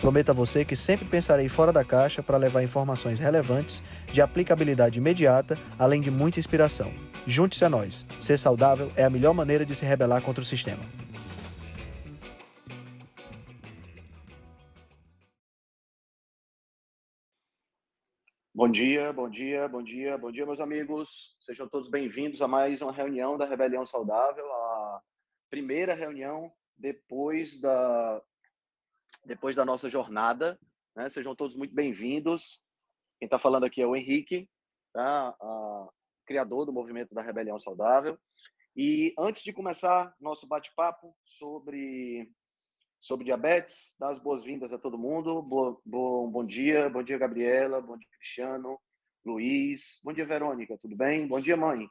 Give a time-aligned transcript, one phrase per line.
[0.00, 3.82] Prometo a você que sempre pensarei fora da caixa para levar informações relevantes,
[4.12, 6.92] de aplicabilidade imediata, além de muita inspiração.
[7.26, 8.06] Junte-se a nós.
[8.20, 10.82] Ser saudável é a melhor maneira de se rebelar contra o sistema.
[18.54, 21.36] Bom dia, bom dia, bom dia, bom dia, meus amigos.
[21.40, 25.00] Sejam todos bem-vindos a mais uma reunião da Rebelião Saudável, a
[25.50, 28.22] primeira reunião depois da
[29.26, 30.58] depois da nossa jornada.
[30.94, 31.10] Né?
[31.10, 32.62] Sejam todos muito bem-vindos.
[33.18, 34.48] Quem está falando aqui é o Henrique,
[34.92, 35.34] tá?
[35.40, 35.88] a,
[36.24, 38.18] criador do movimento da Rebelião Saudável.
[38.76, 42.30] E antes de começar nosso bate-papo sobre
[42.98, 45.42] sobre diabetes, dar as boas-vindas a todo mundo.
[45.42, 48.80] Bo, bo, bom dia, bom dia, Gabriela, bom dia, Cristiano,
[49.24, 51.26] Luiz, bom dia, Verônica, tudo bem?
[51.26, 51.88] Bom dia, mãe.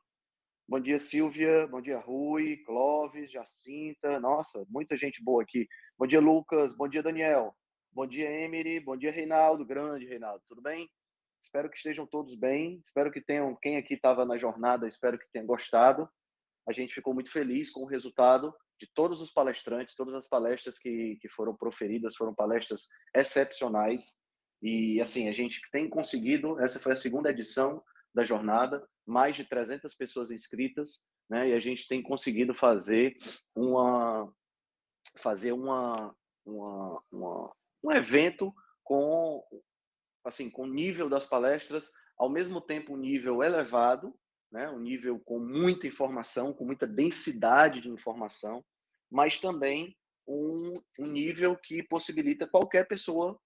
[0.68, 5.68] Bom dia, Silvia, bom dia, Rui, Clóvis, Jacinta, nossa, muita gente boa aqui.
[5.96, 7.56] Bom dia, Lucas, bom dia, Daniel,
[7.94, 10.90] bom dia, Emery, bom dia, Reinaldo, grande Reinaldo, tudo bem?
[11.40, 15.32] Espero que estejam todos bem, espero que tenham, quem aqui estava na jornada, espero que
[15.32, 16.10] tenha gostado.
[16.68, 20.80] A gente ficou muito feliz com o resultado de todos os palestrantes, todas as palestras
[20.80, 24.20] que, que foram proferidas, foram palestras excepcionais.
[24.64, 27.84] E, assim, a gente tem conseguido, essa foi a segunda edição
[28.16, 31.50] da jornada, mais de 300 pessoas inscritas, né?
[31.50, 33.16] E a gente tem conseguido fazer
[33.56, 34.32] uma
[35.18, 36.14] fazer uma,
[36.46, 39.42] uma, uma um evento com
[40.26, 44.14] assim com nível das palestras ao mesmo tempo um nível elevado
[44.52, 48.62] né um nível com muita informação com muita densidade de informação
[49.10, 49.96] mas também
[50.28, 53.40] um, um nível que possibilita qualquer pessoa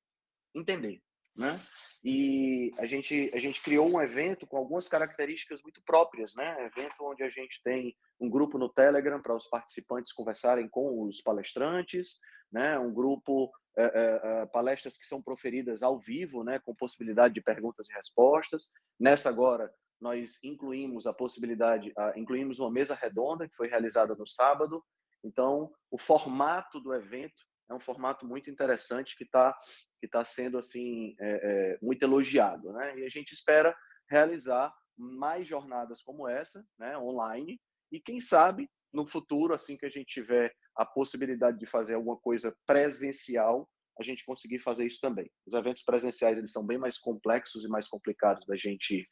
[0.56, 1.02] entender,
[1.39, 1.59] né?
[2.03, 6.66] E a gente, a gente criou um evento com algumas características muito próprias, né?
[6.66, 11.22] Evento onde a gente tem um grupo no Telegram para os participantes conversarem com os
[11.22, 12.19] palestrantes,
[12.51, 12.79] né?
[12.79, 13.83] Um grupo, é,
[14.23, 16.59] é, palestras que são proferidas ao vivo, né?
[16.59, 18.71] Com possibilidade de perguntas e respostas.
[18.97, 24.81] Nessa agora, nós incluímos a possibilidade, incluímos uma mesa redonda que foi realizada no sábado,
[25.23, 29.57] então, o formato do evento é um formato muito interessante que está
[30.00, 33.00] que tá sendo assim é, é, muito elogiado, né?
[33.00, 33.75] E a gente espera
[34.09, 37.59] realizar mais jornadas como essa, né, online,
[37.91, 42.18] e quem sabe no futuro, assim que a gente tiver a possibilidade de fazer alguma
[42.18, 43.69] coisa presencial,
[44.00, 45.30] a gente conseguir fazer isso também.
[45.46, 49.07] Os eventos presenciais eles são bem mais complexos e mais complicados da gente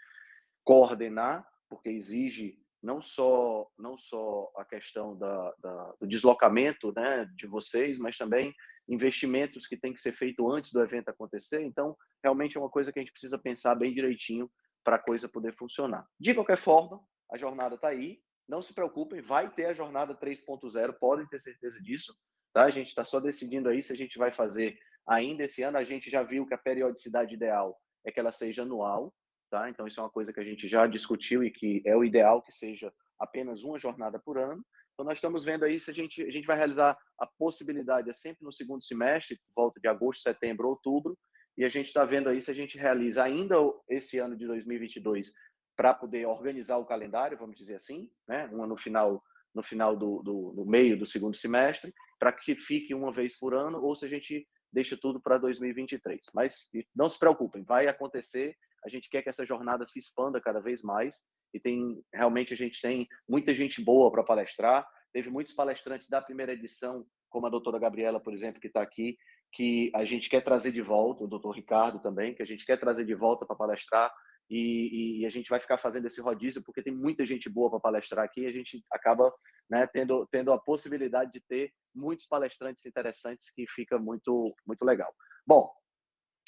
[0.64, 2.58] coordenar, porque exige
[2.88, 8.56] não só não só a questão da, da, do deslocamento né, de vocês, mas também
[8.88, 11.62] investimentos que tem que ser feito antes do evento acontecer.
[11.62, 14.50] Então, realmente é uma coisa que a gente precisa pensar bem direitinho
[14.86, 16.08] para a coisa poder funcionar.
[16.18, 18.22] De qualquer forma, a jornada está aí.
[18.48, 22.16] Não se preocupem, vai ter a jornada 3.0, podem ter certeza disso.
[22.54, 22.64] Tá?
[22.64, 25.78] A gente está só decidindo aí se a gente vai fazer ainda esse ano.
[25.78, 29.14] A gente já viu que a periodicidade ideal é que ela seja anual,
[29.50, 29.70] tá?
[29.70, 32.42] Então isso é uma coisa que a gente já discutiu e que é o ideal
[32.42, 34.64] que seja apenas uma jornada por ano.
[34.94, 38.14] Então nós estamos vendo aí se a gente a gente vai realizar a possibilidade é
[38.14, 41.18] sempre no segundo semestre, volta de agosto, setembro, outubro,
[41.58, 43.56] e a gente está vendo aí se a gente realiza ainda
[43.90, 45.34] esse ano de 2022
[45.76, 48.50] para poder organizar o calendário, vamos dizer assim, né?
[48.52, 52.94] Uma no final no final do, do, do meio do segundo semestre, para que fique
[52.94, 56.22] uma vez por ano, ou se a gente deixa tudo para 2023.
[56.34, 58.56] Mas não se preocupem, vai acontecer
[58.88, 62.58] a gente quer que essa jornada se expanda cada vez mais e tem realmente a
[62.58, 64.88] gente tem muita gente boa para palestrar.
[65.14, 69.18] Teve muitos palestrantes da primeira edição, como a doutora Gabriela, por exemplo, que está aqui,
[69.52, 72.80] que a gente quer trazer de volta, o doutor Ricardo também, que a gente quer
[72.80, 74.14] trazer de volta para palestrar.
[74.50, 77.82] E, e, a gente vai ficar fazendo esse rodízio porque tem muita gente boa para
[77.82, 79.30] palestrar aqui e a gente acaba
[79.70, 85.14] né, tendo, tendo a possibilidade de ter muitos palestrantes interessantes que fica muito, muito legal.
[85.46, 85.70] Bom,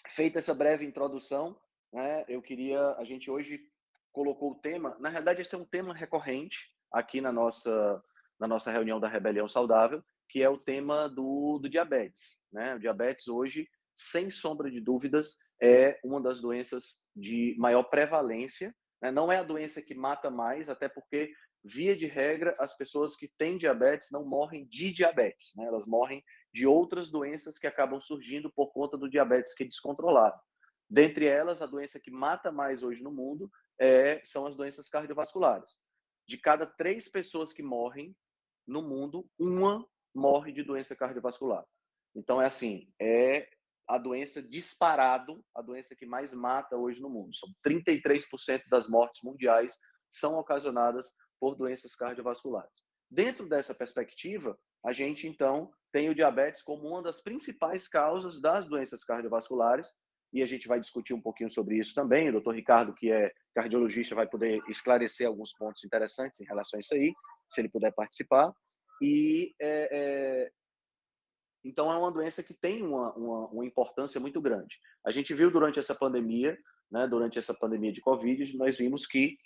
[0.08, 1.60] feita essa breve introdução,
[1.92, 3.60] né, eu queria, a gente hoje
[4.12, 8.04] colocou o tema, na realidade esse é um tema recorrente aqui na nossa,
[8.40, 12.40] na nossa reunião da Rebelião Saudável, que é o tema do, do diabetes.
[12.52, 12.76] Né?
[12.76, 18.74] O diabetes hoje, sem sombra de dúvidas, é uma das doenças de maior prevalência.
[19.02, 19.12] Né?
[19.12, 21.34] Não é a doença que mata mais, até porque,
[21.64, 25.66] via de regra, as pessoas que têm diabetes não morrem de diabetes, né?
[25.66, 30.40] elas morrem de outras doenças que acabam surgindo por conta do diabetes que descontrolado.
[30.90, 33.50] Dentre elas, a doença que mata mais hoje no mundo
[33.80, 35.70] é, são as doenças cardiovasculares.
[36.28, 38.16] De cada três pessoas que morrem
[38.68, 41.66] no mundo, uma morre de doença cardiovascular.
[42.16, 43.48] Então, é assim, é
[43.88, 47.36] a doença disparado, a doença que mais mata hoje no mundo.
[47.36, 49.76] São 33% das mortes mundiais
[50.12, 52.84] são ocasionadas por doenças cardiovasculares.
[53.10, 58.68] Dentro dessa perspectiva, a gente então tem o diabetes como uma das principais causas das
[58.68, 59.90] doenças cardiovasculares,
[60.32, 62.30] e a gente vai discutir um pouquinho sobre isso também.
[62.30, 66.82] O doutor Ricardo, que é cardiologista, vai poder esclarecer alguns pontos interessantes em relação a
[66.82, 67.14] isso aí,
[67.50, 68.54] se ele puder participar.
[69.02, 70.52] E é, é,
[71.64, 74.78] então é uma doença que tem uma, uma, uma, importância muito grande.
[75.06, 76.58] A gente viu durante essa pandemia,
[76.92, 79.38] né, durante essa pandemia de Covid, nós vimos que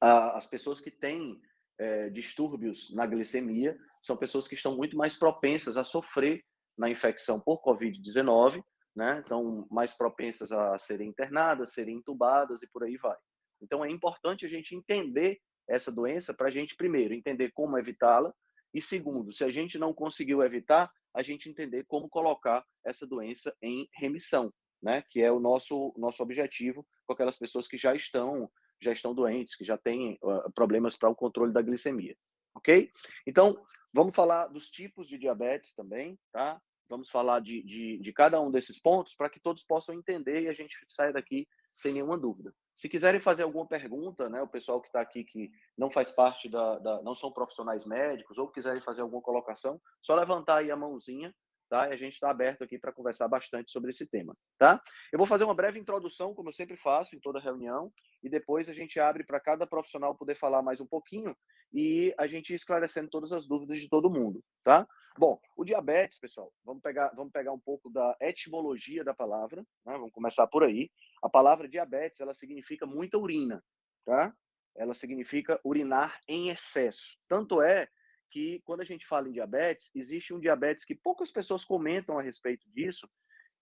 [0.00, 1.40] a, as pessoas que têm
[1.78, 6.44] é, distúrbios na glicemia são pessoas que estão muito mais propensas a sofrer
[6.76, 8.62] na infecção por Covid-19,
[8.94, 9.22] né?
[9.24, 13.16] Então, mais propensas a serem internadas, serem entubadas e por aí vai.
[13.60, 18.32] Então, é importante a gente entender essa doença para a gente, primeiro, entender como evitá-la
[18.72, 23.56] e, segundo, se a gente não conseguiu evitar, a gente entender como colocar essa doença
[23.62, 24.52] em remissão,
[24.82, 25.02] né?
[25.08, 28.50] Que é o nosso, nosso objetivo com aquelas pessoas que já estão
[28.82, 32.14] já estão doentes, que já têm uh, problemas para o controle da glicemia,
[32.54, 32.90] ok?
[33.26, 36.60] Então, vamos falar dos tipos de diabetes também, tá?
[36.88, 40.48] Vamos falar de, de, de cada um desses pontos para que todos possam entender e
[40.48, 41.46] a gente saia daqui
[41.76, 42.54] sem nenhuma dúvida.
[42.74, 46.48] Se quiserem fazer alguma pergunta, né, o pessoal que está aqui que não faz parte
[46.48, 50.76] da, da, não são profissionais médicos ou quiserem fazer alguma colocação, só levantar aí a
[50.76, 51.34] mãozinha
[51.68, 51.88] tá?
[51.88, 54.80] E a gente está aberto aqui para conversar bastante sobre esse tema, tá?
[55.12, 58.68] Eu vou fazer uma breve introdução, como eu sempre faço em toda reunião, e depois
[58.68, 61.36] a gente abre para cada profissional poder falar mais um pouquinho
[61.72, 64.86] e a gente esclarecendo todas as dúvidas de todo mundo, tá?
[65.18, 69.92] Bom, o diabetes, pessoal, vamos pegar, vamos pegar um pouco da etimologia da palavra, né?
[69.92, 70.90] Vamos começar por aí.
[71.22, 73.62] A palavra diabetes, ela significa muita urina,
[74.04, 74.34] tá?
[74.76, 77.16] Ela significa urinar em excesso.
[77.28, 77.88] Tanto é
[78.34, 82.22] que quando a gente fala em diabetes, existe um diabetes que poucas pessoas comentam a
[82.22, 83.08] respeito disso,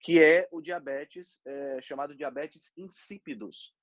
[0.01, 3.75] que é o diabetes é, chamado diabetes insípidos,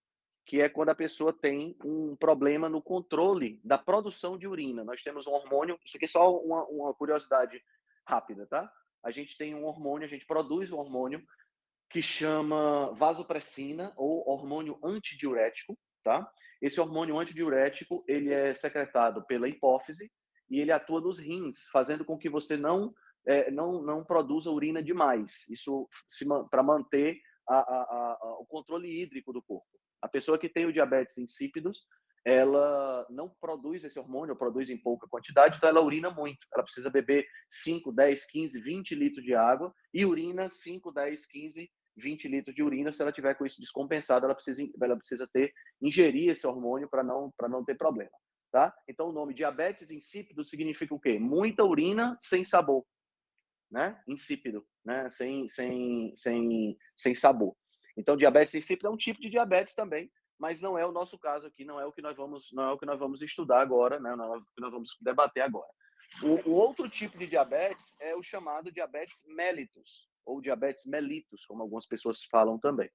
[0.48, 4.84] que é quando a pessoa tem um problema no controle da produção de urina.
[4.84, 7.64] Nós temos um hormônio, isso aqui é só uma, uma curiosidade
[8.04, 8.68] rápida, tá?
[9.04, 11.24] A gente tem um hormônio, a gente produz um hormônio
[11.88, 16.28] que chama vasopressina ou hormônio antidiurético, tá?
[16.60, 20.12] Esse hormônio antidiurético, ele é secretado pela hipófise
[20.50, 22.94] e ele atua nos rins, fazendo com que você não
[23.28, 25.48] é, não, não produza urina demais.
[25.50, 25.88] Isso
[26.50, 29.68] para manter a, a, a, o controle hídrico do corpo.
[30.02, 31.86] A pessoa que tem o diabetes insípidos,
[32.26, 36.40] ela não produz esse hormônio, produz em pouca quantidade, então ela urina muito.
[36.54, 41.72] Ela precisa beber 5, 10, 15, 20 litros de água e urina 5, 10, 15,
[41.98, 42.94] 20 litros de urina.
[42.94, 47.04] Se ela tiver com isso descompensado, ela precisa, ela precisa ter, ingerir esse hormônio para
[47.04, 48.12] não, não ter problema
[48.52, 48.76] tá?
[48.88, 51.20] Então o nome diabetes insípido significa o quê?
[51.20, 52.86] Muita urina sem sabor,
[53.72, 54.02] né?
[54.08, 55.10] Insípido, né?
[55.10, 57.56] Sem, sem, sem, sem sabor.
[57.98, 61.48] Então diabetes insípido é um tipo de diabetes também, mas não é o nosso caso
[61.48, 64.00] aqui, não é o que nós vamos, não é o que nós vamos estudar agora,
[64.00, 64.16] né?
[64.16, 65.70] Não é o que nós vamos debater agora.
[66.24, 71.62] O, o outro tipo de diabetes é o chamado diabetes mellitus ou diabetes mellitus, como
[71.62, 72.90] algumas pessoas falam também.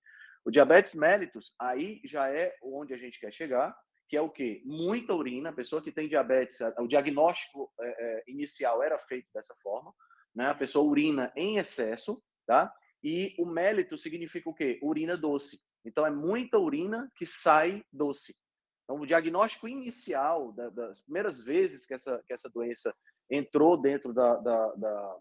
[0.44, 3.74] O diabetes mellitus, aí já é onde a gente quer chegar,
[4.08, 4.62] que é o quê?
[4.64, 5.50] Muita urina.
[5.50, 9.94] A pessoa que tem diabetes, o diagnóstico é, é, inicial era feito dessa forma,
[10.34, 10.48] né?
[10.48, 12.74] A pessoa urina em excesso, tá?
[13.02, 14.78] E o mélito significa o quê?
[14.82, 15.60] Urina doce.
[15.84, 18.34] Então é muita urina que sai doce.
[18.84, 22.94] Então o diagnóstico inicial das primeiras vezes que essa que essa doença
[23.30, 25.18] entrou dentro da, da, da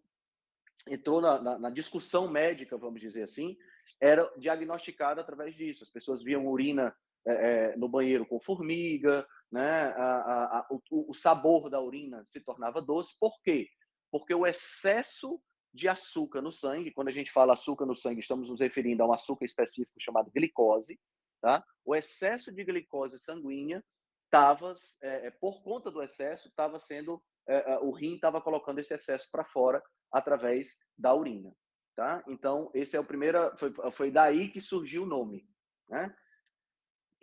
[0.87, 3.57] entrou na, na, na discussão médica, vamos dizer assim,
[3.99, 5.83] era diagnosticada através disso.
[5.83, 9.93] As pessoas viam urina é, é, no banheiro com formiga, né?
[9.95, 13.15] A, a, a, o, o, sabor da urina se tornava doce.
[13.19, 13.69] Por quê?
[14.11, 15.41] Porque o excesso
[15.73, 19.07] de açúcar no sangue, quando a gente fala açúcar no sangue, estamos nos referindo a
[19.07, 20.99] um açúcar específico chamado glicose,
[21.41, 21.63] tá?
[21.85, 23.83] O excesso de glicose sanguínea
[24.25, 28.79] estava, é, é, por conta do excesso, estava sendo, é, é, o rim estava colocando
[28.79, 31.55] esse excesso para fora através da urina,
[31.95, 32.23] tá?
[32.27, 35.47] Então, esse é o primeiro, foi, foi daí que surgiu o nome,
[35.87, 36.15] né?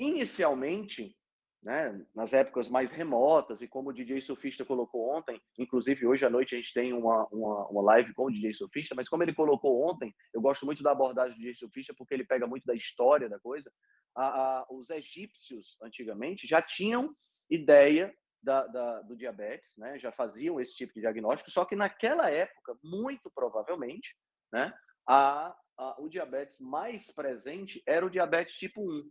[0.01, 1.15] Inicialmente,
[1.63, 6.31] né, nas épocas mais remotas, e como o DJ Sofista colocou ontem, inclusive hoje à
[6.31, 9.35] noite a gente tem uma, uma, uma live com o DJ Sofista, mas como ele
[9.35, 12.75] colocou ontem, eu gosto muito da abordagem do DJ Sofista porque ele pega muito da
[12.75, 13.71] história da coisa.
[14.17, 17.15] A, a, os egípcios, antigamente, já tinham
[17.51, 18.11] ideia
[18.43, 19.99] da, da, do diabetes, né?
[19.99, 24.17] já faziam esse tipo de diagnóstico, só que naquela época, muito provavelmente,
[24.51, 24.73] né?
[25.07, 29.11] a, a, o diabetes mais presente era o diabetes tipo 1.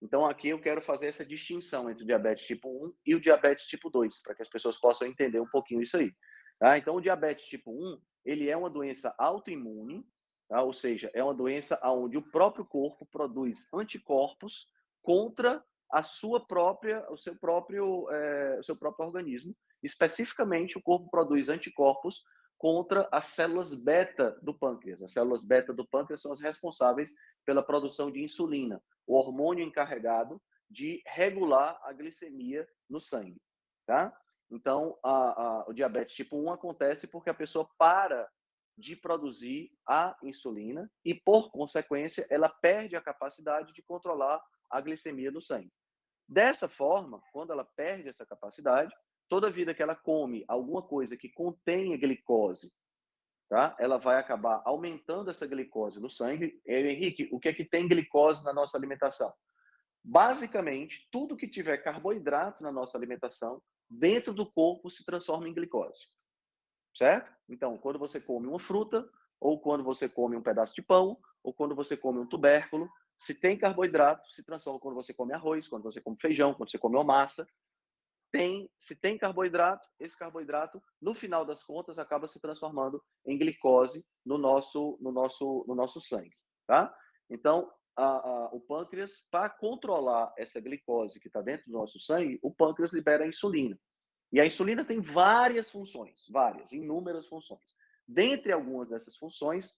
[0.00, 3.66] Então, aqui eu quero fazer essa distinção entre o diabetes tipo 1 e o diabetes
[3.66, 6.12] tipo 2, para que as pessoas possam entender um pouquinho isso aí.
[6.58, 6.78] Tá?
[6.78, 10.06] Então, o diabetes tipo 1, ele é uma doença autoimune,
[10.48, 10.62] tá?
[10.62, 14.68] ou seja, é uma doença onde o próprio corpo produz anticorpos
[15.02, 19.56] contra a sua própria, o seu próprio, é, o seu próprio organismo.
[19.82, 22.24] Especificamente, o corpo produz anticorpos
[22.58, 25.00] contra as células beta do pâncreas.
[25.02, 27.14] As células beta do pâncreas são as responsáveis
[27.46, 33.40] pela produção de insulina, o hormônio encarregado de regular a glicemia no sangue,
[33.86, 34.16] tá?
[34.50, 38.30] Então, a, a, o diabetes tipo 1 acontece porque a pessoa para
[38.76, 45.30] de produzir a insulina e, por consequência, ela perde a capacidade de controlar a glicemia
[45.30, 45.72] no sangue.
[46.28, 48.94] Dessa forma, quando ela perde essa capacidade,
[49.28, 52.72] toda vida que ela come alguma coisa que contenha glicose,
[53.48, 53.74] tá?
[53.78, 56.60] Ela vai acabar aumentando essa glicose no sangue.
[56.66, 59.32] Henrique, o que é que tem glicose na nossa alimentação?
[60.04, 66.06] Basicamente, tudo que tiver carboidrato na nossa alimentação, dentro do corpo se transforma em glicose.
[66.94, 67.32] Certo?
[67.48, 69.08] Então, quando você come uma fruta,
[69.40, 73.34] ou quando você come um pedaço de pão, ou quando você come um tubérculo, se
[73.34, 76.96] tem carboidrato, se transforma quando você come arroz, quando você come feijão, quando você come
[76.96, 77.46] uma massa,
[78.30, 84.06] tem, se tem carboidrato, esse carboidrato, no final das contas, acaba se transformando em glicose
[84.24, 86.94] no nosso, no nosso, no nosso sangue, tá?
[87.30, 92.38] Então, a, a, o pâncreas, para controlar essa glicose que está dentro do nosso sangue,
[92.42, 93.78] o pâncreas libera a insulina.
[94.30, 97.76] E a insulina tem várias funções, várias, inúmeras funções.
[98.06, 99.76] Dentre algumas dessas funções,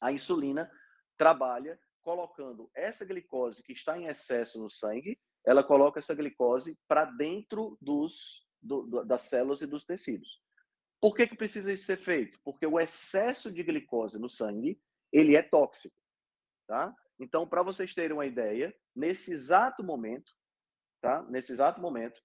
[0.00, 0.70] a insulina
[1.16, 7.04] trabalha colocando essa glicose que está em excesso no sangue ela coloca essa glicose para
[7.04, 10.42] dentro dos, do, das células e dos tecidos.
[11.00, 12.40] Por que, que precisa isso ser feito?
[12.42, 14.80] Porque o excesso de glicose no sangue,
[15.12, 15.96] ele é tóxico,
[16.66, 16.92] tá?
[17.18, 20.32] Então, para vocês terem uma ideia, nesse exato momento,
[21.00, 21.22] tá?
[21.30, 22.20] Nesse exato momento,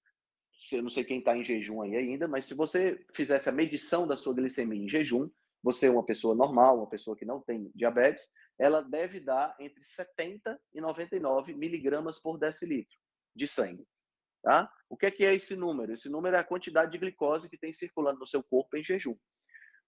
[0.71, 4.07] eu não sei quem está em jejum aí ainda, mas se você fizesse a medição
[4.07, 5.29] da sua glicemia em jejum,
[5.61, 9.83] você é uma pessoa normal, uma pessoa que não tem diabetes, ela deve dar entre
[9.83, 13.00] 70 e 99 miligramas por decilitro
[13.35, 13.87] de sangue.
[14.43, 14.71] Tá?
[14.89, 15.93] O que é, que é esse número?
[15.93, 19.15] Esse número é a quantidade de glicose que tem circulando no seu corpo em jejum.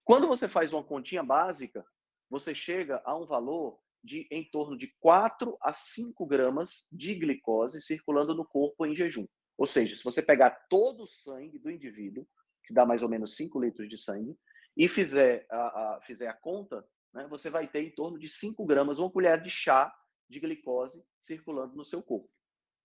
[0.04, 1.84] Quando você faz uma continha básica,
[2.30, 7.80] você chega a um valor de em torno de 4 a 5 gramas de glicose
[7.80, 9.26] circulando no corpo em jejum.
[9.56, 12.26] Ou seja, se você pegar todo o sangue do indivíduo,
[12.64, 14.36] que dá mais ou menos 5 litros de sangue,
[14.76, 18.64] e fizer a, a, fizer a conta, né, você vai ter em torno de 5
[18.66, 19.94] gramas, uma colher de chá
[20.28, 22.28] de glicose circulando no seu corpo.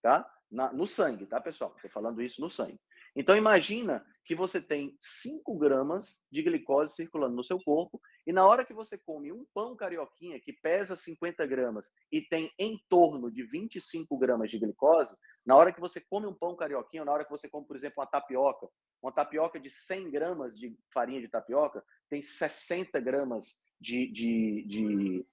[0.02, 0.30] Tá?
[0.52, 1.74] Na, no sangue, tá, pessoal?
[1.76, 2.80] Estou falando isso no sangue.
[3.16, 8.46] Então, imagina que você tem 5 gramas de glicose circulando no seu corpo e na
[8.46, 13.32] hora que você come um pão carioquinha que pesa 50 gramas e tem em torno
[13.32, 17.26] de 25 gramas de glicose, na hora que você come um pão carioquinha, na hora
[17.26, 18.68] que você come, por exemplo, uma tapioca,
[19.02, 25.26] uma tapioca de 100 gramas de farinha de tapioca tem 60 gramas de, de, de,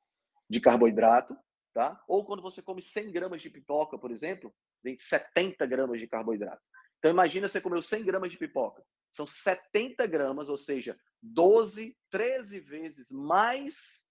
[0.49, 1.37] de carboidrato,
[1.75, 2.03] tá?
[2.09, 6.63] Ou quando você come 100 gramas de pipoca, por exemplo, tem 70 gramas de carboidrato.
[6.99, 8.85] Então, imagina você comeu 100 gramas de pipoca.
[9.13, 14.07] São 70 gramas, ou seja, 12, 13 vezes mais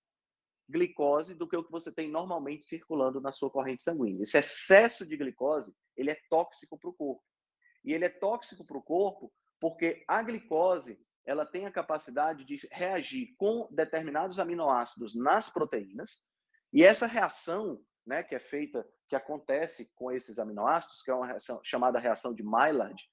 [0.67, 4.23] glicose do que o que você tem normalmente circulando na sua corrente sanguínea.
[4.23, 7.23] Esse excesso de glicose, ele é tóxico para o corpo.
[7.83, 12.67] E ele é tóxico para o corpo porque a glicose, ela tem a capacidade de
[12.71, 16.25] reagir com determinados aminoácidos nas proteínas,
[16.71, 21.27] e essa reação, né, que é feita que acontece com esses aminoácidos, que é uma
[21.27, 23.03] reação chamada reação de Maillard,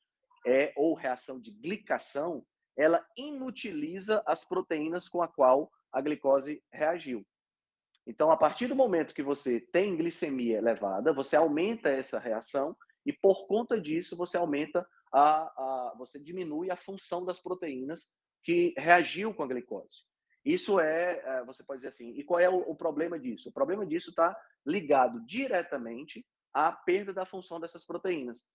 [0.46, 2.44] é, ou reação de glicação,
[2.76, 7.24] ela inutiliza as proteínas com a qual a glicose reagiu.
[8.06, 13.12] Então, a partir do momento que você tem glicemia elevada, você aumenta essa reação e,
[13.12, 19.32] por conta disso, você aumenta a, a você diminui a função das proteínas que reagiu
[19.32, 20.02] com a glicose.
[20.44, 23.48] Isso é, é, você pode dizer assim, e qual é o, problema disso?
[23.48, 28.52] O problema disso está ligado diretamente à perda da função dessas proteínas.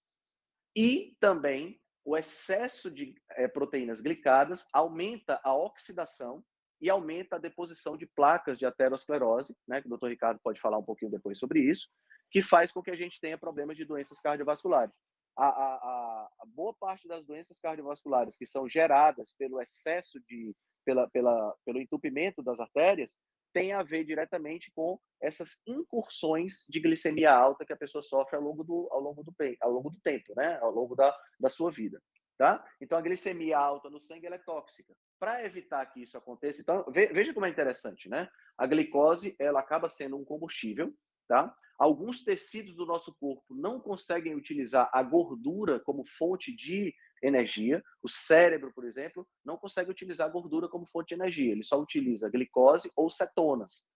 [0.76, 6.44] E também o excesso de é, proteínas glicadas aumenta a oxidação
[6.80, 10.08] e aumenta a deposição de placas de aterosclerose, né, que o Dr.
[10.08, 11.90] Ricardo pode falar um pouquinho depois sobre isso,
[12.30, 15.00] que faz com que a gente tenha problemas de doenças cardiovasculares.
[15.36, 20.56] A, a, a, boa parte das doenças cardiovasculares que são geradas pelo excesso de
[20.88, 23.14] pela, pela, pelo entupimento das artérias,
[23.54, 28.42] tem a ver diretamente com essas incursões de glicemia alta que a pessoa sofre ao
[28.42, 30.58] longo do, ao longo do, ao longo do tempo, né?
[30.62, 32.02] ao longo da, da sua vida.
[32.38, 32.66] tá?
[32.80, 34.94] Então a glicemia alta no sangue é tóxica.
[35.20, 38.30] Para evitar que isso aconteça, então veja como é interessante, né?
[38.58, 40.94] A glicose ela acaba sendo um combustível,
[41.28, 41.54] tá?
[41.78, 47.84] Alguns tecidos do nosso corpo não conseguem utilizar a gordura como fonte de energia.
[48.02, 51.52] O cérebro, por exemplo, não consegue utilizar gordura como fonte de energia.
[51.52, 53.94] Ele só utiliza glicose ou cetonas,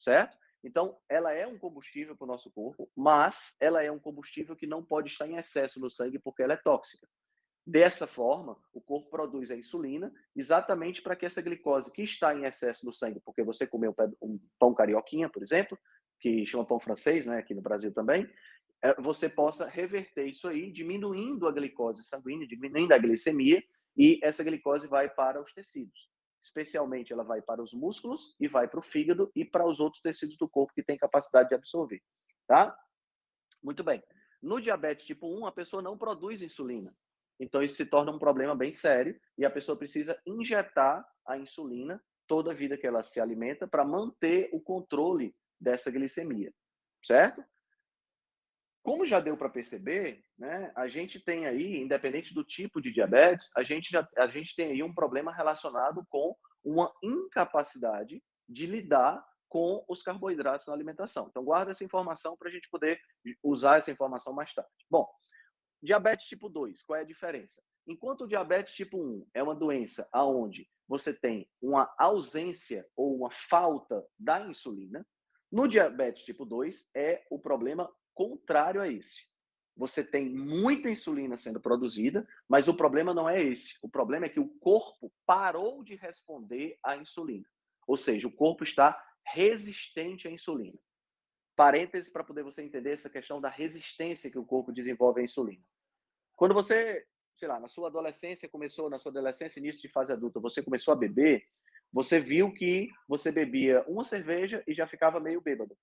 [0.00, 0.36] certo?
[0.62, 4.66] Então, ela é um combustível para o nosso corpo, mas ela é um combustível que
[4.66, 7.06] não pode estar em excesso no sangue porque ela é tóxica.
[7.66, 12.44] Dessa forma, o corpo produz a insulina exatamente para que essa glicose que está em
[12.44, 15.78] excesso no sangue, porque você comeu um pão carioquinha, por exemplo,
[16.20, 18.30] que chama pão francês, né, aqui no Brasil também,
[18.98, 23.62] você possa reverter isso aí, diminuindo a glicose sanguínea, diminuindo a glicemia,
[23.96, 26.10] e essa glicose vai para os tecidos.
[26.42, 30.02] Especialmente ela vai para os músculos e vai para o fígado e para os outros
[30.02, 32.02] tecidos do corpo que têm capacidade de absorver,
[32.46, 32.76] tá?
[33.62, 34.02] Muito bem.
[34.42, 36.94] No diabetes tipo 1, a pessoa não produz insulina.
[37.40, 42.02] Então, isso se torna um problema bem sério e a pessoa precisa injetar a insulina
[42.26, 46.52] toda a vida que ela se alimenta para manter o controle dessa glicemia,
[47.02, 47.42] certo?
[48.84, 53.50] Como já deu para perceber, né, a gente tem aí, independente do tipo de diabetes,
[53.56, 59.24] a gente, já, a gente tem aí um problema relacionado com uma incapacidade de lidar
[59.48, 61.28] com os carboidratos na alimentação.
[61.28, 63.00] Então, guarda essa informação para a gente poder
[63.42, 64.70] usar essa informação mais tarde.
[64.90, 65.08] Bom,
[65.84, 67.62] Diabetes tipo 2, qual é a diferença?
[67.86, 73.30] Enquanto o diabetes tipo 1 é uma doença aonde você tem uma ausência ou uma
[73.30, 75.06] falta da insulina,
[75.52, 79.26] no diabetes tipo 2 é o problema contrário a esse.
[79.76, 83.76] Você tem muita insulina sendo produzida, mas o problema não é esse.
[83.82, 87.48] O problema é que o corpo parou de responder à insulina.
[87.86, 90.78] Ou seja, o corpo está resistente à insulina.
[91.56, 95.62] Parênteses para poder você entender essa questão da resistência que o corpo desenvolve à insulina.
[96.36, 97.04] Quando você,
[97.36, 100.92] sei lá, na sua adolescência começou, na sua adolescência, início de fase adulta, você começou
[100.92, 101.44] a beber,
[101.92, 105.76] você viu que você bebia uma cerveja e já ficava meio bêbado.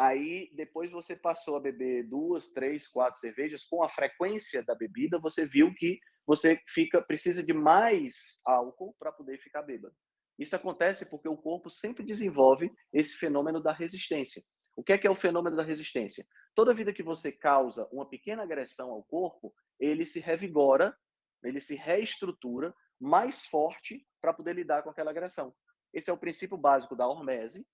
[0.00, 5.18] Aí, depois você passou a beber duas, três, quatro cervejas, com a frequência da bebida,
[5.18, 9.94] você viu que você fica precisa de mais álcool para poder ficar bêbado.
[10.38, 14.42] Isso acontece porque o corpo sempre desenvolve esse fenômeno da resistência.
[14.74, 16.24] O que é, que é o fenômeno da resistência?
[16.54, 20.96] Toda vida que você causa uma pequena agressão ao corpo, ele se revigora,
[21.44, 25.54] ele se reestrutura mais forte para poder lidar com aquela agressão.
[25.92, 27.66] Esse é o princípio básico da hormese,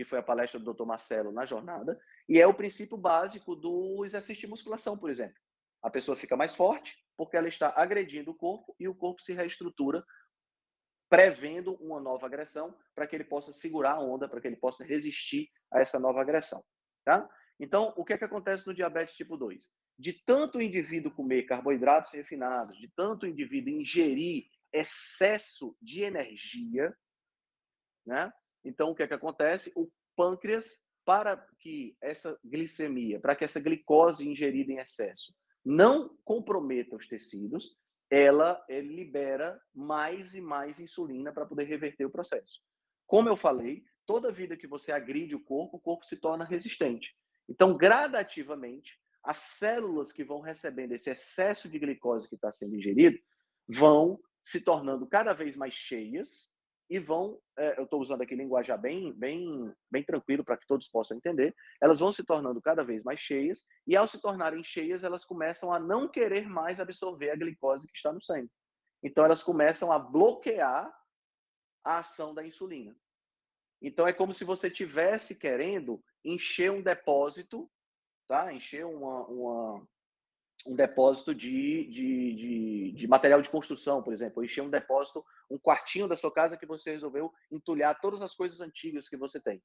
[0.00, 0.86] que foi a palestra do Dr.
[0.86, 5.36] Marcelo na jornada, e é o princípio básico do exercício de musculação, por exemplo.
[5.82, 9.34] A pessoa fica mais forte porque ela está agredindo o corpo e o corpo se
[9.34, 10.02] reestrutura
[11.10, 14.86] prevendo uma nova agressão para que ele possa segurar a onda, para que ele possa
[14.86, 16.64] resistir a essa nova agressão,
[17.04, 17.28] tá?
[17.58, 19.70] Então, o que é que acontece no diabetes tipo 2?
[19.98, 26.96] De tanto indivíduo comer carboidratos refinados, de tanto indivíduo ingerir excesso de energia,
[28.06, 28.32] né?
[28.64, 29.72] Então, o que é que acontece?
[29.74, 36.96] O pâncreas, para que essa glicemia, para que essa glicose ingerida em excesso não comprometa
[36.96, 37.78] os tecidos,
[38.10, 42.60] ela libera mais e mais insulina para poder reverter o processo.
[43.06, 47.14] Como eu falei, toda vida que você agride o corpo, o corpo se torna resistente.
[47.48, 53.18] Então, gradativamente, as células que vão recebendo esse excesso de glicose que está sendo ingerido
[53.68, 56.52] vão se tornando cada vez mais cheias
[56.90, 60.88] e vão, é, eu estou usando aqui linguajar bem, bem, bem tranquilo para que todos
[60.88, 65.04] possam entender, elas vão se tornando cada vez mais cheias e ao se tornarem cheias,
[65.04, 68.50] elas começam a não querer mais absorver a glicose que está no sangue.
[69.04, 70.92] Então elas começam a bloquear
[71.84, 72.94] a ação da insulina.
[73.80, 77.70] Então é como se você tivesse querendo encher um depósito,
[78.26, 78.52] tá?
[78.52, 79.88] Encher uma, uma
[80.66, 85.58] um depósito de, de, de, de, material de construção, por exemplo, encher um depósito, um
[85.58, 89.62] quartinho da sua casa que você resolveu entulhar todas as coisas antigas que você tem.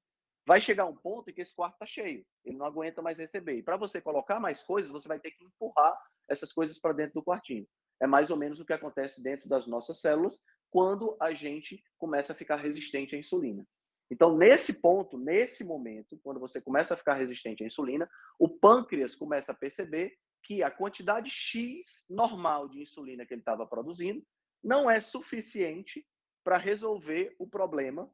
[0.47, 3.57] Vai chegar um ponto em que esse quarto está cheio, ele não aguenta mais receber.
[3.57, 5.97] E para você colocar mais coisas, você vai ter que empurrar
[6.29, 7.67] essas coisas para dentro do quartinho.
[8.01, 12.33] É mais ou menos o que acontece dentro das nossas células quando a gente começa
[12.33, 13.65] a ficar resistente à insulina.
[14.11, 19.15] Então, nesse ponto, nesse momento, quando você começa a ficar resistente à insulina, o pâncreas
[19.15, 20.13] começa a perceber
[20.45, 24.23] que a quantidade X normal de insulina que ele estava produzindo
[24.63, 26.07] não é suficiente
[26.43, 28.09] para resolver o problema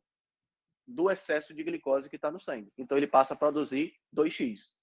[0.88, 2.72] do excesso de glicose que está no sangue.
[2.78, 4.78] Então, ele passa a produzir 2x.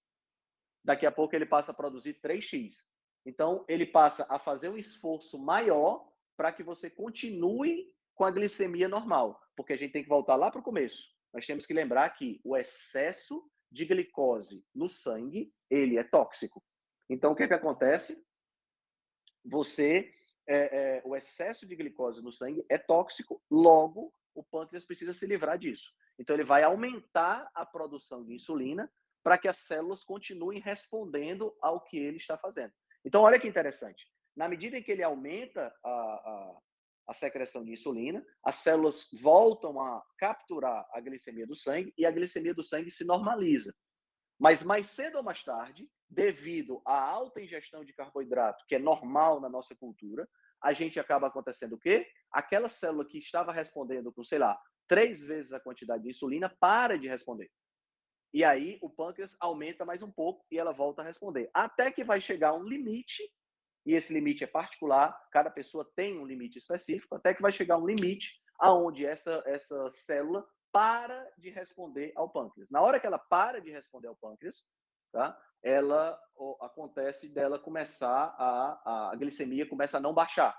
[0.85, 2.91] Daqui a pouco, ele passa a produzir 3x.
[3.25, 6.07] Então, ele passa a fazer um esforço maior
[6.37, 10.51] para que você continue com a glicemia normal, porque a gente tem que voltar lá
[10.51, 11.09] para o começo.
[11.33, 16.63] Nós temos que lembrar que o excesso de glicose no sangue, ele é tóxico.
[17.09, 18.25] Então, o que, é que acontece?
[19.49, 20.13] você
[20.47, 25.27] é, é, o excesso de glicose no sangue é tóxico, logo o pâncreas precisa se
[25.27, 25.93] livrar disso.
[26.19, 28.91] Então ele vai aumentar a produção de insulina
[29.23, 32.73] para que as células continuem respondendo ao que ele está fazendo.
[33.05, 34.07] Então olha que interessante.
[34.37, 36.59] Na medida em que ele aumenta a, a,
[37.09, 42.11] a secreção de insulina, as células voltam a capturar a glicemia do sangue e a
[42.11, 43.75] glicemia do sangue se normaliza.
[44.39, 49.41] Mas mais cedo ou mais tarde, devido à alta ingestão de carboidrato, que é normal
[49.41, 50.29] na nossa cultura,
[50.63, 52.07] a gente acaba acontecendo o quê?
[52.33, 56.99] Aquela célula que estava respondendo com, sei lá, três vezes a quantidade de insulina para
[56.99, 57.51] de responder.
[58.33, 61.51] E aí o pâncreas aumenta mais um pouco e ela volta a responder.
[61.55, 63.23] Até que vai chegar um limite,
[63.87, 67.79] e esse limite é particular, cada pessoa tem um limite específico, até que vai chegar
[67.79, 72.69] um limite aonde essa, essa célula para de responder ao pâncreas.
[72.71, 74.69] Na hora que ela para de responder ao pâncreas,
[75.13, 75.39] tá?
[75.63, 76.19] ela
[76.61, 80.57] acontece dela começar a, a glicemia começa a não baixar.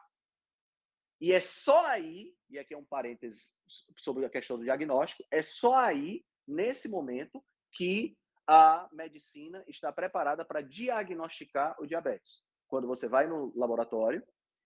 [1.22, 3.58] E é só aí, e aqui é um parênteses
[3.98, 10.44] sobre a questão do diagnóstico, é só aí, nesse momento, que a medicina está preparada
[10.46, 12.44] para diagnosticar o diabetes.
[12.68, 14.24] Quando você vai no laboratório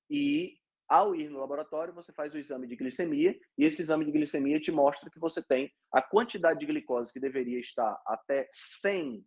[0.09, 4.11] e, ao ir no laboratório, você faz o exame de glicemia e esse exame de
[4.11, 9.25] glicemia te mostra que você tem a quantidade de glicose que deveria estar até 100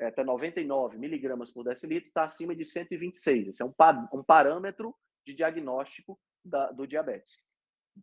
[0.00, 3.48] é, até 99 miligramas por decilitro, está acima de 126.
[3.48, 3.74] Esse é um,
[4.12, 7.42] um parâmetro de diagnóstico da, do diabetes.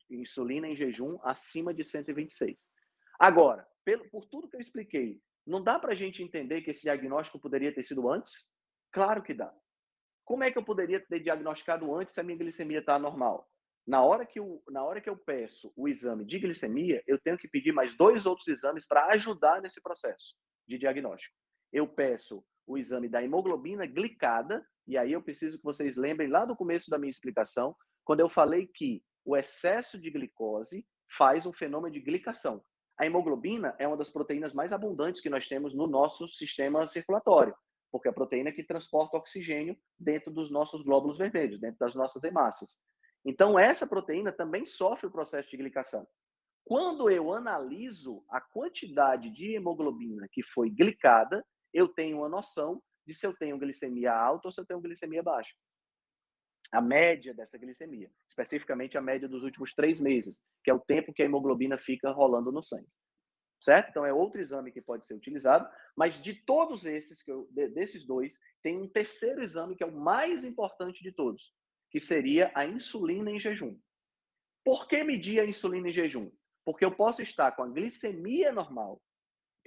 [0.09, 2.69] Insulina em jejum acima de 126.
[3.19, 6.83] Agora, pelo, por tudo que eu expliquei, não dá para a gente entender que esse
[6.83, 8.53] diagnóstico poderia ter sido antes?
[8.91, 9.51] Claro que dá.
[10.23, 13.49] Como é que eu poderia ter diagnosticado antes se a minha glicemia está normal?
[13.87, 17.37] Na hora, que eu, na hora que eu peço o exame de glicemia, eu tenho
[17.37, 20.35] que pedir mais dois outros exames para ajudar nesse processo
[20.67, 21.33] de diagnóstico
[21.71, 26.45] eu peço o exame da hemoglobina glicada, e aí eu preciso que vocês lembrem lá
[26.45, 31.53] do começo da minha explicação, quando eu falei que o excesso de glicose faz um
[31.53, 32.63] fenômeno de glicação.
[32.97, 37.55] A hemoglobina é uma das proteínas mais abundantes que nós temos no nosso sistema circulatório,
[37.91, 42.23] porque é a proteína que transporta oxigênio dentro dos nossos glóbulos vermelhos, dentro das nossas
[42.23, 42.83] hemácias.
[43.23, 46.07] Então, essa proteína também sofre o processo de glicação.
[46.65, 51.45] Quando eu analiso a quantidade de hemoglobina que foi glicada,
[51.77, 55.21] eu tenho uma noção de se eu tenho glicemia alta ou se eu tenho glicemia
[55.21, 55.53] baixa.
[56.71, 61.13] A média dessa glicemia, especificamente a média dos últimos três meses, que é o tempo
[61.13, 62.89] que a hemoglobina fica rolando no sangue.
[63.61, 63.89] Certo?
[63.89, 68.05] Então é outro exame que pode ser utilizado, mas de todos esses, que eu, desses
[68.07, 71.53] dois, tem um terceiro exame que é o mais importante de todos,
[71.91, 73.79] que seria a insulina em jejum.
[74.65, 76.31] Por que medir a insulina em jejum?
[76.65, 78.99] Porque eu posso estar com a glicemia normal,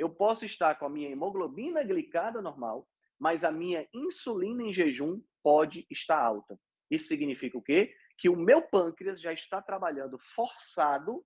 [0.01, 5.23] eu posso estar com a minha hemoglobina glicada normal, mas a minha insulina em jejum
[5.43, 6.59] pode estar alta.
[6.91, 7.95] Isso significa o quê?
[8.17, 11.23] Que o meu pâncreas já está trabalhando forçado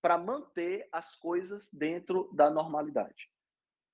[0.00, 3.30] para manter as coisas dentro da normalidade.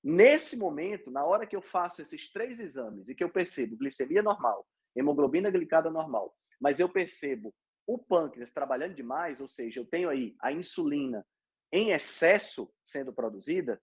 [0.04, 4.22] Nesse momento, na hora que eu faço esses três exames e que eu percebo glicemia
[4.22, 4.64] normal,
[4.94, 7.52] hemoglobina glicada normal, mas eu percebo
[7.84, 11.26] o pâncreas trabalhando demais, ou seja, eu tenho aí a insulina
[11.72, 13.80] em excesso sendo produzida,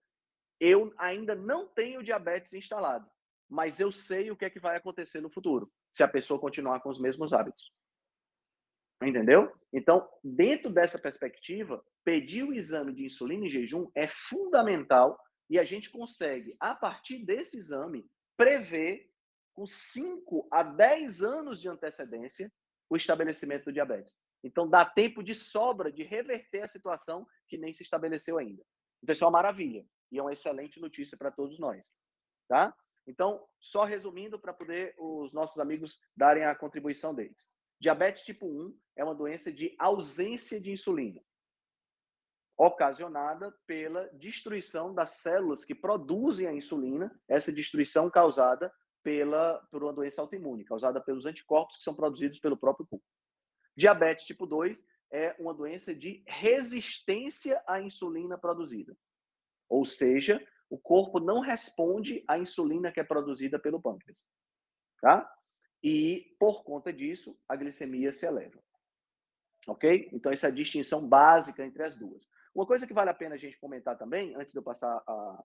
[0.59, 3.09] eu ainda não tenho diabetes instalado,
[3.49, 6.81] mas eu sei o que é que vai acontecer no futuro, se a pessoa continuar
[6.81, 7.73] com os mesmos hábitos.
[9.01, 9.51] Entendeu?
[9.73, 15.17] Então, dentro dessa perspectiva, pedir o exame de insulina em jejum é fundamental
[15.49, 18.05] e a gente consegue, a partir desse exame,
[18.37, 19.09] prever
[19.53, 22.51] com 5 a 10 anos de antecedência
[22.89, 24.19] o estabelecimento do diabetes.
[24.43, 28.63] Então, dá tempo de sobra de reverter a situação que nem se estabeleceu ainda.
[29.03, 31.93] Então, isso é uma maravilha e é uma excelente notícia para todos nós.
[32.47, 32.75] Tá?
[33.05, 37.51] Então, só resumindo para poder os nossos amigos darem a contribuição deles.
[37.79, 41.21] Diabetes tipo 1 é uma doença de ausência de insulina,
[42.57, 48.71] ocasionada pela destruição das células que produzem a insulina, essa destruição causada
[49.01, 53.05] pela, por uma doença autoimune, causada pelos anticorpos que são produzidos pelo próprio corpo.
[53.79, 58.93] Diabetes tipo 2 é uma doença de resistência à insulina produzida.
[59.69, 64.27] Ou seja, o corpo não responde à insulina que é produzida pelo pâncreas.
[64.99, 65.33] Tá?
[65.81, 68.61] E, por conta disso, a glicemia se eleva.
[69.65, 70.09] Ok?
[70.11, 72.29] Então, essa é a distinção básica entre as duas.
[72.53, 75.43] Uma coisa que vale a pena a gente comentar também, antes de eu passar a,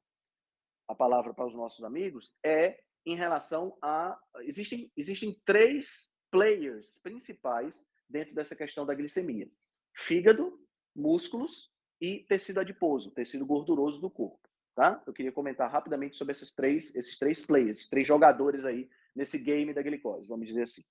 [0.88, 4.18] a palavra para os nossos amigos, é em relação a.
[4.40, 9.50] Existem, existem três players principais dentro dessa questão da glicemia:
[9.94, 10.58] fígado,
[10.94, 14.40] músculos e tecido adiposo, tecido gorduroso do corpo.
[14.74, 15.02] Tá?
[15.06, 19.38] Eu queria comentar rapidamente sobre esses três, esses três players, esses três jogadores aí nesse
[19.38, 20.82] game da glicose, vamos dizer assim.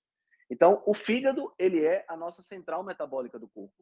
[0.50, 3.74] Então, o fígado, ele é a nossa central metabólica do corpo.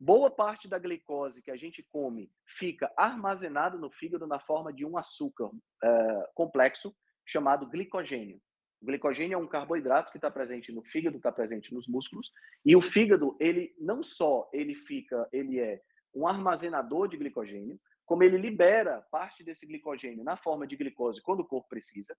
[0.00, 4.84] Boa parte da glicose que a gente come fica armazenada no fígado na forma de
[4.84, 5.50] um açúcar
[5.82, 6.94] é, complexo
[7.26, 8.40] chamado glicogênio.
[8.80, 12.32] O glicogênio é um carboidrato que está presente no fígado, está presente nos músculos,
[12.64, 15.80] e o fígado, ele não só ele fica, ele é
[16.14, 21.40] um armazenador de glicogênio, como ele libera parte desse glicogênio na forma de glicose quando
[21.40, 22.16] o corpo precisa.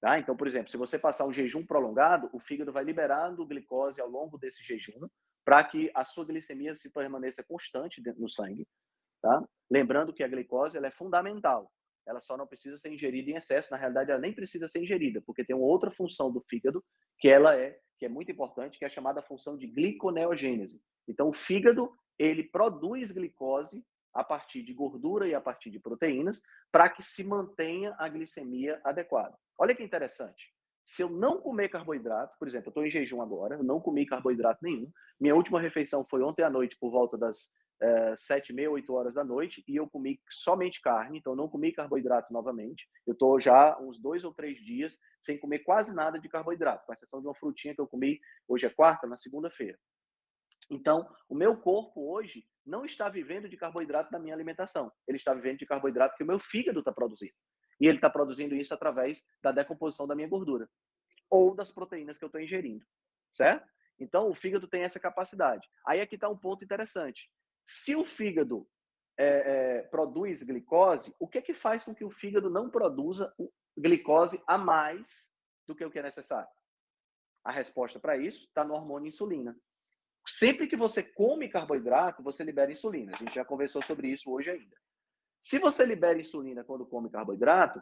[0.00, 0.18] Tá?
[0.18, 4.08] Então, por exemplo, se você passar um jejum prolongado, o fígado vai liberando glicose ao
[4.08, 5.08] longo desse jejum
[5.44, 8.66] para que a sua glicemia se permaneça constante no sangue.
[9.22, 9.42] Tá?
[9.70, 11.72] Lembrando que a glicose ela é fundamental
[12.06, 13.70] ela só não precisa ser ingerida em excesso.
[13.70, 16.84] Na realidade, ela nem precisa ser ingerida, porque tem uma outra função do fígado
[17.18, 20.82] que ela é que é muito importante, que é a chamada função de gliconeogênese.
[21.08, 26.42] Então, o fígado ele produz glicose a partir de gordura e a partir de proteínas
[26.72, 29.36] para que se mantenha a glicemia adequada.
[29.58, 30.54] Olha que interessante.
[30.84, 34.60] Se eu não comer carboidrato, por exemplo, eu estou em jejum agora, não comi carboidrato
[34.62, 34.90] nenhum.
[35.20, 37.52] Minha última refeição foi ontem à noite por volta das
[38.16, 42.32] sete, meia, oito horas da noite e eu comi somente carne, então não comi carboidrato
[42.32, 42.88] novamente.
[43.06, 46.92] Eu estou já uns dois ou três dias sem comer quase nada de carboidrato, com
[46.92, 49.78] exceção de uma frutinha que eu comi hoje é quarta, na segunda-feira.
[50.70, 54.90] Então, o meu corpo hoje não está vivendo de carboidrato na minha alimentação.
[55.06, 57.34] Ele está vivendo de carboidrato que o meu fígado está produzindo.
[57.80, 60.68] E ele está produzindo isso através da decomposição da minha gordura
[61.30, 62.84] ou das proteínas que eu estou ingerindo,
[63.32, 63.68] certo?
[63.98, 65.68] Então, o fígado tem essa capacidade.
[65.86, 67.30] Aí aqui está um ponto interessante.
[67.66, 68.68] Se o fígado
[69.18, 69.26] é,
[69.78, 73.34] é, produz glicose, o que é que faz com que o fígado não produza
[73.76, 75.34] glicose a mais
[75.66, 76.48] do que o que é necessário?
[77.44, 79.58] A resposta para isso está no hormônio insulina.
[80.26, 83.12] Sempre que você come carboidrato, você libera insulina.
[83.14, 84.76] A gente já conversou sobre isso hoje ainda.
[85.40, 87.80] Se você libera insulina quando come carboidrato,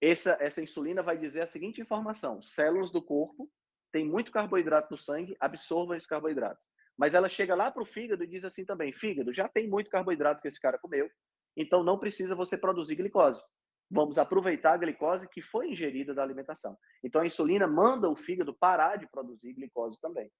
[0.00, 3.50] essa, essa insulina vai dizer a seguinte informação: células do corpo
[3.90, 6.60] têm muito carboidrato no sangue, absorvam esse carboidrato.
[7.00, 9.88] Mas ela chega lá para o fígado e diz assim também: fígado, já tem muito
[9.88, 11.10] carboidrato que esse cara comeu,
[11.56, 13.42] então não precisa você produzir glicose.
[13.90, 16.76] Vamos aproveitar a glicose que foi ingerida da alimentação.
[17.02, 20.30] Então a insulina manda o fígado parar de produzir glicose também.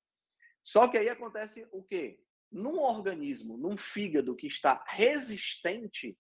[0.63, 2.21] Só que aí acontece o quê?
[2.53, 6.15] Num organismo, num fígado que está resistente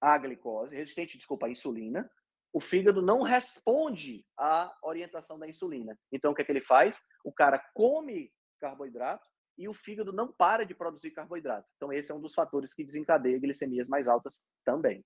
[0.00, 2.10] à glicose, resistente, desculpa, à insulina,
[2.52, 5.96] o fígado não responde à orientação da insulina.
[6.10, 7.04] Então o que é que ele faz?
[7.24, 11.68] O cara come carboidrato e o fígado não para de produzir carboidrato.
[11.76, 15.04] Então, esse é um dos fatores que desencadeia glicemias mais altas também.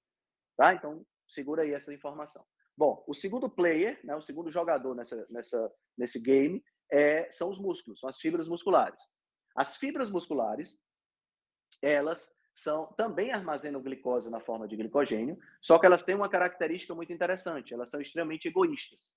[0.56, 0.74] Tá?
[0.74, 2.44] Então, segura aí essa informação.
[2.76, 7.58] Bom, o segundo player, né, o segundo jogador nessa, nessa, nesse game é, são os
[7.58, 9.02] músculos, são as fibras musculares.
[9.54, 10.80] As fibras musculares,
[11.82, 16.94] elas são também armazenam glicose na forma de glicogênio, só que elas têm uma característica
[16.94, 19.12] muito interessante, elas são extremamente egoístas.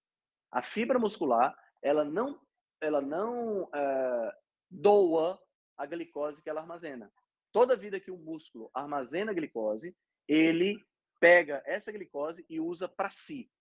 [0.52, 2.40] A fibra muscular, ela não,
[2.80, 4.32] ela não uh,
[4.72, 5.40] doa
[5.78, 7.12] a glicose que ela armazena.
[7.52, 9.96] Toda vida que o músculo armazena glicose,
[10.28, 10.82] ele
[11.20, 13.52] pega essa glicose e usa para si.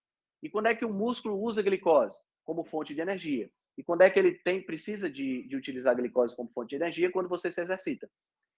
[0.42, 2.16] E quando é que o músculo usa glicose?
[2.44, 3.50] Como fonte de energia.
[3.76, 6.76] E quando é que ele tem precisa de, de utilizar a glicose como fonte de
[6.76, 7.10] energia?
[7.10, 8.10] Quando você se exercita.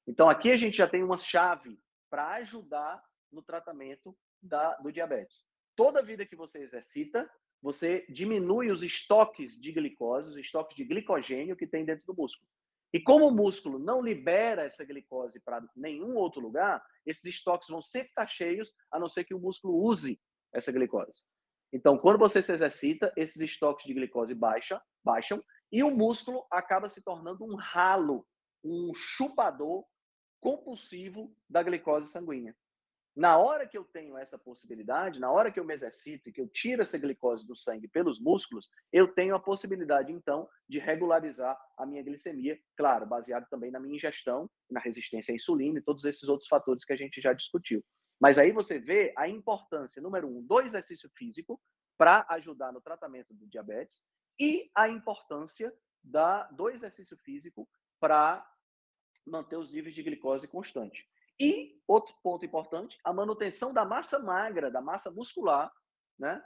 [0.07, 5.47] Então aqui a gente já tem uma chave para ajudar no tratamento da, do diabetes.
[5.75, 7.31] Toda vida que você exercita,
[7.63, 12.51] você diminui os estoques de glicose, os estoques de glicogênio que tem dentro do músculo.
[12.93, 17.81] E como o músculo não libera essa glicose para nenhum outro lugar, esses estoques vão
[17.81, 20.21] sempre estar cheios, a não ser que o músculo use
[20.53, 21.23] essa glicose.
[21.73, 26.91] Então, quando você se exercita, esses estoques de glicose baixam, baixam e o músculo acaba
[26.91, 28.27] se tornando um ralo,
[28.63, 29.87] um chupador
[30.39, 32.55] compulsivo da glicose sanguínea.
[33.15, 36.41] Na hora que eu tenho essa possibilidade, na hora que eu me exercito e que
[36.41, 41.59] eu tiro essa glicose do sangue pelos músculos, eu tenho a possibilidade, então, de regularizar
[41.77, 46.07] a minha glicemia, claro, baseado também na minha ingestão, na resistência à insulina e todos
[46.07, 47.85] esses outros fatores que a gente já discutiu.
[48.19, 51.61] Mas aí você vê a importância, número um, do exercício físico
[51.99, 54.05] para ajudar no tratamento do diabetes
[54.41, 55.71] e a importância
[56.03, 57.69] da, do exercício físico
[58.01, 58.47] para
[59.27, 61.07] manter os níveis de glicose constante.
[61.43, 65.73] E outro ponto importante, a manutenção da massa magra, da massa muscular,
[66.17, 66.41] né?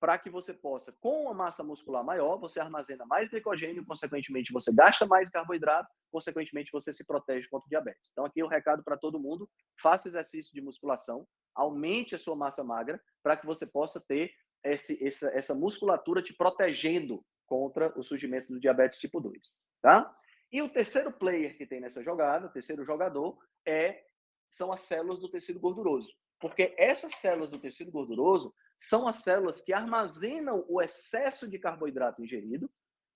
[0.00, 4.74] Para que você possa, com uma massa muscular maior, você armazena mais glicogênio, consequentemente você
[4.74, 8.10] gasta mais carboidrato, consequentemente você se protege contra o diabetes.
[8.10, 9.48] Então aqui é o um recado para todo mundo:
[9.80, 14.32] faça exercício de musculação, aumente a sua massa magra para que você possa ter
[14.64, 19.38] esse, essa, essa musculatura te protegendo contra o surgimento do diabetes tipo 2,
[19.80, 20.12] tá?
[20.50, 24.09] E o terceiro player que tem nessa jogada, o terceiro jogador, é
[24.50, 26.12] são as células do tecido gorduroso.
[26.38, 32.22] Porque essas células do tecido gorduroso são as células que armazenam o excesso de carboidrato
[32.22, 32.70] ingerido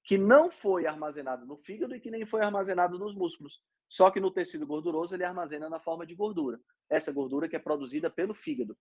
[0.05, 3.63] que não foi armazenado no fígado e que nem foi armazenado nos músculos.
[3.89, 6.61] Só que no tecido gorduroso ele armazena na forma de gordura.
[6.91, 8.77] Essa gordura que é produzida pelo fígado.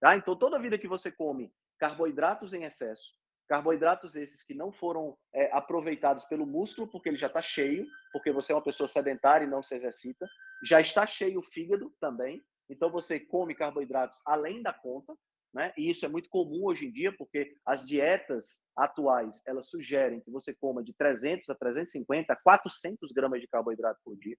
[0.00, 0.16] Tá?
[0.16, 3.17] Então, toda vida que você come carboidratos em excesso,
[3.48, 8.30] carboidratos esses que não foram é, aproveitados pelo músculo, porque ele já está cheio, porque
[8.30, 10.28] você é uma pessoa sedentária e não se exercita,
[10.64, 15.14] já está cheio o fígado também, então você come carboidratos além da conta,
[15.52, 15.72] né?
[15.78, 20.30] E isso é muito comum hoje em dia, porque as dietas atuais, elas sugerem que
[20.30, 24.36] você coma de 300 a 350 a 400 gramas de carboidrato por dia.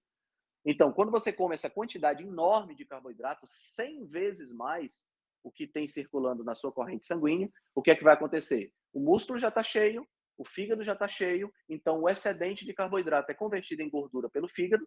[0.64, 5.08] Então, quando você come essa quantidade enorme de carboidrato, 100 vezes mais
[5.42, 8.72] o que tem circulando na sua corrente sanguínea, o que é que vai acontecer?
[8.92, 13.30] O músculo já está cheio, o fígado já está cheio, então o excedente de carboidrato
[13.30, 14.86] é convertido em gordura pelo fígado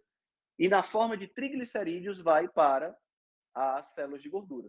[0.58, 2.96] e na forma de triglicerídeos vai para
[3.54, 4.68] as células de gordura.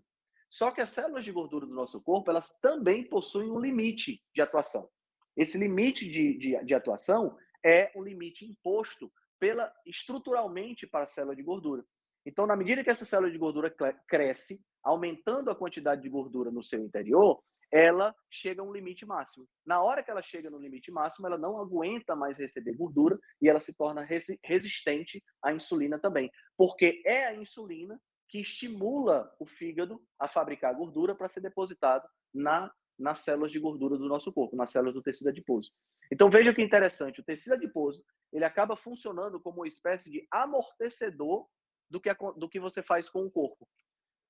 [0.50, 4.42] Só que as células de gordura do nosso corpo, elas também possuem um limite de
[4.42, 4.90] atuação.
[5.36, 11.36] Esse limite de, de, de atuação é um limite imposto pela estruturalmente para a célula
[11.36, 11.84] de gordura.
[12.26, 13.76] Então, na medida que essa célula de gordura
[14.08, 19.48] cresce, aumentando a quantidade de gordura no seu interior, ela chega a um limite máximo.
[19.66, 23.50] Na hora que ela chega no limite máximo, ela não aguenta mais receber gordura e
[23.50, 24.08] ela se torna
[24.44, 31.16] resistente à insulina também, porque é a insulina que estimula o fígado a fabricar gordura
[31.16, 35.30] para ser depositado na, nas células de gordura do nosso corpo, nas células do tecido
[35.30, 35.72] adiposo.
[36.12, 41.48] Então veja que interessante, o tecido adiposo ele acaba funcionando como uma espécie de amortecedor
[41.90, 43.68] do que, do que você faz com o corpo.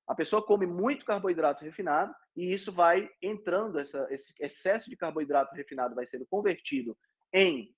[0.06, 5.54] A pessoa come muito carboidrato refinado e isso vai entrando, essa, esse excesso de carboidrato
[5.54, 6.96] refinado vai sendo convertido
[7.32, 7.74] em,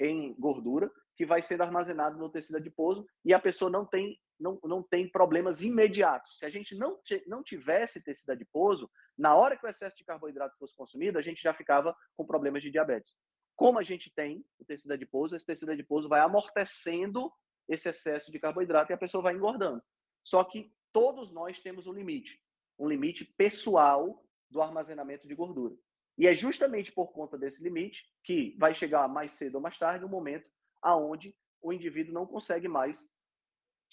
[0.00, 4.58] em gordura, que vai sendo armazenado no tecido adiposo e a pessoa não tem não,
[4.62, 6.38] não tem problemas imediatos.
[6.38, 10.56] Se a gente não, não tivesse tecido adiposo, na hora que o excesso de carboidrato
[10.56, 13.16] fosse consumido, a gente já ficava com problemas de diabetes.
[13.56, 17.32] Como a gente tem o tecido adiposo, esse tecido adiposo vai amortecendo
[17.68, 19.82] esse excesso de carboidrato e a pessoa vai engordando.
[20.22, 22.42] Só que todos nós temos um limite,
[22.76, 25.76] um limite pessoal do armazenamento de gordura.
[26.18, 30.04] E é justamente por conta desse limite que vai chegar mais cedo ou mais tarde
[30.04, 30.50] um momento
[30.82, 31.32] aonde
[31.62, 33.08] o indivíduo não consegue mais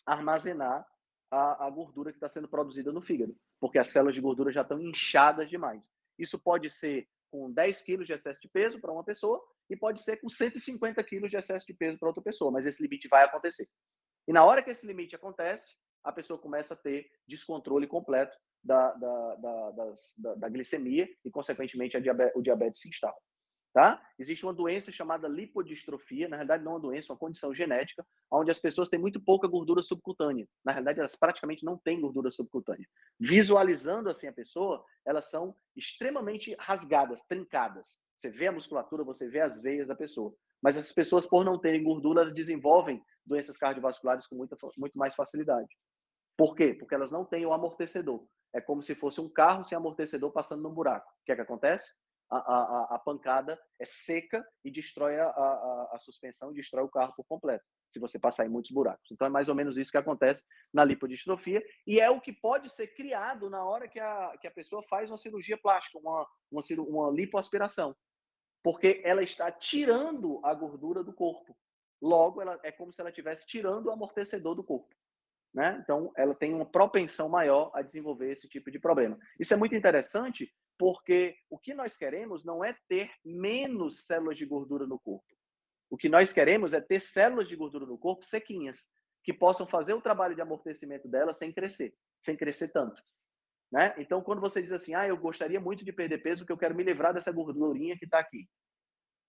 [0.03, 0.83] armazenar
[1.29, 4.63] a, a gordura que está sendo produzida no fígado, porque as células de gordura já
[4.63, 5.93] estão inchadas demais.
[6.17, 9.39] Isso pode ser com 10 quilos de excesso de peso para uma pessoa
[9.69, 12.81] e pode ser com 150 quilos de excesso de peso para outra pessoa, mas esse
[12.81, 13.69] limite vai acontecer.
[14.27, 18.93] E na hora que esse limite acontece, a pessoa começa a ter descontrole completo da,
[18.93, 21.97] da, da, da, da glicemia e, consequentemente,
[22.35, 23.15] o diabetes se instala.
[23.73, 24.01] Tá?
[24.17, 28.07] Existe uma doença chamada lipodistrofia, na realidade não é uma doença, é uma condição genética,
[28.31, 30.47] onde as pessoas têm muito pouca gordura subcutânea.
[30.63, 32.87] Na realidade, elas praticamente não têm gordura subcutânea.
[33.19, 37.99] Visualizando assim a pessoa, elas são extremamente rasgadas, trincadas.
[38.15, 40.33] Você vê a musculatura, você vê as veias da pessoa.
[40.61, 45.15] Mas as pessoas, por não terem gordura, elas desenvolvem doenças cardiovasculares com muita, muito mais
[45.15, 45.67] facilidade.
[46.37, 46.73] Por quê?
[46.73, 48.27] Porque elas não têm o amortecedor.
[48.53, 51.09] É como se fosse um carro sem amortecedor passando num buraco.
[51.09, 51.89] O que é que acontece?
[52.29, 57.13] a, a, a pancada é seca e destrói a, a, a suspensão destrói o carro
[57.15, 59.11] por completo, se você passar em muitos buracos.
[59.11, 60.43] Então é mais ou menos isso que acontece
[60.73, 64.51] na lipodistrofia e é o que pode ser criado na hora que a, que a
[64.51, 67.95] pessoa faz uma cirurgia plástica, uma, uma, uma lipoaspiração,
[68.63, 71.55] porque ela está tirando a gordura do corpo.
[72.01, 74.93] Logo, ela, é como se ela estivesse tirando o amortecedor do corpo.
[75.55, 75.79] Né?
[75.81, 79.17] Então, ela tem uma propensão maior a desenvolver esse tipo de problema.
[79.39, 84.45] Isso é muito interessante porque o que nós queremos não é ter menos células de
[84.45, 85.25] gordura no corpo.
[85.89, 89.93] O que nós queremos é ter células de gordura no corpo sequinhas, que possam fazer
[89.93, 93.01] o trabalho de amortecimento delas sem crescer, sem crescer tanto.
[93.71, 93.95] Né?
[93.97, 96.75] Então, quando você diz assim, ah, eu gostaria muito de perder peso, porque eu quero
[96.75, 98.45] me livrar dessa gordurinha que está aqui.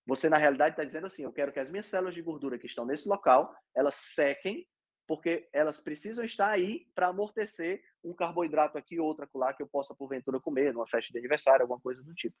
[0.05, 2.67] Você, na realidade, está dizendo assim, eu quero que as minhas células de gordura que
[2.67, 4.67] estão nesse local, elas sequem
[5.07, 9.95] porque elas precisam estar aí para amortecer um carboidrato aqui, outro lá que eu possa,
[9.95, 12.35] porventura, comer numa festa de aniversário, alguma coisa do tipo.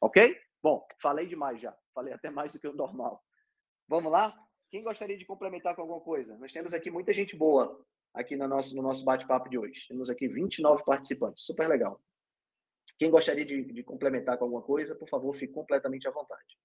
[0.00, 0.38] Ok?
[0.62, 1.76] Bom, falei demais já.
[1.92, 3.22] Falei até mais do que o normal.
[3.88, 4.36] Vamos lá?
[4.70, 6.36] Quem gostaria de complementar com alguma coisa?
[6.38, 9.86] Nós temos aqui muita gente boa aqui no nosso, no nosso bate-papo de hoje.
[9.88, 11.44] Temos aqui 29 participantes.
[11.44, 12.00] Super legal.
[12.98, 16.56] Quem gostaria de, de complementar com alguma coisa, por favor, fique completamente à vontade.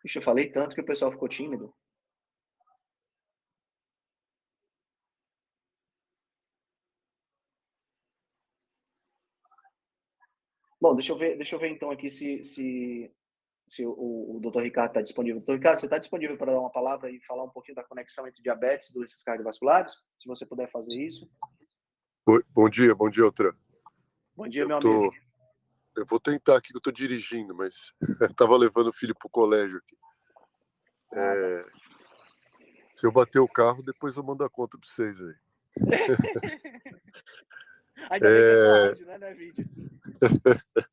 [0.00, 1.74] Puxa, eu falei tanto que o pessoal ficou tímido.
[10.80, 13.12] Bom, deixa eu ver, deixa eu ver então aqui se, se,
[13.68, 14.62] se o, o Dr.
[14.62, 15.42] Ricardo está disponível.
[15.42, 15.52] Dr.
[15.52, 18.42] Ricardo, você está disponível para dar uma palavra e falar um pouquinho da conexão entre
[18.42, 20.06] diabetes e doenças cardiovasculares?
[20.18, 21.30] Se você puder fazer isso.
[22.54, 23.54] Bom dia, bom dia, Outra.
[24.34, 24.88] Bom dia, eu meu tô...
[24.90, 25.29] amigo.
[26.00, 27.92] Eu vou tentar aqui que eu tô dirigindo, mas
[28.34, 29.94] tava levando o filho pro colégio aqui.
[31.12, 31.20] Ah, tá.
[31.20, 31.66] É...
[32.96, 35.34] Se eu bater o carro, depois eu mando a conta para vocês aí.
[38.10, 38.30] Ainda é...
[38.30, 39.18] é áudio, né?
[39.18, 39.68] Não é vídeo.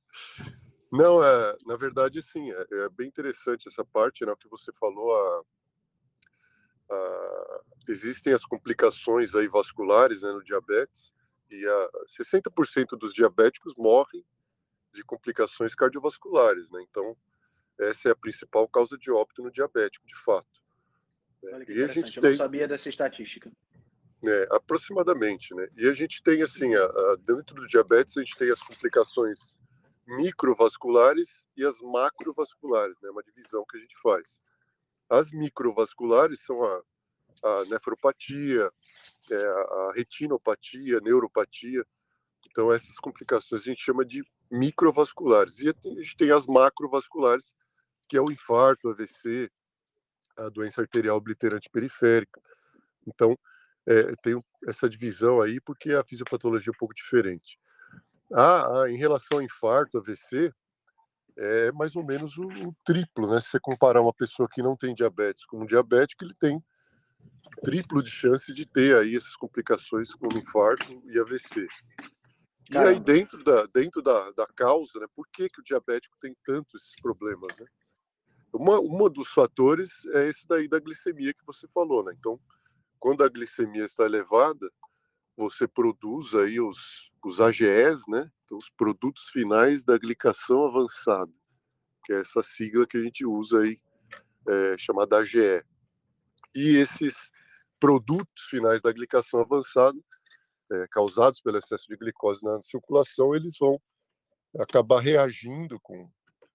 [0.92, 5.14] Não, é, na verdade, sim, é, é, bem interessante essa parte, né, que você falou,
[5.14, 5.44] a,
[6.90, 11.14] a, existem as complicações aí vasculares né, no diabetes,
[11.52, 14.26] e a, 60% dos diabéticos morrem
[14.94, 17.16] de complicações cardiovasculares, né, então
[17.80, 20.62] essa é a principal causa de óbito no diabético, de fato.
[21.44, 21.52] Né.
[21.54, 22.32] Olha que e a gente eu tem...
[22.32, 23.52] não sabia dessa estatística.
[24.26, 25.68] É, aproximadamente, né?
[25.78, 29.60] E a gente tem assim, a, a, dentro do diabetes a gente tem as complicações
[30.08, 33.10] microvasculares e as macrovasculares, né?
[33.12, 34.42] Uma divisão que a gente faz.
[35.08, 36.82] As microvasculares são a,
[37.44, 38.72] a nefropatia,
[39.30, 41.86] é, a retinopatia, a neuropatia.
[42.50, 45.60] Então essas complicações a gente chama de microvasculares.
[45.60, 47.54] E a gente tem as macrovasculares,
[48.08, 49.50] que é o infarto, AVC,
[50.38, 52.42] a doença arterial obliterante periférica.
[53.06, 53.38] Então,
[53.88, 57.58] é, tem essa divisão aí porque a fisiopatologia é um pouco diferente.
[58.34, 60.52] Ah, em relação ao infarto, AVC,
[61.38, 63.40] é mais ou menos o, o, triplo, né?
[63.40, 66.62] Se você comparar uma pessoa que não tem diabetes com um diabético, ele tem
[67.64, 71.68] triplo de chance de ter aí essas complicações como infarto e AVC.
[72.70, 75.08] E aí dentro da dentro da, da causa, né?
[75.16, 77.66] Por que, que o diabético tem tanto esses problemas, né?
[78.52, 82.14] Uma, uma dos fatores é esse daí da glicemia que você falou, né?
[82.18, 82.40] Então,
[83.00, 84.70] quando a glicemia está elevada,
[85.36, 88.30] você produz aí os, os AGEs, né?
[88.44, 91.32] Então, os produtos finais da glicação avançada,
[92.04, 93.80] que é essa sigla que a gente usa aí,
[94.48, 95.64] é, chamada AGE.
[96.56, 97.32] E esses
[97.80, 100.00] produtos finais da glicação avançada,
[100.72, 103.80] é, causados pelo excesso de glicose na circulação, eles vão
[104.60, 106.10] acabar reagindo com,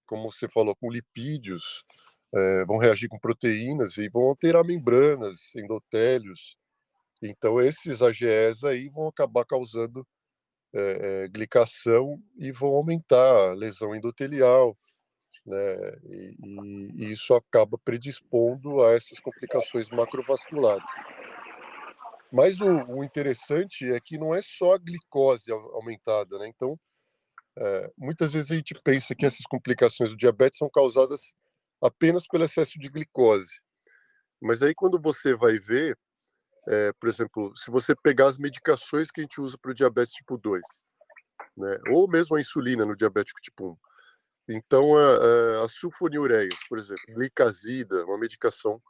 [0.06, 1.84] como você falou, com lipídios,
[2.34, 6.56] é, vão reagir com proteínas e vão alterar membranas, endotélios.
[7.22, 10.06] Então, esses AGEs aí vão acabar causando
[10.74, 14.76] é, glicação e vão aumentar a lesão endotelial,
[15.44, 15.56] né?
[16.04, 16.36] E,
[16.94, 20.90] e, isso acaba predispondo a essas complicações macrovasculares.
[22.32, 26.48] Mas o, o, interessante é que não é só a glicose aumentada, né?
[26.48, 26.80] Então,
[27.58, 31.34] é, muitas vezes a gente pensa que essas complicações do diabetes são causadas
[31.82, 33.60] apenas pelo excesso de glicose.
[34.40, 35.98] Mas aí quando você vai ver,
[36.66, 40.14] é, por exemplo, se você pegar as medicações que a gente usa para o diabetes
[40.14, 40.62] tipo 2,
[41.54, 43.78] né, ou mesmo a insulina no diabético tipo
[44.48, 48.80] 1, então a, a sulfonilureias, por exemplo, glicazida, uma medicação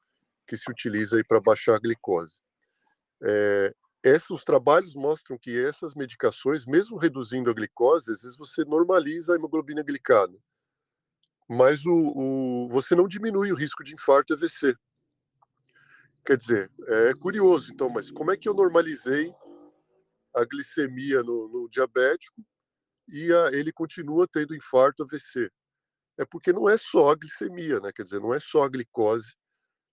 [0.46, 2.40] que se utiliza para baixar a glicose.
[3.22, 8.64] É, esses, os trabalhos mostram que essas medicações, mesmo reduzindo a glicose, às vezes você
[8.64, 10.36] normaliza a hemoglobina glicada
[11.52, 14.74] mas o, o, você não diminui o risco de infarto e AVC.
[16.24, 19.34] Quer dizer, é curioso, então, mas como é que eu normalizei
[20.34, 22.42] a glicemia no, no diabético
[23.08, 25.50] e a, ele continua tendo infarto AVC?
[26.18, 27.90] É porque não é só a glicemia, né?
[27.92, 29.34] Quer dizer, não é só a glicose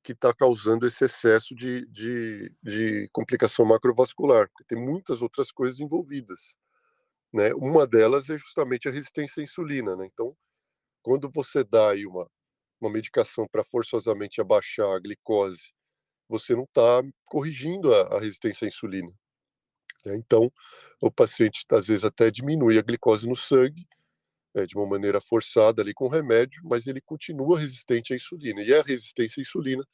[0.04, 5.80] que está causando esse excesso de, de, de complicação macrovascular, porque tem muitas outras coisas
[5.80, 6.56] envolvidas.
[7.34, 7.54] Né?
[7.54, 9.96] Uma delas é justamente a resistência à insulina.
[9.96, 10.10] Né?
[10.12, 10.36] Então,
[11.02, 12.30] quando você dá aí uma,
[12.80, 15.72] uma medicação para forçosamente abaixar a glicose,
[16.28, 19.12] você não está corrigindo a, a, resistência à insulina.
[20.06, 20.16] Né?
[20.16, 20.52] Então,
[21.02, 23.88] o paciente às vezes até diminui a glicose no sangue
[24.62, 28.62] é, de uma maneira forçada ali com remédio, mas ele continua resistente à insulina.
[28.62, 29.86] E a resistência à insulina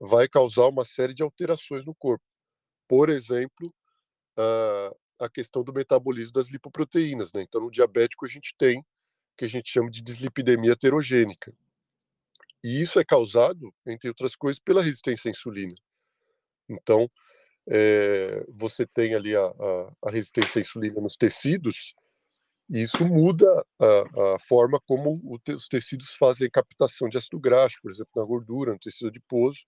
[0.00, 2.24] vai causar uma série de alterações no corpo.
[2.88, 3.74] Por exemplo,
[4.36, 4.94] a,
[5.26, 7.32] a questão do metabolismo das lipoproteínas.
[7.32, 7.42] Né?
[7.42, 8.84] Então, no diabético, a gente tem
[9.36, 11.52] que a gente chama de dislipidemia heterogênica.
[12.64, 15.74] E isso é causado, entre outras coisas, pela resistência à insulina.
[16.68, 17.10] Então,
[17.68, 21.94] é, você tem ali a, a, a, resistência à insulina nos tecidos,
[22.68, 23.46] e isso muda
[23.78, 28.24] a, a forma como te, os tecidos fazem captação de ácido graxo, por exemplo, na
[28.24, 29.60] gordura, no tecido adiposo,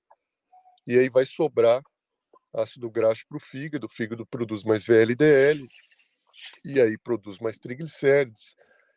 [0.87, 1.83] e aí vai sobrar
[2.53, 5.69] ácido graxo para o fígado, o fígado produz mais VLDL,
[6.65, 8.55] e aí produz mais triglicérides,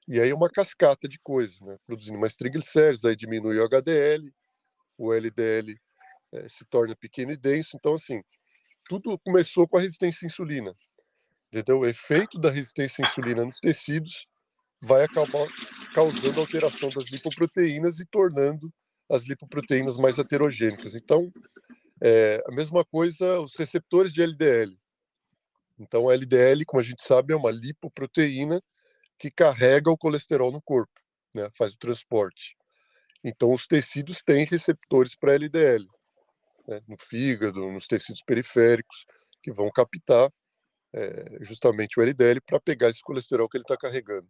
[0.07, 1.77] e aí uma cascata de coisas, né?
[1.85, 4.33] Produzindo mais triglicéridos, aí diminui o HDL,
[4.97, 5.79] o LDL
[6.33, 7.75] é, eh, se torna pequeno e denso.
[7.75, 8.21] Então, assim,
[8.85, 10.75] tudo começou com a resistência à insulina.
[11.51, 11.79] Entendeu?
[11.79, 14.25] O efeito da resistência à insulina nos tecidos
[14.79, 15.45] vai acabar
[15.93, 18.73] causando alteração das lipoproteínas e tornando
[19.09, 20.95] as lipoproteínas mais heterogênicas.
[20.95, 21.31] Então,
[22.01, 24.79] é, a mesma coisa os receptores de LDL.
[25.77, 28.63] Então, a LDL, como a gente sabe, é uma lipoproteína
[29.19, 30.93] que carrega o colesterol no corpo,
[31.35, 31.49] né?
[31.53, 32.55] faz o transporte.
[33.23, 35.85] Então, os tecidos têm receptores para LDL,
[36.67, 36.81] né?
[36.87, 39.05] no fígado, nos tecidos periféricos,
[39.43, 40.31] que vão captar
[40.93, 44.27] é, justamente o LDL para pegar esse colesterol que ele está carregando.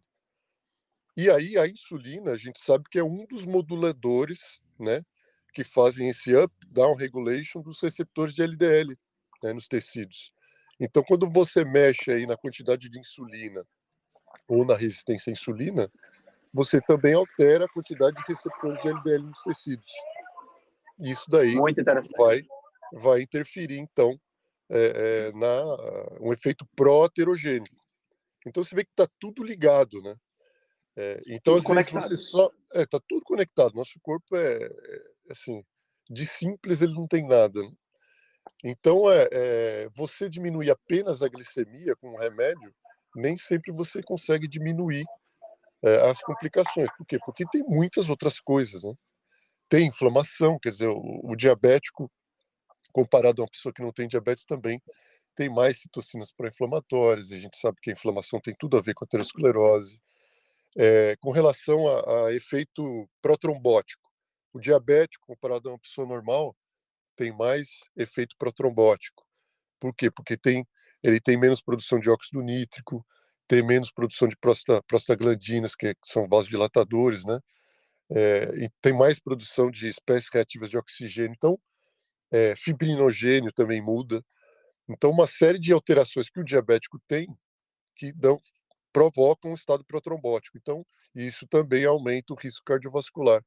[1.16, 5.04] E aí, a insulina, a gente sabe que é um dos moduladores né,
[5.52, 8.96] que fazem esse up-down regulation dos receptores de LDL
[9.42, 10.32] né, nos tecidos.
[10.80, 13.64] Então, quando você mexe aí na quantidade de insulina
[14.48, 15.90] ou na resistência à insulina,
[16.52, 19.88] você também altera a quantidade de receptores de LDL nos tecidos.
[20.98, 21.54] Isso daí
[22.16, 22.42] vai,
[22.92, 24.18] vai interferir, então,
[24.72, 25.62] é, é, na
[26.20, 27.76] um efeito pró-heterogênico.
[28.46, 30.16] Então, você vê que está tudo ligado, né?
[30.96, 32.00] É, então, tudo às conectado.
[32.02, 32.50] vezes, você só...
[32.74, 33.74] Está é, tudo conectado.
[33.74, 35.62] Nosso corpo é, é, assim,
[36.08, 37.62] de simples ele não tem nada.
[37.62, 37.70] Né?
[38.64, 42.74] Então, é, é, você diminuir apenas a glicemia com um remédio,
[43.14, 45.04] nem sempre você consegue diminuir
[46.08, 46.88] as complicações.
[46.96, 47.18] Por quê?
[47.26, 48.94] Porque tem muitas outras coisas, né?
[49.68, 52.08] Tem inflamação, quer dizer, o, o diabético,
[52.92, 54.80] comparado a uma pessoa que não tem diabetes, também
[55.34, 59.04] tem mais citocinas pró-inflamatórias, a gente sabe que a inflamação tem tudo a ver com
[59.04, 59.98] a aterosclerose.
[60.76, 64.10] É, com relação a, a efeito protrombótico,
[64.52, 66.56] o diabético, comparado a uma pessoa normal,
[67.16, 69.24] tem mais efeito protrombótico.
[69.80, 70.10] Por quê?
[70.10, 70.66] Porque tem,
[71.02, 73.04] ele tem menos produção de óxido nítrico,
[73.46, 74.36] tem menos produção de
[74.86, 77.38] prostaglandinas, que são vasodilatadores, né?
[78.10, 81.34] É, e tem mais produção de espécies reativas de oxigênio.
[81.36, 81.58] Então,
[82.32, 84.24] é, fibrinogênio também muda.
[84.88, 87.28] Então, uma série de alterações que o diabético tem
[87.94, 88.40] que dão,
[88.92, 90.58] provocam um estado protrombótico.
[90.58, 93.44] Então, isso também aumenta o risco cardiovascular.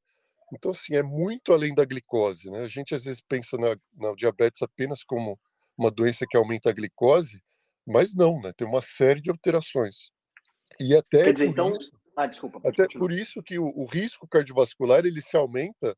[0.54, 2.62] Então, assim, é muito além da glicose, né?
[2.62, 5.40] A gente às vezes pensa na, na diabetes apenas como
[5.78, 7.42] uma doença que aumenta a glicose,
[7.86, 8.54] mas não, né?
[8.56, 10.12] Tem uma série de alterações.
[10.80, 11.72] E até Quer dizer, então...
[11.72, 12.60] Isso, ah, desculpa.
[12.60, 13.00] Até continuar.
[13.00, 15.98] por isso que o, o, risco cardiovascular, ele se aumenta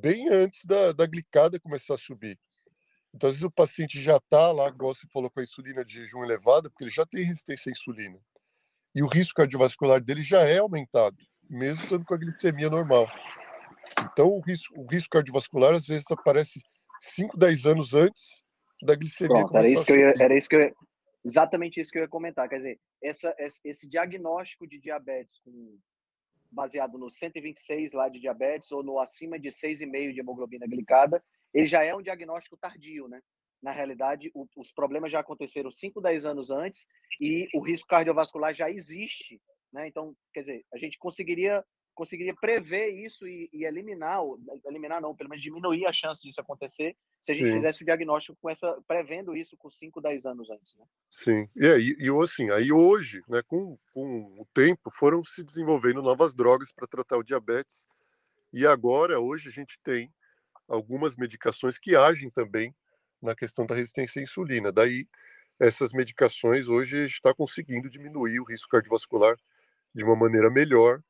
[0.00, 2.38] bem antes da, da glicada começar a subir.
[3.14, 5.94] Então, às vezes o paciente já está lá, igual você falou, com a insulina de
[5.94, 8.18] jejum elevada, porque ele já tem resistência à insulina.
[8.94, 11.16] E o risco cardiovascular dele já é aumentado,
[11.48, 13.08] mesmo estando com a glicemia normal.
[14.12, 16.60] Então, o risco, o risco cardiovascular às vezes aparece
[17.00, 18.42] 5, 10 anos antes
[18.82, 20.74] da glicemia Pronto, era isso que eu ia, era isso que eu,
[21.24, 22.48] exatamente isso que eu ia comentar.
[22.48, 23.34] Quer dizer, essa,
[23.64, 25.78] esse diagnóstico de diabetes com,
[26.54, 31.66] baseado no 126 lá de diabetes ou no acima de 6,5 de hemoglobina glicada, ele
[31.66, 33.20] já é um diagnóstico tardio, né?
[33.62, 36.86] Na realidade, o, os problemas já aconteceram 5, 10 anos antes
[37.20, 39.40] e o risco cardiovascular já existe,
[39.72, 39.88] né?
[39.88, 41.64] Então, quer dizer, a gente conseguiria
[41.94, 44.20] conseguiria prever isso e, e, eliminar,
[44.66, 47.54] eliminar não, pelo menos diminuir a chance disso acontecer, se a gente Sim.
[47.54, 50.84] fizesse o diagnóstico com essa, prevendo isso com 5, 10 anos antes, né?
[51.10, 56.02] Sim, e aí, e assim, aí hoje, né, com, com o tempo, foram se desenvolvendo
[56.02, 57.86] novas drogas para tratar o diabetes,
[58.52, 60.12] e agora, hoje, a gente tem
[60.68, 62.74] algumas medicações que agem também
[63.20, 65.06] na questão da resistência à insulina, daí
[65.58, 69.36] essas medicações hoje está conseguindo diminuir o risco cardiovascular
[69.94, 71.00] de uma maneira melhor,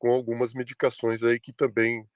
[0.00, 2.08] com algumas medicações aí que também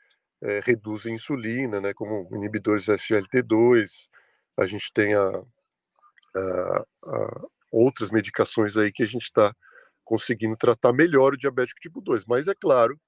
[0.42, 4.08] é, reduzem insulina, né, como inibidores SGLT2,
[4.56, 5.42] a gente tem a,
[6.34, 9.54] a, a outras medicações aí que a gente está
[10.04, 12.24] conseguindo tratar melhor o diabético tipo 2.
[12.24, 12.98] Mas é claro,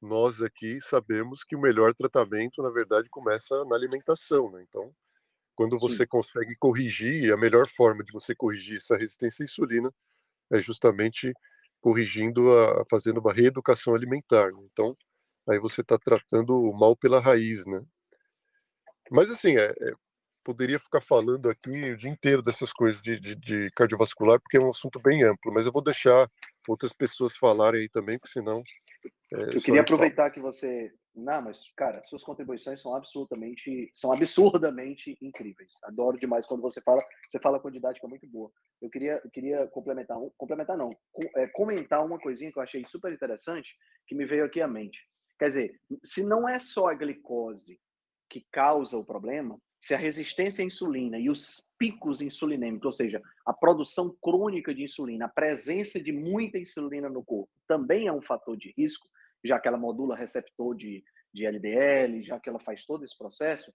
[0.00, 4.64] nós aqui sabemos que o melhor tratamento, na verdade, começa na alimentação, né?
[4.68, 4.94] Então,
[5.54, 6.06] quando você Sim.
[6.06, 9.92] consegue corrigir, a melhor forma de você corrigir essa resistência à insulina
[10.50, 11.32] é justamente
[11.82, 14.50] corrigindo, a, fazendo uma reeducação alimentar.
[14.52, 14.58] Né?
[14.72, 14.96] Então,
[15.46, 17.82] aí você está tratando o mal pela raiz, né?
[19.10, 19.92] Mas assim, é, é,
[20.42, 24.60] poderia ficar falando aqui o dia inteiro dessas coisas de, de, de, cardiovascular, porque é
[24.60, 26.30] um assunto bem amplo, mas eu vou deixar
[26.66, 28.62] outras pessoas falarem aí também, porque senão.
[29.32, 35.16] É, eu queria aproveitar que você não, mas, cara, suas contribuições são absolutamente, são absurdamente
[35.20, 35.74] incríveis.
[35.84, 38.50] Adoro demais quando você fala, você fala com didática muito boa.
[38.80, 40.96] Eu queria, eu queria complementar, complementar não,
[41.36, 45.06] é, comentar uma coisinha que eu achei super interessante, que me veio aqui à mente.
[45.38, 47.78] Quer dizer, se não é só a glicose
[48.30, 53.20] que causa o problema, se a resistência à insulina e os picos insulinêmicos, ou seja,
[53.44, 58.22] a produção crônica de insulina, a presença de muita insulina no corpo, também é um
[58.22, 59.08] fator de risco,
[59.44, 63.72] já que ela modula receptor de, de LDL, já que ela faz todo esse processo,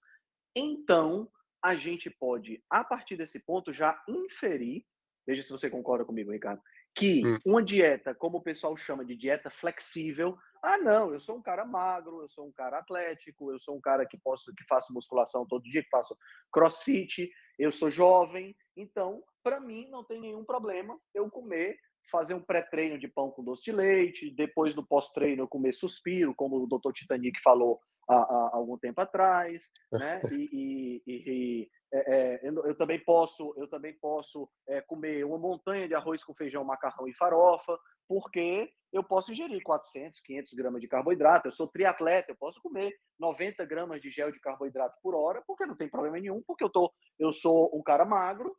[0.56, 1.30] então
[1.64, 4.86] a gente pode, a partir desse ponto, já inferir,
[5.26, 6.62] veja se você concorda comigo, Ricardo,
[6.96, 7.38] que hum.
[7.46, 11.64] uma dieta, como o pessoal chama de dieta flexível, ah, não, eu sou um cara
[11.64, 15.46] magro, eu sou um cara atlético, eu sou um cara que posso que faço musculação
[15.46, 16.18] todo dia, que faço
[16.52, 21.78] crossfit, eu sou jovem, então, para mim não tem nenhum problema eu comer
[22.12, 26.58] fazer um pré-treino de pão com doce de leite, depois no pós-treino comer suspiro, como
[26.58, 26.92] o Dr.
[26.94, 27.80] Titanic falou
[28.10, 30.22] há, há algum tempo atrás, né?
[30.38, 35.38] E, e, e é, é, eu, eu, também posso, eu também posso é, comer uma
[35.38, 37.78] montanha de arroz com feijão, macarrão e farofa,
[38.08, 41.48] porque eu posso ingerir 400, 500 gramas de carboidrato.
[41.48, 45.66] Eu sou triatleta, eu posso comer 90 gramas de gel de carboidrato por hora, porque
[45.66, 48.56] não tem problema nenhum, porque eu tô, eu sou um cara magro,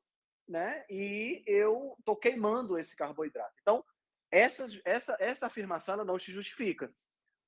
[0.49, 0.85] né?
[0.89, 3.55] E eu tô queimando esse carboidrato.
[3.61, 3.85] Então,
[4.31, 6.93] essa, essa, essa afirmação ela não se justifica.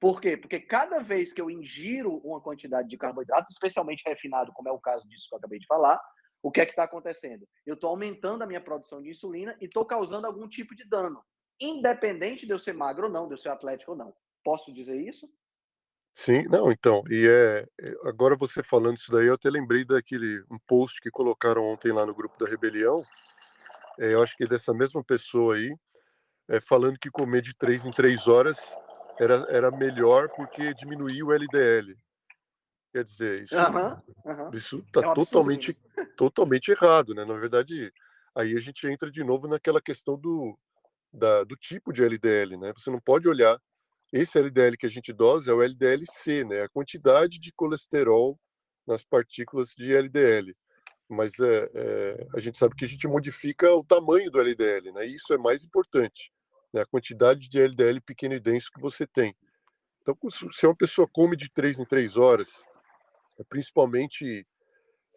[0.01, 0.37] Por quê?
[0.37, 4.81] Porque cada vez que eu ingiro uma quantidade de carboidrato, especialmente refinado, como é o
[4.81, 6.01] caso disso que eu acabei de falar,
[6.43, 7.47] o que é que está acontecendo?
[7.67, 11.23] Eu estou aumentando a minha produção de insulina e estou causando algum tipo de dano,
[11.61, 14.15] independente de eu ser magro ou não, de eu ser atlético ou não.
[14.43, 15.31] Posso dizer isso?
[16.13, 20.43] Sim, não, então, e é, é agora você falando isso daí, eu até lembrei daquele
[20.51, 22.97] um post que colocaram ontem lá no grupo da Rebelião,
[23.99, 25.75] é, eu acho que dessa mesma pessoa aí,
[26.49, 28.59] é, falando que comer de três em três horas
[29.19, 31.97] era, era melhor porque diminuía o LDL.
[32.93, 33.55] Quer dizer, isso
[34.53, 35.79] isso está é um totalmente,
[36.17, 37.25] totalmente errado, né?
[37.25, 37.93] Na verdade,
[38.35, 40.59] aí a gente entra de novo naquela questão do,
[41.13, 42.73] da, do tipo de LDL, né?
[42.75, 43.61] Você não pode olhar
[44.13, 46.63] esse LDL que a gente dose é o LDL-C, né?
[46.63, 48.39] A quantidade de colesterol
[48.87, 50.55] nas partículas de LDL.
[51.09, 55.07] Mas é, é, a gente sabe que a gente modifica o tamanho do LDL, né?
[55.07, 56.33] E isso é mais importante
[56.73, 59.35] né, a quantidade de LDL pequeno e denso que você tem.
[60.01, 62.65] Então, se uma pessoa come de 3 em 3 horas,
[63.39, 64.47] é principalmente,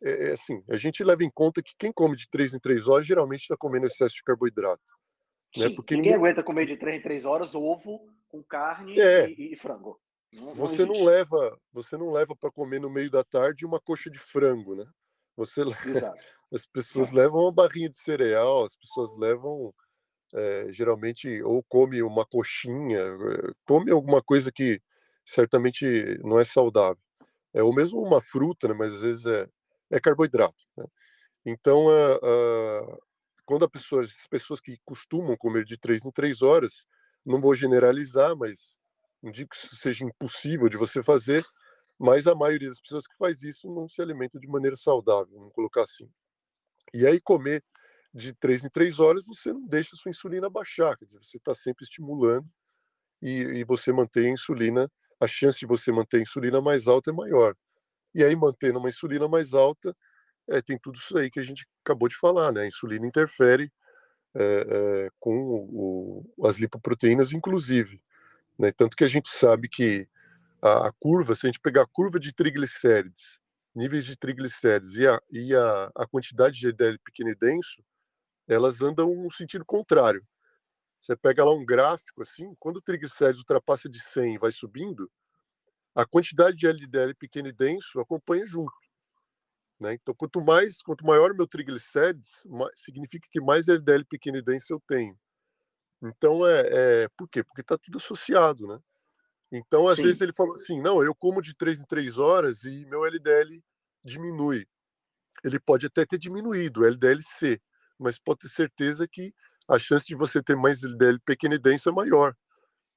[0.04, 2.88] é, é, assim, a gente leva em conta que quem come de 3 em 3
[2.88, 4.82] horas geralmente está comendo excesso de carboidrato.
[5.58, 5.70] Né?
[5.70, 9.54] Porque ninguém, ninguém aguenta comer de 3 em 3 horas ovo com carne é, e,
[9.54, 10.00] e, frango.
[10.32, 13.80] Não, você não, não leva, você não leva para comer no meio da tarde uma
[13.80, 14.86] coxa de frango, né?
[15.36, 15.62] Você
[16.52, 19.74] as pessoas levam uma barrinha de cereal, as pessoas levam
[20.34, 24.82] é, geralmente ou come uma coxinha, eh, come alguma coisa que
[25.24, 25.86] certamente
[26.24, 27.02] não é saudável.
[27.54, 29.48] É ou mesmo uma fruta, né, mas às vezes é,
[29.92, 30.64] é carboidrato.
[30.76, 30.86] Né?
[31.46, 31.88] Então,
[33.46, 36.86] quando pessoa, as pessoas que costumam comer de três em três horas,
[37.26, 38.78] não vou generalizar, mas
[39.22, 41.46] não digo que isso seja impossível de você fazer,
[42.00, 45.54] mas a maioria das pessoas que faz isso não se alimenta de maneira saudável, vamos
[45.54, 46.10] colocar assim.
[46.94, 47.64] E aí comer
[48.14, 51.56] de três em três horas, você não deixa sua insulina baixar, quer dizer, você está
[51.56, 52.48] sempre estimulando
[53.22, 57.10] e, e, você mantém a insulina, a chance de você manter a insulina mais alta
[57.10, 57.56] é maior.
[58.14, 59.96] E aí, mantendo uma insulina mais alta,
[60.50, 62.62] é, tem tudo isso aí que a gente acabou de falar, né?
[62.62, 63.72] A insulina interfere
[64.36, 68.02] é, é, com o, o, as lipoproteínas, inclusive.
[68.58, 68.72] Né?
[68.72, 70.08] Tanto que a gente sabe que
[70.62, 73.40] a, a, curva, se a gente pegar a curva de triglicérides,
[73.76, 77.84] níveis de triglicérides e a, e a, a quantidade de LDL pequeno e denso,
[78.48, 80.26] elas andam no sentido contrário.
[81.00, 85.12] Você pega lá um gráfico assim, quando o triglicérides ultrapassa de 100 e vai subindo,
[85.96, 88.74] a quantidade de LDL pequeno e denso acompanha junto.
[89.84, 89.96] Né?
[89.96, 94.74] Então, quanto mais, quanto maior o meu triglicérides, mais, significa que mais LDL pequeno denso
[94.74, 95.20] eu tenho.
[96.02, 97.44] Então, é, é por quê?
[97.44, 98.80] Porque está tudo associado, né?
[99.52, 100.04] Então, às Sim.
[100.04, 103.62] vezes ele fala assim, não, eu como de 3 em 3 horas e meu LDL
[104.04, 104.66] diminui.
[105.44, 107.62] Ele pode até ter diminuído, o LDL-C,
[108.00, 109.34] mas pode ter certeza que
[109.70, 112.36] a chance de você ter mais LDL pequeno denso é maior.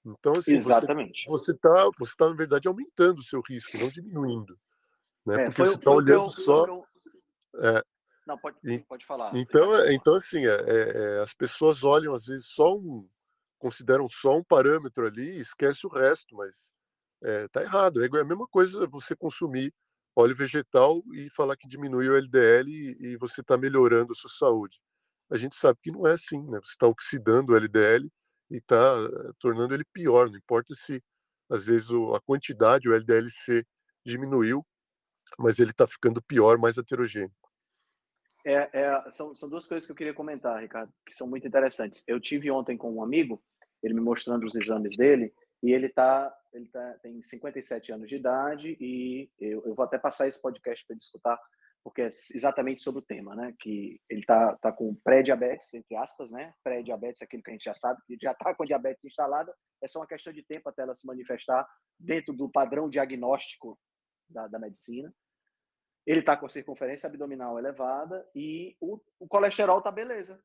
[0.05, 1.25] Então, assim, Exatamente.
[1.27, 4.57] você está, você tá, na verdade, aumentando o seu risco, não diminuindo.
[5.27, 5.43] Né?
[5.43, 6.67] É, Porque você está olhando só.
[6.67, 6.87] Eu...
[7.57, 7.83] É,
[8.27, 8.57] não, pode,
[8.89, 9.35] pode falar.
[9.37, 13.09] Então, é, então assim, é, é, é, as pessoas olham, às vezes, só um.
[13.59, 16.73] consideram só um parâmetro ali e esquece o resto, mas
[17.23, 18.03] está errado.
[18.05, 19.73] É a mesma coisa você consumir
[20.15, 24.31] óleo vegetal e falar que diminui o LDL e, e você está melhorando a sua
[24.31, 24.79] saúde
[25.31, 26.59] a gente sabe que não é assim, né?
[26.63, 28.09] Você está oxidando o LDL
[28.51, 31.03] e está eh, tornando ele pior, não importa se
[31.49, 33.65] às vezes o, a quantidade, o LDL-C
[34.05, 34.65] diminuiu,
[35.39, 37.33] mas ele está ficando pior, mais heterogêneo.
[38.45, 42.05] É, é, são, são duas coisas que eu queria comentar, Ricardo, que são muito interessantes.
[42.07, 43.43] Eu tive ontem com um amigo,
[43.83, 48.15] ele me mostrando os exames dele, e ele tá, ele tá, tem 57 anos de
[48.15, 51.41] idade, e eu, eu vou até passar esse podcast para ele escutar,
[51.83, 53.53] porque é exatamente sobre o tema, né?
[53.59, 56.55] Que ele tá, tá com pré-diabetes, entre aspas, né?
[56.63, 59.53] Pré-diabetes, aquilo que a gente já sabe, que já está com diabetes instalada,
[59.83, 61.67] é só uma questão de tempo até ela se manifestar
[61.99, 63.77] dentro do padrão diagnóstico
[64.29, 65.13] da, da medicina.
[66.07, 70.41] Ele está com circunferência abdominal elevada e o, o colesterol tá beleza.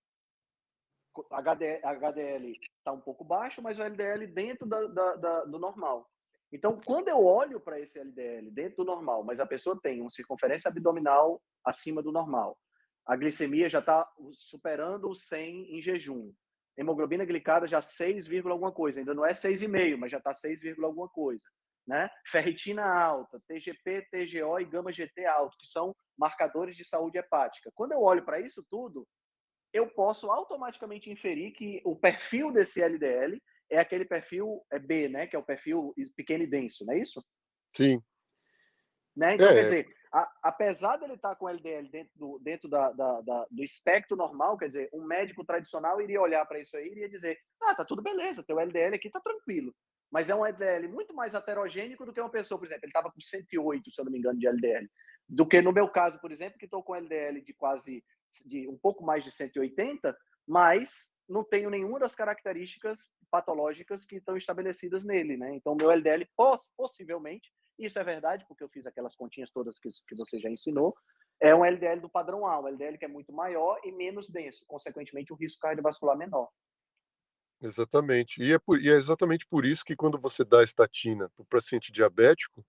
[1.29, 6.09] HDL, HDL está um pouco baixo, mas o LDL dentro da, da, da, do normal.
[6.51, 10.09] Então, quando eu olho para esse LDL dentro do normal, mas a pessoa tem uma
[10.09, 12.57] circunferência abdominal acima do normal,
[13.05, 16.33] a glicemia já está superando o 100 em jejum,
[16.77, 21.09] hemoglobina glicada já 6, alguma coisa, ainda não é 6,5, mas já está 6, alguma
[21.09, 21.45] coisa.
[21.87, 22.09] Né?
[22.27, 27.71] Ferritina alta, TGP, TGO e gama GT alto, que são marcadores de saúde hepática.
[27.73, 29.07] Quando eu olho para isso tudo,
[29.73, 35.25] eu posso automaticamente inferir que o perfil desse LDL é aquele perfil é B, né?
[35.25, 37.23] Que é o perfil pequeno e denso, não é isso?
[37.75, 38.01] Sim.
[39.15, 39.35] Né?
[39.35, 39.53] Então, é.
[39.53, 43.63] quer dizer, a, apesar dele estar com LDL dentro, do, dentro da, da, da, do
[43.63, 47.39] espectro normal, quer dizer, um médico tradicional iria olhar para isso aí e iria dizer:
[47.61, 49.73] ah, tá tudo beleza, teu LDL aqui tá tranquilo.
[50.11, 53.11] Mas é um LDL muito mais heterogênico do que uma pessoa, por exemplo, ele estava
[53.11, 54.89] com 108, se eu não me engano, de LDL,
[55.27, 58.03] do que no meu caso, por exemplo, que estou com LDL de quase
[58.45, 60.15] de um pouco mais de 180,
[60.47, 65.55] mas não tenho nenhuma das características patológicas que estão estabelecidas nele, né?
[65.55, 66.27] Então, meu LDL
[66.75, 70.93] possivelmente, isso é verdade, porque eu fiz aquelas continhas todas que, que você já ensinou,
[71.39, 74.65] é um LDL do padrão A, um LDL que é muito maior e menos denso,
[74.67, 76.49] consequentemente, o risco cardiovascular menor.
[77.61, 78.41] Exatamente.
[78.41, 81.45] E é, por, e é exatamente por isso que quando você dá estatina para o
[81.45, 82.65] paciente diabético,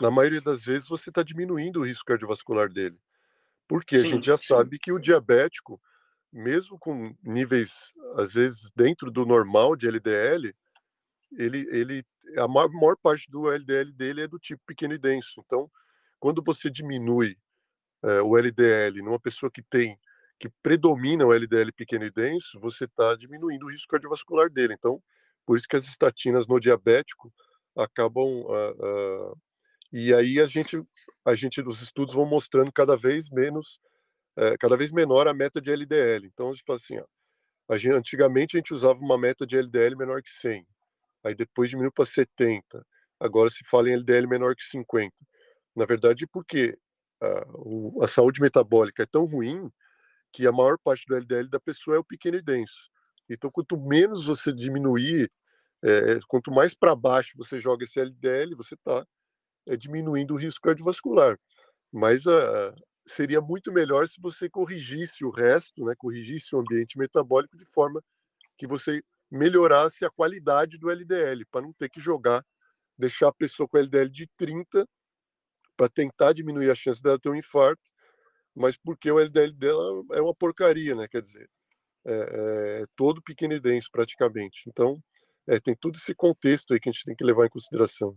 [0.00, 2.98] na maioria das vezes você está diminuindo o risco cardiovascular dele.
[3.68, 4.46] Porque sim, a gente já sim.
[4.46, 5.80] sabe que o diabético,
[6.32, 10.54] mesmo com níveis, às vezes, dentro do normal de LDL,
[11.36, 12.04] ele, ele,
[12.36, 15.42] a maior, maior parte do LDL dele é do tipo pequeno e denso.
[15.44, 15.70] Então,
[16.18, 17.36] quando você diminui
[18.02, 19.98] é, o LDL numa pessoa que tem
[20.40, 24.72] que predomina o LDL pequeno e denso, você está diminuindo o risco cardiovascular dele.
[24.72, 25.00] Então,
[25.44, 27.30] por isso que as estatinas no diabético
[27.76, 29.38] acabam uh, uh,
[29.92, 30.82] e aí a gente
[31.24, 33.78] a gente dos estudos vão mostrando cada vez menos
[34.38, 36.26] uh, cada vez menor a meta de LDL.
[36.26, 37.04] Então a gente fala assim, ó,
[37.68, 40.66] a gente, antigamente a gente usava uma meta de LDL menor que 100,
[41.22, 42.82] aí depois diminuiu para 70,
[43.20, 45.14] agora se fala em LDL menor que 50.
[45.76, 46.76] Na verdade, porque
[48.00, 49.66] a saúde metabólica é tão ruim
[50.32, 52.90] que a maior parte do LDL da pessoa é o pequeno e denso.
[53.28, 55.30] Então, quanto menos você diminuir,
[55.82, 59.06] é, quanto mais para baixo você joga esse LDL, você está
[59.66, 61.38] é, diminuindo o risco cardiovascular.
[61.92, 62.74] Mas uh,
[63.06, 68.02] seria muito melhor se você corrigisse o resto, né, corrigisse o ambiente metabólico de forma
[68.56, 72.44] que você melhorasse a qualidade do LDL, para não ter que jogar,
[72.98, 74.86] deixar a pessoa com LDL de 30
[75.76, 77.89] para tentar diminuir a chance dela ter um infarto
[78.60, 81.08] mas porque o LDL dela é uma porcaria, né?
[81.08, 81.48] Quer dizer,
[82.06, 84.62] é, é todo pequeno e denso praticamente.
[84.68, 85.02] Então,
[85.48, 88.16] é, tem todo esse contexto aí que a gente tem que levar em consideração.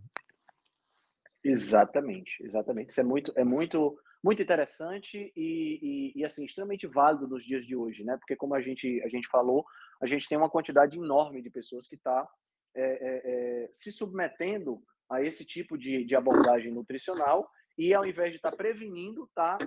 [1.42, 2.90] Exatamente, exatamente.
[2.90, 7.66] Isso é muito, é muito, muito interessante e, e, e, assim extremamente válido nos dias
[7.66, 8.16] de hoje, né?
[8.16, 9.64] Porque como a gente a gente falou,
[10.00, 12.26] a gente tem uma quantidade enorme de pessoas que está
[12.74, 18.30] é, é, é, se submetendo a esse tipo de, de abordagem nutricional e ao invés
[18.30, 19.58] de estar tá prevenindo, está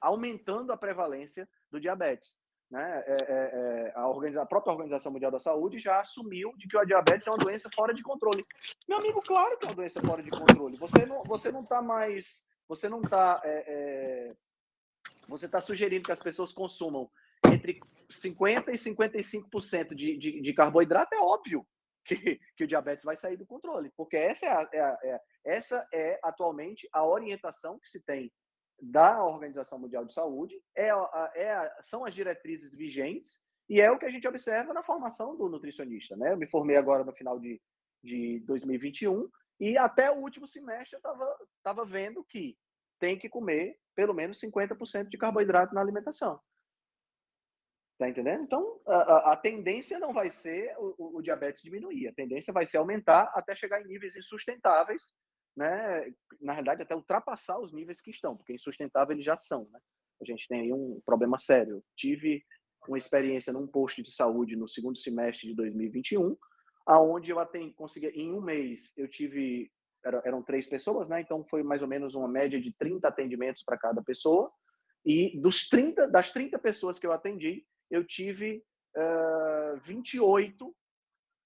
[0.00, 2.36] aumentando a prevalência do diabetes.
[2.70, 3.02] Né?
[3.04, 6.84] É, é, é, a, a, própria Organização Mundial da Saúde já assumiu de que o
[6.84, 8.42] diabetes é uma doença fora de controle.
[8.88, 10.76] Meu amigo, claro que é uma doença fora de controle.
[10.76, 14.36] Você não, você não está mais, você não está, é, é,
[15.26, 17.10] você está sugerindo que as pessoas consumam
[17.52, 21.12] entre 50 e 55% de, de, de carboidrato.
[21.12, 21.66] É óbvio
[22.04, 24.80] que, que, o diabetes vai sair do controle, porque essa é, a, é,
[25.14, 28.32] a, essa é atualmente a orientação que se tem
[28.80, 30.88] da Organização Mundial de Saúde, é,
[31.34, 35.48] é, são as diretrizes vigentes e é o que a gente observa na formação do
[35.48, 36.16] nutricionista.
[36.16, 36.32] Né?
[36.32, 37.60] Eu me formei agora no final de,
[38.02, 39.28] de 2021
[39.60, 42.56] e até o último semestre eu estava tava vendo que
[42.98, 46.40] tem que comer pelo menos 50% de carboidrato na alimentação.
[47.98, 48.44] Tá entendendo?
[48.44, 52.78] Então, a, a tendência não vai ser o, o, diabetes diminuir, a tendência vai ser
[52.78, 55.18] aumentar até chegar em níveis insustentáveis
[55.56, 59.60] né, na realidade, até ultrapassar os níveis que estão, porque insustentável eles já são.
[59.70, 59.80] Né?
[60.20, 61.82] A gente tem aí um problema sério.
[61.96, 62.44] tive
[62.88, 66.36] uma experiência num posto de saúde no segundo semestre de 2021,
[66.86, 69.70] aonde eu atendi, consegui, em um mês, eu tive,
[70.02, 71.20] eram, três pessoas, né?
[71.20, 74.50] Então foi mais ou menos uma média de 30 atendimentos para cada pessoa.
[75.04, 78.62] E dos 30, das 30 pessoas que eu atendi, eu tive
[78.96, 80.74] uh, 28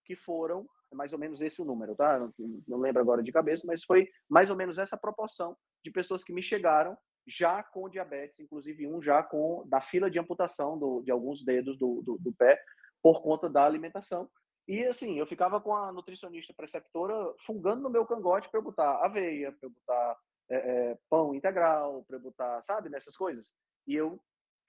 [0.04, 2.18] que foram mais ou menos esse o número, tá?
[2.18, 2.32] Não,
[2.66, 6.32] não lembro agora de cabeça, mas foi mais ou menos essa proporção de pessoas que
[6.32, 11.10] me chegaram já com diabetes, inclusive um já com da fila de amputação do, de
[11.10, 12.60] alguns dedos do, do, do, pé
[13.02, 14.28] por conta da alimentação.
[14.66, 17.14] E assim, eu ficava com a nutricionista preceptora
[17.46, 20.18] fungando no meu cangote para eu botar aveia, para eu botar
[20.50, 23.54] é, é, pão integral, para eu botar, sabe, nessas coisas.
[23.86, 24.20] E eu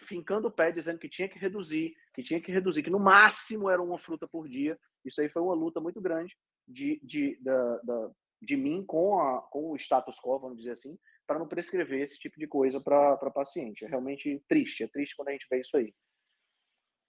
[0.03, 3.69] fincando o pé dizendo que tinha que reduzir, que tinha que reduzir, que no máximo
[3.69, 4.77] era uma fruta por dia.
[5.03, 6.35] Isso aí foi uma luta muito grande
[6.67, 10.97] de, de, da, da, de mim com, a, com o status quo, vamos dizer assim,
[11.25, 13.85] para não prescrever esse tipo de coisa para paciente.
[13.85, 15.93] É realmente triste, é triste quando a gente vê isso aí.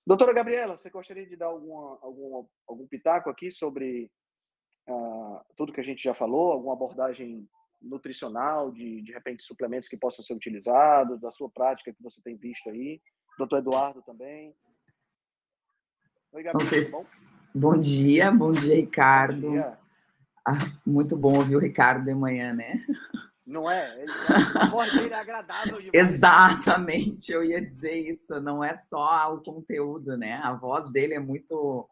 [0.07, 4.09] Doutora Gabriela, você gostaria de dar alguma, algum, pitaco aqui sobre
[4.89, 7.49] uh, tudo que a gente já falou, alguma abordagem
[7.81, 12.37] nutricional, de, de repente suplementos que possam ser utilizados, da sua prática que você tem
[12.37, 13.01] visto aí?
[13.39, 14.55] Doutor Eduardo também.
[16.33, 16.87] Oi, Gabriela,
[17.55, 17.61] bom?
[17.61, 19.41] bom dia, bom dia, Ricardo.
[19.41, 19.79] Bom dia.
[20.47, 22.85] Ah, muito bom ouvir o Ricardo de manhã, né?
[23.47, 24.05] Não é?
[24.61, 25.91] a voz dele é agradável demais.
[25.93, 28.41] Exatamente, eu ia dizer isso.
[28.41, 30.35] Não é só o conteúdo, né?
[30.35, 31.89] A voz dele é muito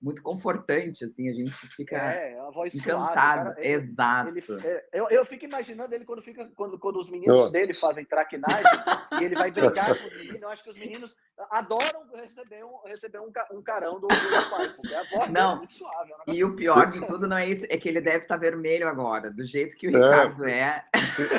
[0.00, 3.50] muito confortante, assim, a gente fica é, a voz encantado.
[3.50, 4.28] Suave, Exato.
[4.30, 7.50] Ele, é, eu, eu fico imaginando ele quando fica quando, quando os meninos oh.
[7.50, 8.64] dele fazem traquinagem
[9.20, 10.42] e ele vai brincar com os meninos.
[10.42, 11.16] Eu acho que os meninos
[11.50, 15.52] adoram receber um, receber um, um carão do, do pai, porque a voz não.
[15.52, 16.12] é muito suave.
[16.26, 18.88] É e o pior de tudo não é isso, é que ele deve estar vermelho
[18.88, 20.84] agora, do jeito que o é, Ricardo é.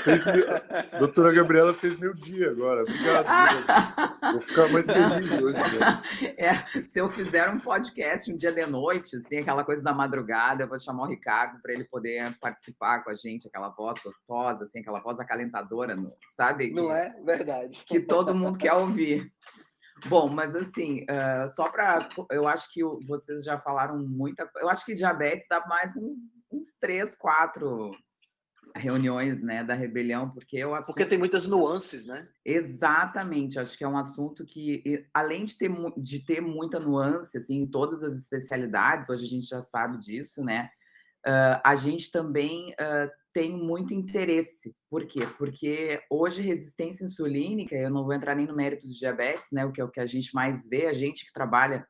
[0.03, 0.21] Fez,
[0.99, 2.83] doutora Gabriela fez meu dia agora.
[2.83, 3.25] Obrigado.
[4.33, 5.79] Vou ficar mais feliz hoje.
[5.79, 6.01] Né?
[6.41, 6.53] É,
[6.85, 10.67] se eu fizer um podcast um dia de noite, assim, aquela coisa da madrugada, eu
[10.67, 14.79] vou chamar o Ricardo para ele poder participar com a gente, aquela voz gostosa, assim,
[14.79, 15.97] aquela voz acalentadora,
[16.27, 16.69] sabe?
[16.69, 17.83] Que, Não é verdade.
[17.85, 19.31] Que todo mundo quer ouvir.
[20.07, 22.09] Bom, mas assim, uh, só para.
[22.31, 26.15] Eu acho que vocês já falaram muita Eu acho que diabetes dá mais uns,
[26.51, 27.91] uns três, quatro
[28.75, 30.95] reuniões né, da rebelião, porque o assunto...
[30.95, 32.27] Porque tem muitas nuances, né?
[32.45, 37.61] Exatamente, acho que é um assunto que, além de ter, de ter muita nuance assim,
[37.61, 40.69] em todas as especialidades, hoje a gente já sabe disso, né?
[41.25, 44.75] Uh, a gente também uh, tem muito interesse.
[44.89, 45.27] Por quê?
[45.37, 49.65] Porque hoje resistência insulínica, eu não vou entrar nem no mérito do diabetes, né?
[49.65, 51.85] O que é o que a gente mais vê, a gente que trabalha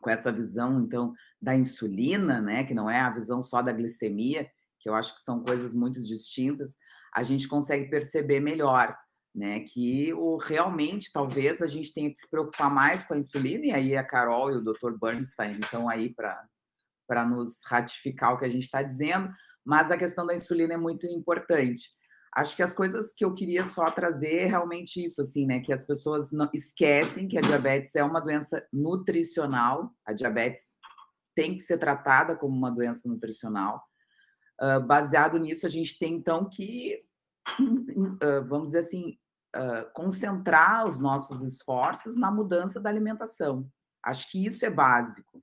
[0.00, 2.64] com essa visão, então, da insulina, né?
[2.64, 4.48] Que não é a visão só da glicemia,
[4.84, 6.76] que eu acho que são coisas muito distintas,
[7.16, 8.94] a gente consegue perceber melhor,
[9.34, 9.60] né?
[9.60, 13.72] Que o realmente talvez a gente tenha que se preocupar mais com a insulina, e
[13.72, 14.92] aí a Carol e o Dr.
[15.00, 19.32] Bernstein estão aí para nos ratificar o que a gente está dizendo,
[19.64, 21.90] mas a questão da insulina é muito importante.
[22.36, 25.60] Acho que as coisas que eu queria só trazer é realmente isso, assim, né?
[25.60, 30.76] Que as pessoas não esquecem que a diabetes é uma doença nutricional, a diabetes
[31.34, 33.82] tem que ser tratada como uma doença nutricional.
[34.60, 37.00] Uh, baseado nisso, a gente tem então que,
[37.60, 39.18] uh, vamos dizer assim,
[39.56, 43.68] uh, concentrar os nossos esforços na mudança da alimentação.
[44.02, 45.42] Acho que isso é básico.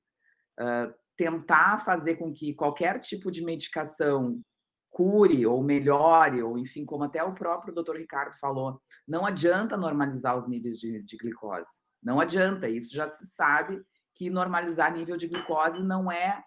[1.18, 4.41] tentar fazer com que qualquer tipo de medicação
[4.91, 10.38] cure ou melhore, ou enfim, como até o próprio doutor Ricardo falou, não adianta normalizar
[10.38, 11.80] os níveis de, de glicose.
[12.03, 13.82] Não adianta, isso já se sabe
[14.14, 16.43] que normalizar nível de glicose não é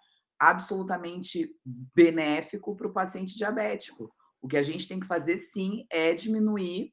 [0.50, 1.50] absolutamente
[1.94, 4.12] benéfico para o paciente diabético.
[4.40, 6.92] O que a gente tem que fazer, sim, é diminuir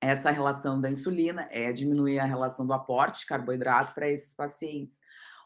[0.00, 5.00] essa relação da insulina, é diminuir a relação do aporte de carboidrato para esses pacientes.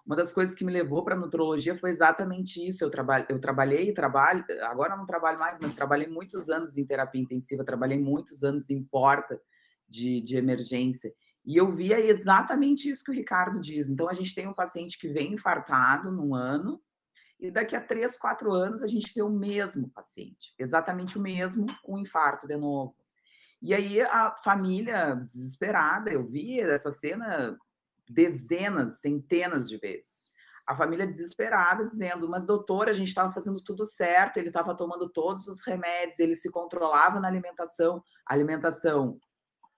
[0.05, 2.84] Uma das coisas que me levou para a nutrologia foi exatamente isso.
[2.84, 6.84] Eu, traba eu trabalhei e trabalho, agora não trabalho mais, mas trabalhei muitos anos em
[6.84, 9.40] terapia intensiva, trabalhei muitos anos em porta
[9.88, 11.12] de, de emergência.
[11.45, 13.88] E eu via exatamente isso que o Ricardo diz.
[13.88, 16.80] Então, a gente tem um paciente que vem infartado num ano,
[17.43, 21.66] e daqui a três, quatro anos a gente vê o mesmo paciente, exatamente o mesmo,
[21.82, 22.95] com infarto de novo.
[23.61, 27.59] E aí a família desesperada, eu vi essa cena
[28.09, 30.22] dezenas, centenas de vezes.
[30.64, 35.09] A família desesperada dizendo: Mas doutor, a gente estava fazendo tudo certo, ele estava tomando
[35.09, 39.18] todos os remédios, ele se controlava na alimentação, alimentação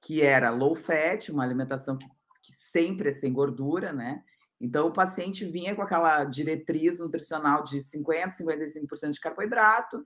[0.02, 2.06] que era low fat, uma alimentação que,
[2.42, 4.22] que sempre é sem gordura, né?
[4.64, 10.02] Então, o paciente vinha com aquela diretriz nutricional de 50%, 55% de carboidrato,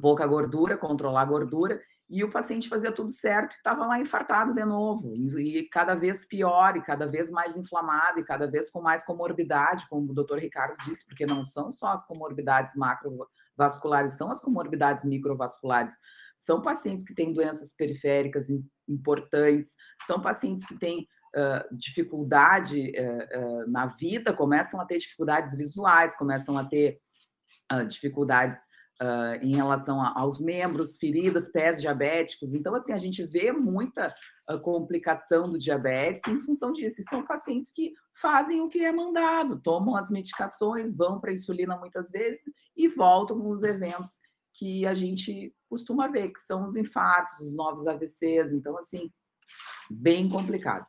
[0.00, 4.54] pouca gordura, controlar a gordura, e o paciente fazia tudo certo e estava lá infartado
[4.54, 8.70] de novo, e, e, cada vez pior, e cada vez mais inflamado, e cada vez
[8.70, 14.12] com mais comorbidade, como o doutor Ricardo disse, porque não são só as comorbidades macrovasculares,
[14.12, 15.98] são as comorbidades microvasculares.
[16.36, 18.46] São pacientes que têm doenças periféricas
[18.86, 19.74] importantes,
[20.06, 21.08] são pacientes que têm
[21.72, 27.00] dificuldade uh, na vida, começam a ter dificuldades visuais, começam a ter
[27.88, 28.60] dificuldades
[29.42, 32.54] em relação a, aos membros, feridas, pés diabéticos.
[32.54, 34.14] Então, assim, a gente vê muita
[34.62, 37.00] complicação do diabetes em função disso.
[37.00, 41.34] E são pacientes que fazem o que é mandado, tomam as medicações, vão para a
[41.34, 42.44] insulina muitas vezes
[42.76, 44.18] e voltam com os eventos
[44.54, 48.52] que a gente costuma ver, que são os infartos, os novos AVCs.
[48.52, 49.10] Então, assim,
[49.90, 50.86] bem complicado.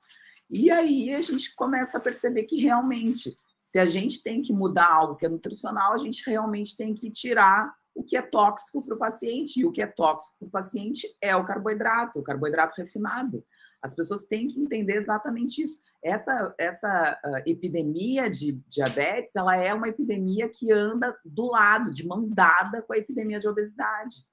[0.49, 4.91] E aí a gente começa a perceber que realmente, se a gente tem que mudar
[4.91, 8.93] algo que é nutricional, a gente realmente tem que tirar o que é tóxico para
[8.93, 9.59] o paciente.
[9.59, 13.43] E o que é tóxico para o paciente é o carboidrato, o carboidrato refinado.
[13.81, 15.79] As pessoas têm que entender exatamente isso.
[16.03, 22.05] Essa, essa uh, epidemia de diabetes, ela é uma epidemia que anda do lado, de
[22.05, 24.25] mão dada com a epidemia de obesidade.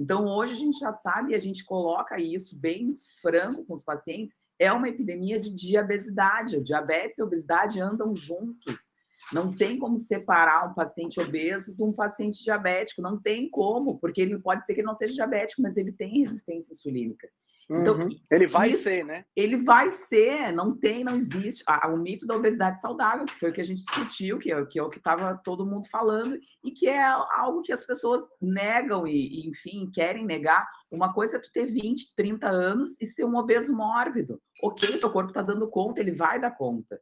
[0.00, 3.84] Então, hoje a gente já sabe, e a gente coloca isso bem franco com os
[3.84, 6.56] pacientes, é uma epidemia de diabesidade.
[6.56, 8.92] O diabetes e a obesidade andam juntos.
[9.30, 13.02] Não tem como separar um paciente obeso de um paciente diabético.
[13.02, 16.22] Não tem como, porque ele pode ser que ele não seja diabético, mas ele tem
[16.22, 17.28] resistência insulínica.
[17.70, 18.08] Então, uhum.
[18.28, 19.24] ele vai isso, ser, né?
[19.36, 21.62] Ele vai ser, não tem, não existe.
[21.86, 24.76] o mito da obesidade saudável, que foi o que a gente discutiu, que é, que
[24.76, 29.06] é o que estava todo mundo falando, e que é algo que as pessoas negam
[29.06, 30.66] e, e, enfim, querem negar.
[30.90, 34.42] Uma coisa é tu ter 20, 30 anos e ser um obeso mórbido.
[34.64, 37.00] Ok, teu corpo está dando conta, ele vai dar conta.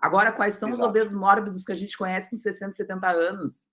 [0.00, 0.82] Agora, quais são Exato.
[0.82, 3.68] os obesos mórbidos que a gente conhece com 60, 70 anos?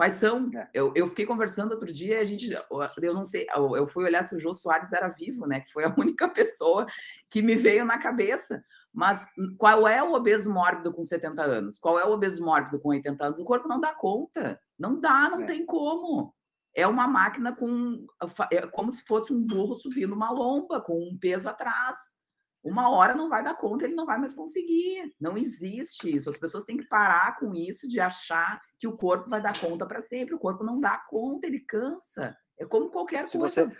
[0.00, 0.50] Quais são?
[0.54, 0.66] É.
[0.72, 4.22] Eu, eu fiquei conversando outro dia, a gente, eu não sei, eu, eu fui olhar
[4.22, 5.60] se o Jô Soares era vivo, né?
[5.60, 6.86] Que foi a única pessoa
[7.28, 8.64] que me veio na cabeça.
[8.90, 9.28] Mas
[9.58, 11.78] qual é o obeso mórbido com 70 anos?
[11.78, 13.38] Qual é o obeso mórbido com 80 anos?
[13.40, 14.58] O corpo não dá conta.
[14.78, 15.44] Não dá, não é.
[15.44, 16.34] tem como.
[16.74, 18.06] É uma máquina com.
[18.50, 22.14] É como se fosse um burro subindo uma lomba, com um peso atrás.
[22.62, 25.14] Uma hora não vai dar conta, ele não vai mais conseguir.
[25.18, 26.28] Não existe isso.
[26.28, 29.86] As pessoas têm que parar com isso de achar que o corpo vai dar conta
[29.86, 30.34] para sempre.
[30.34, 32.36] O corpo não dá conta, ele cansa.
[32.58, 33.66] É como qualquer se coisa.
[33.66, 33.76] Você,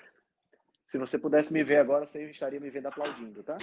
[0.87, 3.59] se você pudesse me ver agora, você estaria me vendo aplaudindo, tá?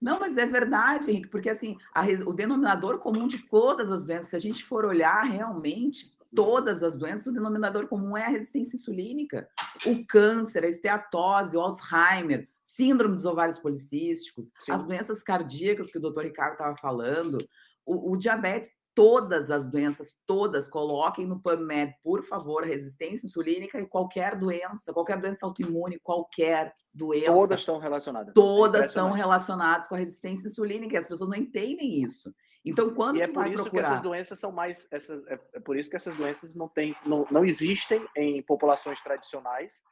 [0.00, 4.28] Não, mas é verdade, Henrique, porque assim, a, o denominador comum de todas as doenças,
[4.28, 8.76] se a gente for olhar realmente, todas as doenças, o denominador comum é a resistência
[8.76, 9.48] insulínica.
[9.86, 14.72] O câncer, a esteatose, o Alzheimer, síndrome dos ovários policísticos, Sim.
[14.72, 17.38] as doenças cardíacas que o doutor Ricardo estava falando,
[17.84, 23.86] o, o, diabetes, todas as doenças, todas, coloquem no PubMed, por favor, resistência insulínica e
[23.86, 27.32] qualquer doença, qualquer doença autoimune, qualquer doença.
[27.32, 28.34] Todas estão relacionadas.
[28.34, 32.34] Todas é estão relacionadas com a resistência insulínica e as pessoas não entendem isso.
[32.64, 33.82] Então, quando e é por isso procurar...
[33.82, 36.94] que essas doenças são mais, essas, é, é por isso que essas doenças não têm,
[37.06, 39.82] não, não existem em populações tradicionais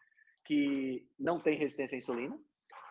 [0.45, 2.39] que não têm resistência à insulina,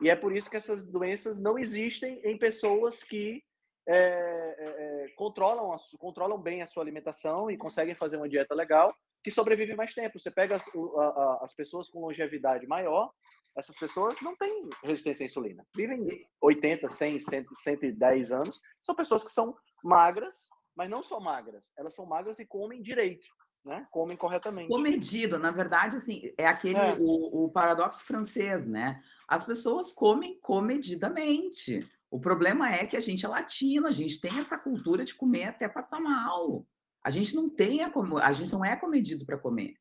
[0.02, 3.44] e é por isso que essas doenças não existem em pessoas que
[3.88, 8.56] é, é, é controlam, a, controlam bem a sua alimentação e conseguem fazer uma dieta
[8.56, 10.20] legal, que sobrevive mais tempo.
[10.20, 13.12] Você pega as, a, as pessoas com longevidade maior,
[13.58, 15.66] essas pessoas não têm resistência à insulina.
[15.76, 16.08] Vivem
[16.42, 18.62] 80, 100, 100 110 anos.
[18.82, 21.72] São pessoas que são magras, mas não são magras.
[21.78, 23.28] Elas são magras e comem direito.
[23.64, 23.88] Né?
[23.90, 24.70] Comem corretamente.
[24.70, 26.98] Comedido, na verdade, assim, é aquele é.
[27.00, 29.02] O, o paradoxo francês, né?
[29.28, 31.80] As pessoas comem comedidamente.
[32.12, 35.46] O problema é que a gente é latino, a gente tem essa cultura de comer
[35.46, 36.68] até passar mal.
[37.04, 37.92] A gente não tem a,
[38.22, 39.76] a gente não é comedido para comer.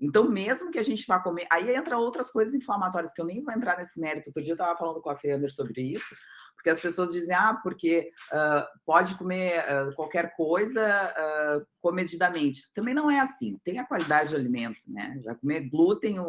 [0.00, 3.42] Então, mesmo que a gente vá comer, aí entra outras coisas inflamatórias que eu nem
[3.42, 4.30] vou entrar nesse mérito.
[4.30, 6.16] Outro dia eu estava falando com a Fender sobre isso,
[6.54, 12.70] porque as pessoas dizem, ah, porque uh, pode comer uh, qualquer coisa uh, comedidamente.
[12.74, 13.58] Também não é assim.
[13.64, 15.18] Tem a qualidade do alimento, né?
[15.22, 16.22] Já comer glúten, é,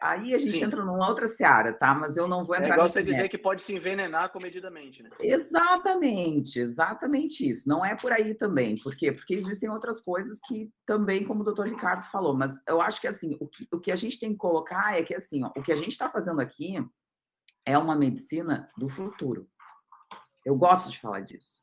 [0.00, 0.64] aí a gente Sim.
[0.64, 1.94] entra numa outra seara, tá?
[1.94, 2.70] Mas eu não vou é entrar.
[2.70, 5.10] É igual você dizer que pode se envenenar comedidamente, né?
[5.20, 7.68] Exatamente, exatamente isso.
[7.68, 8.76] Não é por aí também.
[8.76, 9.12] Por quê?
[9.12, 13.06] Porque existem outras coisas que também, como o doutor Ricardo falou, mas eu acho que
[13.06, 15.62] assim, o que, o que a gente tem que colocar é que assim, ó, o
[15.62, 16.76] que a gente está fazendo aqui
[17.64, 19.48] é uma medicina do futuro.
[20.44, 21.60] Eu gosto de falar disso.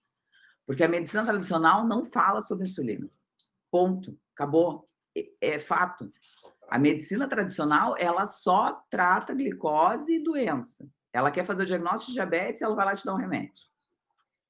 [0.66, 3.08] Porque a medicina tradicional não fala sobre insulina.
[3.72, 4.18] Ponto.
[4.34, 4.86] Acabou.
[5.16, 6.12] É, é fato.
[6.74, 10.90] A medicina tradicional, ela só trata glicose e doença.
[11.14, 13.64] Ela quer fazer o diagnóstico de diabetes, ela vai lá te dar um remédio.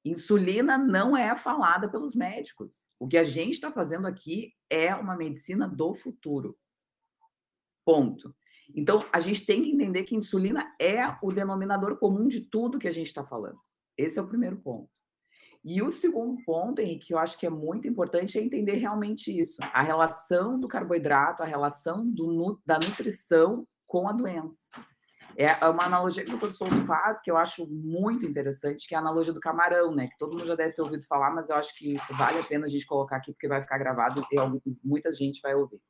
[0.02, 2.88] Insulina não é falada pelos médicos.
[2.98, 6.56] O que a gente está fazendo aqui é uma medicina do futuro.
[7.84, 8.34] Ponto.
[8.74, 12.88] Então, a gente tem que entender que insulina é o denominador comum de tudo que
[12.88, 13.60] a gente está falando.
[13.98, 14.88] Esse é o primeiro ponto.
[15.64, 19.36] E o segundo ponto, Henrique, que eu acho que é muito importante, é entender realmente
[19.36, 24.68] isso: a relação do carboidrato, a relação do, da nutrição com a doença.
[25.36, 28.98] É, é uma analogia que o professor faz, que eu acho muito interessante, que é
[28.98, 30.06] a analogia do camarão, né?
[30.06, 32.66] Que todo mundo já deve ter ouvido falar, mas eu acho que vale a pena
[32.66, 34.36] a gente colocar aqui, porque vai ficar gravado e
[34.84, 35.80] muita gente vai ouvir.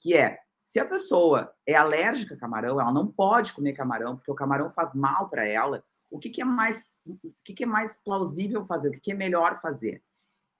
[0.00, 4.30] Que é, se a pessoa é alérgica a camarão, ela não pode comer camarão, porque
[4.30, 6.84] o camarão faz mal para ela, o que, que é mais
[7.22, 10.02] o que, que é mais plausível fazer, o que, que é melhor fazer.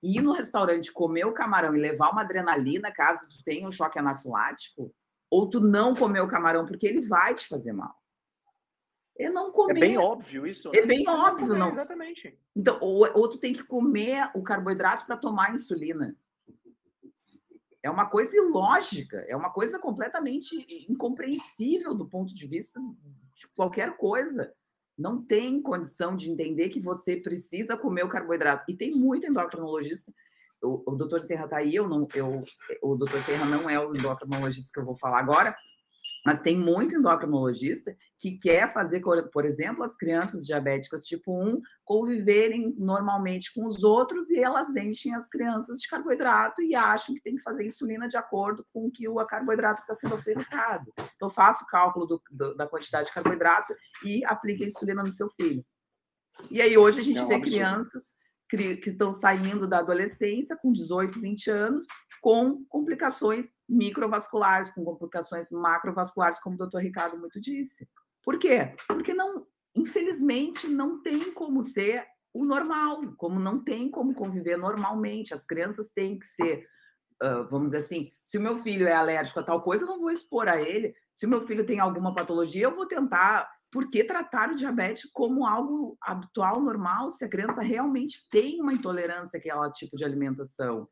[0.02, 3.98] Ir no restaurante comer o camarão e levar uma adrenalina caso tu tenha um choque
[3.98, 4.94] anafilático,
[5.30, 7.94] ou tu não comer o camarão porque ele vai te fazer mal.
[9.18, 9.76] É não comer.
[9.76, 10.72] É bem óbvio isso.
[10.72, 10.78] Né?
[10.78, 11.68] É bem óbvio, não.
[11.70, 12.38] Exatamente.
[12.56, 16.16] Então, ou, ou tu tem que comer o carboidrato para tomar insulina.
[17.82, 22.80] É uma coisa ilógica, é uma coisa completamente incompreensível do ponto de vista
[23.34, 24.54] de qualquer coisa.
[25.00, 28.64] Não tem condição de entender que você precisa comer o carboidrato.
[28.68, 30.12] E tem muito endocrinologista.
[30.62, 32.42] O, o doutor Serra está aí, eu não, eu,
[32.82, 35.54] o doutor Serra não é o endocrinologista que eu vou falar agora,
[36.24, 39.02] mas tem muito endocrinologista que quer fazer,
[39.32, 45.14] por exemplo, as crianças diabéticas tipo 1 conviverem normalmente com os outros e elas enchem
[45.14, 48.90] as crianças de carboidrato e acham que tem que fazer insulina de acordo com o
[48.90, 50.92] que o carboidrato está sendo ofertado.
[51.16, 55.10] Então, faça o cálculo do, do, da quantidade de carboidrato e aplique a insulina no
[55.10, 55.64] seu filho.
[56.50, 58.14] E aí, hoje, a gente é vê crianças
[58.48, 61.84] que estão saindo da adolescência com 18, 20 anos
[62.20, 67.88] com complicações microvasculares, com complicações macrovasculares, como o doutor Ricardo muito disse.
[68.22, 68.74] Por quê?
[68.86, 75.32] Porque não, infelizmente, não tem como ser o normal, como não tem como conviver normalmente.
[75.32, 76.66] As crianças têm que ser,
[77.22, 80.00] uh, vamos dizer assim, se o meu filho é alérgico a tal coisa, eu não
[80.00, 80.94] vou expor a ele.
[81.10, 83.50] Se o meu filho tem alguma patologia, eu vou tentar.
[83.72, 88.74] Por que tratar o diabetes como algo habitual, normal, se a criança realmente tem uma
[88.74, 90.88] intolerância àquele tipo de alimentação?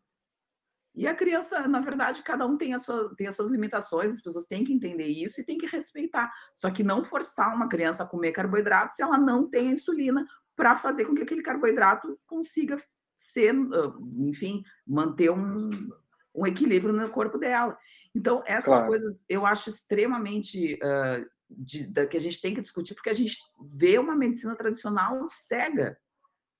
[0.98, 4.20] E a criança, na verdade, cada um tem, a sua, tem as suas limitações, as
[4.20, 6.28] pessoas têm que entender isso e têm que respeitar.
[6.52, 10.26] Só que não forçar uma criança a comer carboidrato se ela não tem insulina
[10.56, 12.76] para fazer com que aquele carboidrato consiga
[13.16, 13.54] ser,
[14.16, 15.70] enfim, manter um,
[16.34, 17.78] um equilíbrio no corpo dela.
[18.12, 18.88] Então, essas claro.
[18.88, 23.14] coisas eu acho extremamente uh, de, da, que a gente tem que discutir, porque a
[23.14, 25.96] gente vê uma medicina tradicional cega.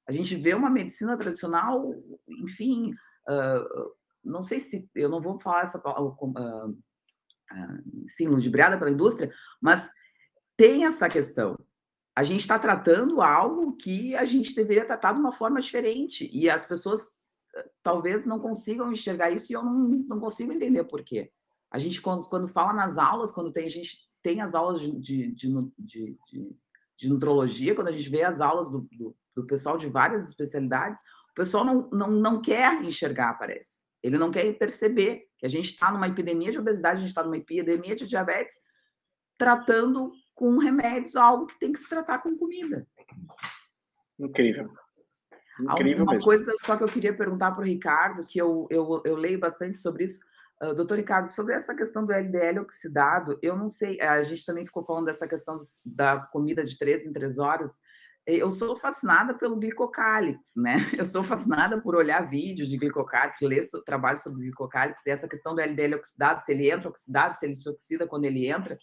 [0.09, 1.93] A gente vê uma medicina tradicional,
[2.29, 2.95] enfim,
[3.29, 3.98] uh,
[4.29, 6.79] não sei se eu não vou falar essa uh, uh,
[8.29, 9.91] ludibriada pela indústria, mas
[10.57, 11.59] tem essa questão.
[12.15, 16.51] A gente está tratando algo que a gente deveria tratar de uma forma diferente e
[16.51, 17.09] as pessoas
[17.83, 21.31] talvez não consigam enxergar isso e eu não, não consigo entender por quê.
[21.71, 24.99] A gente, quando, quando fala nas aulas, quando tem, a gente tem as aulas de,
[24.99, 26.17] de, de, de,
[26.97, 31.01] de nutrologia, quando a gente vê as aulas do, do, do pessoal de várias especialidades,
[31.31, 33.88] o pessoal não, não, não quer enxergar, parece.
[34.03, 37.23] Ele não quer perceber que a gente está numa epidemia de obesidade, a gente está
[37.23, 38.61] numa epidemia de diabetes,
[39.37, 42.87] tratando com remédios algo que tem que se tratar com comida.
[44.19, 44.71] Incrível.
[45.61, 46.25] Incrível Uma mesmo.
[46.25, 49.79] coisa só que eu queria perguntar para o Ricardo, que eu, eu, eu leio bastante
[49.79, 50.21] sobre isso.
[50.63, 54.67] Uh, doutor Ricardo, sobre essa questão do LDL oxidado, eu não sei, a gente também
[54.67, 57.81] ficou falando dessa questão da comida de três em três horas
[58.37, 60.77] eu sou fascinada pelo glicocálix, né?
[60.99, 65.55] Eu sou fascinada por olhar vídeos de glicocálix, ler trabalho sobre glicocálix, e essa questão
[65.55, 68.77] do LDL oxidado, se ele entra oxidado, se ele se oxida quando ele entra.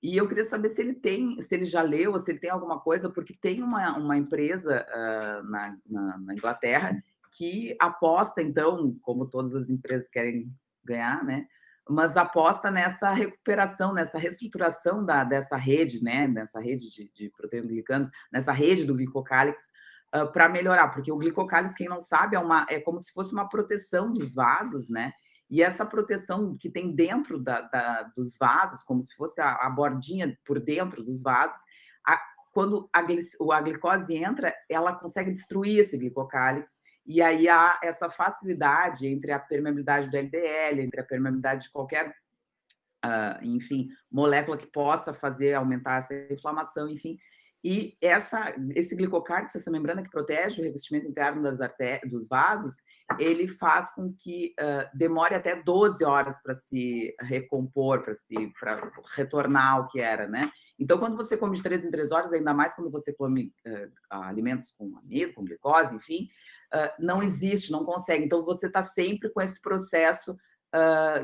[0.00, 2.78] E eu queria saber se ele tem, se ele já leu, se ele tem alguma
[2.80, 7.02] coisa, porque tem uma, uma empresa uh, na, na, na Inglaterra
[7.36, 10.50] que aposta, então, como todas as empresas querem
[10.84, 11.46] ganhar, né?
[11.90, 18.08] Mas aposta nessa recuperação, nessa reestruturação da, dessa rede, né, nessa rede de, de proteoglicanos,
[18.32, 19.70] nessa rede do glicocálix,
[20.14, 23.32] uh, para melhorar, porque o glicocálix, quem não sabe, é, uma, é como se fosse
[23.32, 25.12] uma proteção dos vasos, né,
[25.50, 29.68] e essa proteção que tem dentro da, da, dos vasos, como se fosse a, a,
[29.68, 31.58] bordinha por dentro dos vasos,
[32.06, 32.20] a,
[32.50, 39.06] quando a, a glicose entra, ela consegue destruir esse glicocálix e aí há essa facilidade
[39.06, 42.14] entre a permeabilidade do LDL, entre a permeabilidade de qualquer,
[43.04, 47.18] uh, enfim, molécula que possa fazer aumentar essa inflamação, enfim.
[47.62, 51.58] E essa, esse glicocárdice, essa membrana que protege o revestimento interno das
[52.08, 52.76] dos vasos,
[53.18, 58.90] ele faz com que uh, demore até 12 horas para se recompor, para se para
[59.14, 60.50] retornar ao que era, né?
[60.78, 63.90] Então, quando você come de 3 em 3 horas, ainda mais quando você come uh,
[64.10, 66.28] alimentos com amido, com glicose, enfim,
[66.74, 68.24] uh, não existe, não consegue.
[68.24, 70.36] Então, você está sempre com esse processo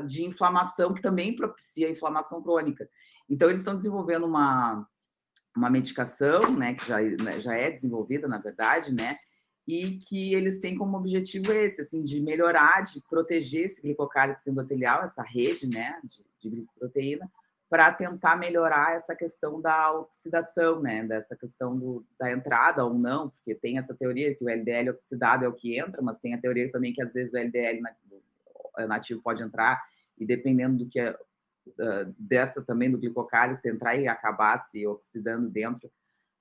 [0.05, 2.85] de inflamação que também propicia inflamação crônica.
[3.29, 4.85] Então, eles estão desenvolvendo uma,
[5.55, 9.17] uma medicação, né, que já, né, já é desenvolvida, na verdade, né,
[9.67, 15.03] e que eles têm como objetivo esse, assim, de melhorar, de proteger esse glicocálix endotelial,
[15.03, 17.29] essa rede, né, de, de glicoproteína,
[17.69, 21.03] para tentar melhorar essa questão da oxidação, né?
[21.03, 25.43] Dessa questão do, da entrada ou não, porque tem essa teoria que o LDL oxidado
[25.43, 27.81] é o que entra, mas tem a teoria também que às vezes o LDL
[28.87, 29.83] nativo pode entrar
[30.17, 35.49] e dependendo do que é, uh, dessa também do glicocálise entrar e acabar se oxidando
[35.49, 35.91] dentro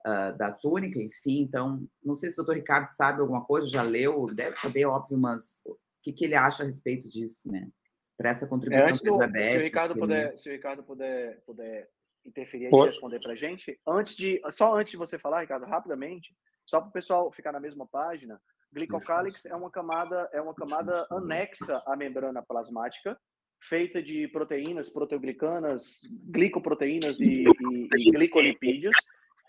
[0.06, 1.40] uh, da túnica, enfim.
[1.40, 5.18] Então, não sei se o doutor Ricardo sabe alguma coisa, já leu, deve saber, óbvio,
[5.18, 7.68] mas o que, que ele acha a respeito disso, né?
[8.16, 9.50] para essa contribuição é, do, diabetes.
[9.50, 11.88] Se o Ricardo puder, se o Ricardo puder, puder
[12.24, 16.34] interferir e responder para a gente, antes de, só antes de você falar, Ricardo, rapidamente,
[16.64, 18.40] só para o pessoal ficar na mesma página,
[18.72, 23.16] glicocálix é uma camada é uma camada anexa à membrana plasmática,
[23.60, 28.96] feita de proteínas, proteoglicanas, glicoproteínas e, e, e glicolipídios,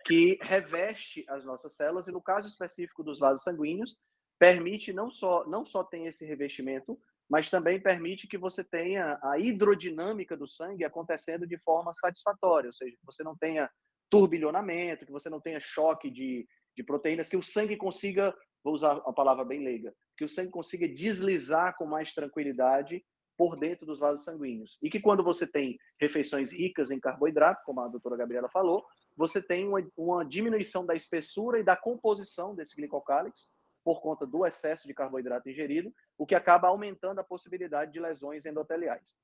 [0.08, 3.98] que reveste as nossas células e no caso específico dos vasos sanguíneos
[4.40, 6.98] permite não só não só tem esse revestimento,
[7.30, 12.74] mas também permite que você tenha a hidrodinâmica do sangue acontecendo de forma satisfatória, ou
[12.74, 13.70] seja, que você não tenha
[14.10, 18.94] turbilhonamento, que você não tenha choque de, de proteínas, que o sangue consiga, vou usar
[19.06, 23.04] a palavra bem leiga, que o sangue consiga deslizar com mais tranquilidade
[23.38, 24.78] por dentro dos vasos sanguíneos.
[24.82, 28.86] E que quando você tem refeições ricas em carboidrato, como a doutora Gabriela falou,
[29.18, 33.52] você tem uma, uma diminuição da espessura e da composição desse glicocálix
[33.84, 38.46] por conta do excesso de carboidrato ingerido, o que acaba aumentando a possibilidade de lesões
[38.46, 39.16] endoteliais.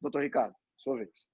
[0.00, 1.30] Doutor Ricardo, sua vez.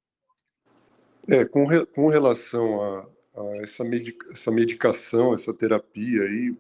[1.27, 6.55] É, com, re, com relação a, a essa, medica, essa medicação, essa terapia aí,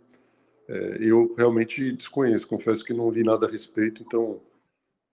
[0.68, 4.40] é, eu realmente desconheço, confesso que não vi nada a respeito, então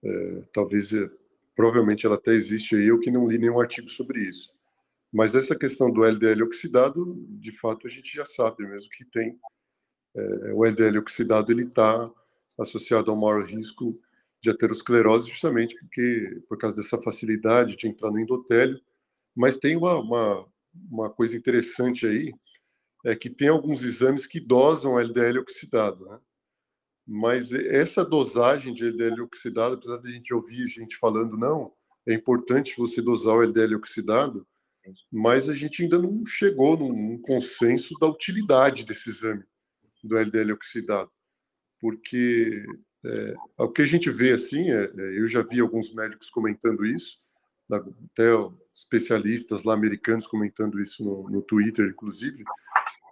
[0.02, 1.10] é, talvez, é,
[1.54, 4.55] provavelmente ela até existe aí, eu que não li nenhum artigo sobre isso.
[5.12, 9.38] Mas essa questão do LDL oxidado, de fato, a gente já sabe mesmo que tem.
[10.14, 12.10] É, o LDL oxidado ele está
[12.58, 14.00] associado ao maior risco
[14.40, 18.80] de aterosclerose, justamente porque por causa dessa facilidade de entrar no endotélio.
[19.34, 20.48] Mas tem uma, uma,
[20.90, 22.32] uma coisa interessante aí,
[23.04, 26.18] é que tem alguns exames que dosam LDL oxidado, né?
[27.06, 31.72] Mas essa dosagem de LDL oxidado, apesar de a gente ouvir gente falando, não,
[32.04, 34.46] é importante você dosar o LDL oxidado,
[35.10, 39.44] mas a gente ainda não chegou num, consenso da utilidade desse exame
[40.02, 41.10] do LDL oxidado,
[41.80, 42.64] porque
[43.04, 46.84] é, o que a gente vê assim, é, é, eu já vi alguns médicos comentando
[46.84, 47.18] isso,
[47.72, 48.30] até
[48.74, 52.44] especialistas lá americanos comentando isso no, no Twitter, inclusive,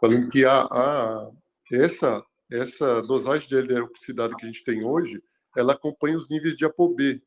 [0.01, 1.30] falando que a, a,
[1.72, 5.22] essa, essa dosagem de LDL oxidado que a gente tem hoje,
[5.56, 7.22] ela acompanha os níveis de ApoB.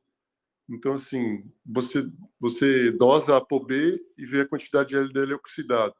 [0.69, 2.05] Então, assim, você,
[2.39, 5.95] você dosa a ApoB e vê a quantidade de LDL oxidado.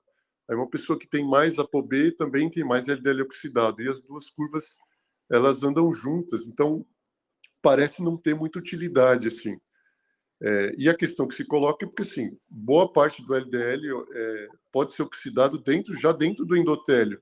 [0.49, 3.81] Aí uma pessoa que tem mais ApoB também tem mais LDL oxidado.
[3.81, 4.77] E as duas curvas,
[5.30, 6.48] elas andam juntas.
[6.48, 6.85] Então,
[7.61, 9.57] parece não ter muita utilidade, assim.
[10.41, 14.48] É, e a questão que se coloca é porque, assim, boa parte do LDL é,
[14.72, 17.22] pode ser oxidado dentro, já dentro do endotélio,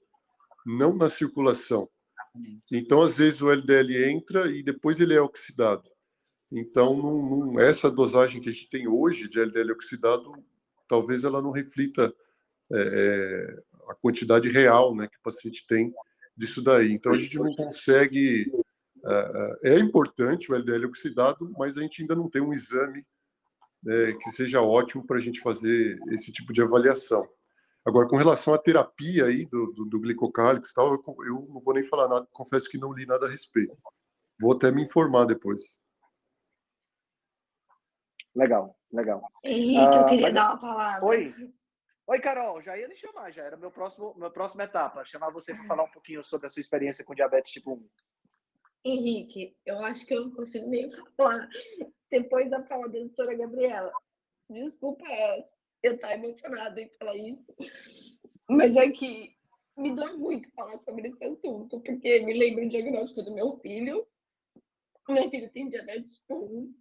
[0.66, 1.90] não na circulação.
[2.72, 5.90] Então, às vezes, o LDL entra e depois ele é oxidado.
[6.52, 10.32] Então, essa dosagem que a gente tem hoje de LDL oxidado,
[10.88, 12.14] talvez ela não reflita
[12.72, 15.94] é, é, a quantidade real né, que o paciente tem
[16.36, 16.92] disso daí.
[16.92, 18.52] Então, a gente não consegue
[19.06, 23.06] é, é, é importante o LDL oxidado, mas a gente ainda não tem um exame
[23.88, 27.28] é, que seja ótimo para a gente fazer esse tipo de avaliação.
[27.86, 31.74] Agora, com relação à terapia aí do, do, do glicocálix tal, eu, eu, não vou
[31.74, 33.78] nem falar nada, confesso que não li nada a respeito.
[34.42, 35.78] Vou até me informar depois.
[38.36, 39.32] Legal, legal.
[39.44, 40.34] Henrique, ah, eu queria mas...
[40.34, 41.06] dar uma palavra.
[41.06, 41.34] Oi.
[42.08, 45.56] Oi, Carol, já ia lhe chamar, já era meu próximo, meu próxima etapa, chamar você
[45.56, 47.90] para falar um pouquinho sobre a sua experiência com diabetes tipo 1.
[48.86, 51.50] Henrique, eu acho que eu não consigo nem falar
[52.12, 53.92] depois da fala da doutora Gabriela.
[54.48, 55.04] Desculpa
[55.82, 57.56] eu estar emocionada em falar isso,
[58.48, 59.36] mas é que
[59.76, 64.06] me dói muito falar sobre esse assunto, porque me lembra o diagnóstico do meu filho.
[65.10, 66.76] Meu filho tem diabetes tipo 1.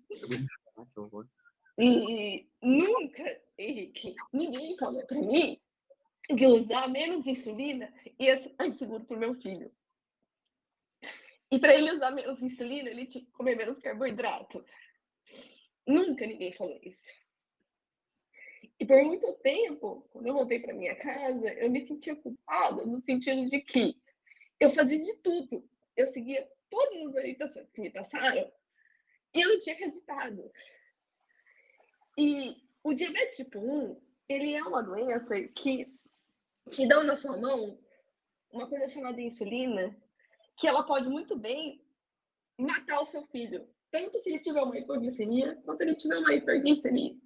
[1.78, 5.60] E nunca, Henrique, ninguém falou para mim
[6.28, 9.72] que usar menos insulina ia ser seguro para o meu filho.
[11.50, 14.64] E para ele usar menos insulina, ele tinha que comer menos carboidrato.
[15.86, 17.10] Nunca ninguém falou isso.
[18.78, 23.00] E por muito tempo, quando eu voltei para minha casa, eu me sentia culpada no
[23.00, 23.96] sentido de que
[24.58, 25.68] eu fazia de tudo.
[25.96, 28.50] Eu seguia todas as orientações que me passaram
[29.32, 30.50] e eu não tinha resultado.
[32.16, 35.92] E o diabetes tipo 1, ele é uma doença que
[36.70, 37.78] te dá na sua mão
[38.50, 39.96] uma coisa chamada insulina,
[40.56, 41.84] que ela pode muito bem
[42.56, 46.34] matar o seu filho, tanto se ele tiver uma hipoglicemia, quanto se ele tiver uma
[46.34, 47.16] hiperglicemia.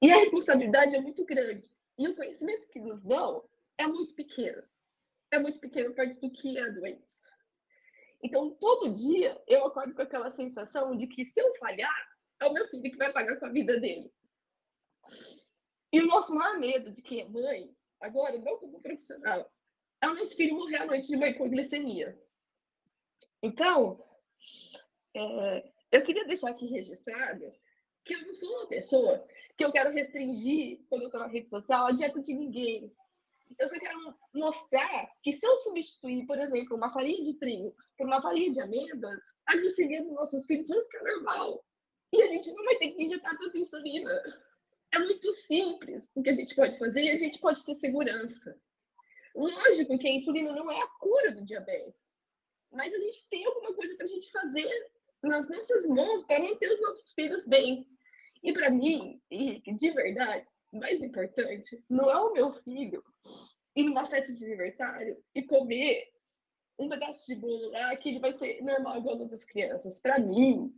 [0.00, 1.68] E a responsabilidade é muito grande.
[1.98, 3.48] E o conhecimento que nos dão
[3.78, 4.62] é muito pequeno.
[5.30, 7.22] É muito pequeno perto do que é a doença.
[8.22, 12.11] Então, todo dia eu acordo com aquela sensação de que se eu falhar,
[12.42, 14.12] é o meu filho que vai pagar com a vida dele.
[15.92, 19.50] E o nosso maior medo de quem é mãe, agora, não como profissional,
[20.00, 22.18] é o nosso filho morrer à noite de uma hipoglicemia.
[23.42, 24.04] Então,
[25.14, 27.52] é, eu queria deixar aqui registrado
[28.04, 29.24] que eu não sou uma pessoa
[29.56, 32.92] que eu quero restringir, quando eu estou na rede social, a dieta de ninguém.
[33.58, 38.06] Eu só quero mostrar que se eu substituir, por exemplo, uma farinha de trigo por
[38.06, 41.64] uma farinha de amêndoas, a glicemia dos nossos filhos vai ficar normal.
[42.12, 44.22] E a gente não vai ter que injetar tanta insulina.
[44.92, 48.60] é muito simples o que a gente pode fazer e a gente pode ter segurança.
[49.34, 52.12] Lógico que a insulina não é a cura do diabetes,
[52.70, 54.90] mas a gente tem alguma coisa para a gente fazer
[55.22, 57.86] nas nossas mãos para manter os nossos filhos bem.
[58.42, 63.02] E para mim, Henrique, de verdade, mais importante, não é o meu filho
[63.74, 66.12] ir numa festa de aniversário e comer
[66.78, 70.00] um pedaço de bolo lá que ele vai ser normal igual as outras crianças.
[70.00, 70.74] Para mim,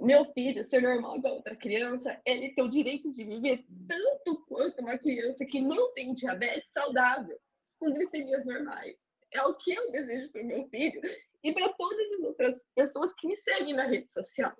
[0.00, 4.80] meu filho ser normal igual outra criança, ele tem o direito de viver tanto quanto
[4.80, 7.38] uma criança que não tem diabetes saudável,
[7.78, 8.96] com glicemias normais.
[9.30, 11.00] É o que eu desejo para o meu filho
[11.42, 14.54] e para todas as outras pessoas que me seguem na rede social.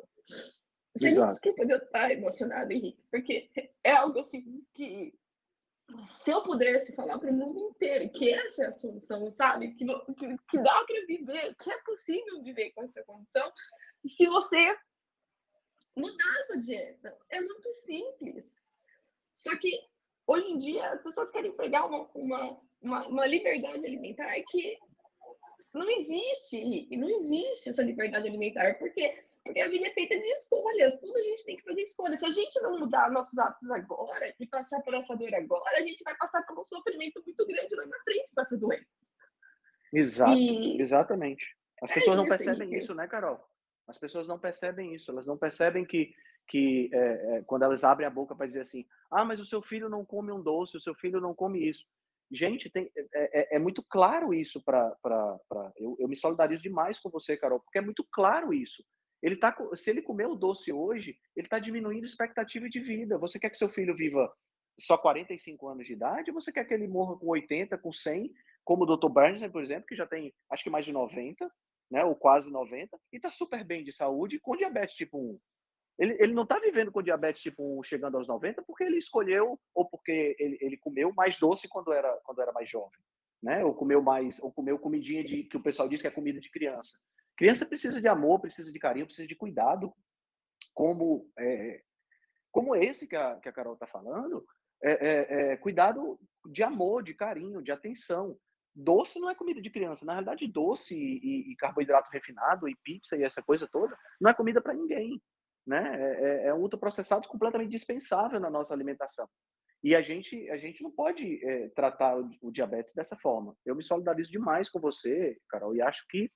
[0.94, 3.50] Você me desculpa de eu estar emocionada, Henrique, porque
[3.82, 5.14] é algo assim que
[6.08, 9.74] se eu pudesse falar para o mundo inteiro que essa é a solução, sabe?
[9.74, 9.84] Que,
[10.14, 13.52] que, que dá para viver, que é possível viver com essa condição,
[14.06, 14.76] se você
[15.96, 17.16] mudar a sua dieta.
[17.30, 18.54] É muito simples.
[19.34, 19.78] Só que
[20.26, 24.78] hoje em dia as pessoas querem pegar uma, uma, uma, uma liberdade alimentar que
[25.72, 26.56] não existe,
[26.90, 31.16] e não existe essa liberdade alimentar, porque porque a vida é feita de escolhas, tudo
[31.16, 32.20] a gente tem que fazer escolhas.
[32.20, 35.80] Se a gente não mudar nossos hábitos agora e passar por essa dor agora, a
[35.80, 38.86] gente vai passar por um sofrimento muito grande lá na frente com essa doença.
[39.92, 40.80] Exato, e...
[40.80, 41.56] exatamente.
[41.82, 43.40] As é pessoas não percebem isso, né, Carol?
[43.86, 46.14] As pessoas não percebem isso, elas não percebem que,
[46.48, 49.60] que é, é, quando elas abrem a boca para dizer assim, ah, mas o seu
[49.60, 51.86] filho não come um doce, o seu filho não come isso.
[52.30, 54.96] Gente, tem, é, é, é muito claro isso para.
[55.76, 58.82] Eu, eu me solidarizo demais com você, Carol, porque é muito claro isso.
[59.22, 63.18] Ele tá, se ele comer o doce hoje, ele está diminuindo a expectativa de vida.
[63.18, 64.32] Você quer que seu filho viva
[64.80, 66.30] só 45 anos de idade?
[66.30, 68.32] Ou você quer que ele morra com 80, com 100,
[68.64, 69.08] como o Dr.
[69.08, 71.48] Burns, por exemplo, que já tem acho que mais de 90,
[71.92, 75.38] né, ou quase 90, e está super bem de saúde com diabetes tipo 1.
[75.98, 79.60] Ele, ele não está vivendo com diabetes tipo 1 chegando aos 90 porque ele escolheu
[79.74, 82.98] ou porque ele, ele comeu mais doce quando era, quando era mais jovem.
[83.42, 83.62] Né?
[83.62, 86.50] Ou comeu mais, ou comeu comidinha de que o pessoal diz que é comida de
[86.50, 87.02] criança.
[87.36, 89.92] Criança precisa de amor, precisa de carinho, precisa de cuidado,
[90.72, 91.82] como é,
[92.50, 94.46] como esse que a, que a Carol está falando,
[94.82, 98.38] é, é, é, cuidado de amor, de carinho, de atenção.
[98.74, 100.04] Doce não é comida de criança.
[100.04, 104.34] Na realidade, doce e, e carboidrato refinado e pizza e essa coisa toda não é
[104.34, 105.20] comida para ninguém.
[105.66, 105.94] Né?
[105.94, 109.28] É, é, é um ultraprocessado completamente dispensável na nossa alimentação.
[109.82, 113.56] E a gente, a gente não pode é, tratar o, o, diabetes dessa forma.
[113.66, 116.30] Eu me solidarizo demais com você, Carol, e acho que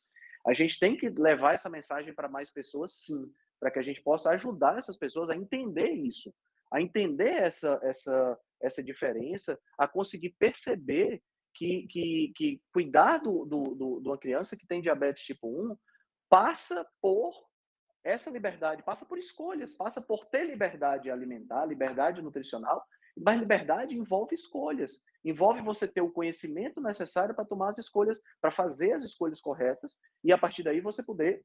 [0.47, 4.03] a gente tem que levar essa mensagem para mais pessoas, sim, para que a gente
[4.03, 6.33] possa ajudar essas pessoas a entender isso,
[6.73, 11.23] a entender essa, essa, essa diferença, a conseguir perceber
[11.57, 15.77] que, que, que cuidar do, do, do, de uma criança que tem diabetes tipo 1
[16.29, 17.33] passa por
[18.05, 22.85] essa liberdade, passa por escolhas, passa por ter liberdade alimentar, liberdade nutricional,
[23.17, 28.51] mas liberdade envolve escolhas, envolve você ter o conhecimento necessário para tomar as escolhas, para
[28.51, 31.45] fazer as escolhas corretas e a partir daí você poder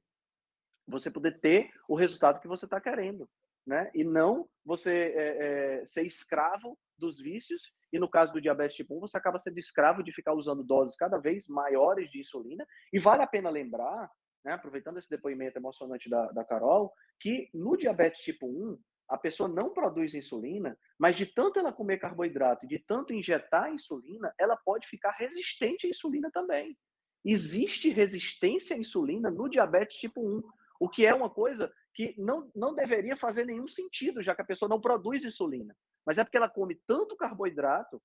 [0.87, 3.29] você poder ter o resultado que você está querendo,
[3.65, 3.91] né?
[3.93, 8.95] E não você é, é, ser escravo dos vícios, e no caso do diabetes tipo
[8.95, 12.99] 1, você acaba sendo escravo de ficar usando doses cada vez maiores de insulina, e
[12.99, 14.09] vale a pena lembrar,
[14.45, 18.79] né, aproveitando esse depoimento emocionante da, da Carol, que no diabetes tipo 1,
[19.09, 24.33] a pessoa não produz insulina, mas de tanto ela comer carboidrato, de tanto injetar insulina,
[24.39, 26.77] ela pode ficar resistente à insulina também.
[27.25, 30.41] Existe resistência à insulina no diabetes tipo 1,
[30.79, 34.45] o que é uma coisa que não, não deveria fazer nenhum sentido, já que a
[34.45, 35.75] pessoa não produz insulina.
[36.05, 38.01] Mas é porque ela come tanto carboidrato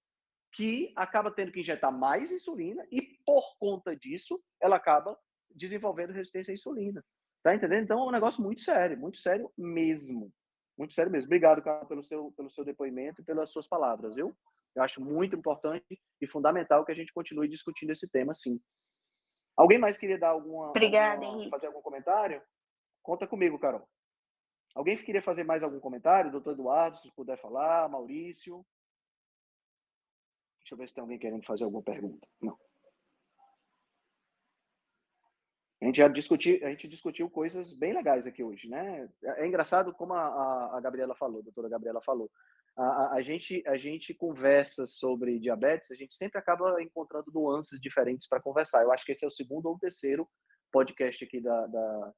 [0.52, 5.18] que acaba tendo que injetar mais insulina e, por conta disso, ela acaba
[5.50, 7.04] desenvolvendo resistência à insulina.
[7.42, 7.84] Tá entendendo?
[7.84, 10.32] Então é um negócio muito sério, muito sério mesmo.
[10.76, 11.28] Muito sério mesmo.
[11.28, 14.36] Obrigado, cara, pelo seu, pelo seu depoimento e pelas suas palavras, viu?
[14.74, 18.60] Eu acho muito importante e fundamental que a gente continue discutindo esse tema, sim.
[19.56, 20.68] Alguém mais queria dar alguma.
[20.70, 22.42] Obrigada, alguma, fazer algum comentário?
[23.06, 23.88] Conta comigo, Carol.
[24.74, 26.32] Alguém queria fazer mais algum comentário?
[26.32, 28.66] Doutor Eduardo, se puder falar, Maurício.
[30.58, 32.26] Deixa eu ver se tem alguém querendo fazer alguma pergunta.
[32.42, 32.58] Não.
[35.80, 39.08] A gente já discutiu, a gente discutiu coisas bem legais aqui hoje, né?
[39.22, 42.28] É engraçado como a, a Gabriela falou, a doutora Gabriela falou.
[42.76, 47.80] A, a, a, gente, a gente conversa sobre diabetes, a gente sempre acaba encontrando nuances
[47.80, 48.82] diferentes para conversar.
[48.82, 50.28] Eu acho que esse é o segundo ou terceiro
[50.76, 52.12] podcast aqui da, da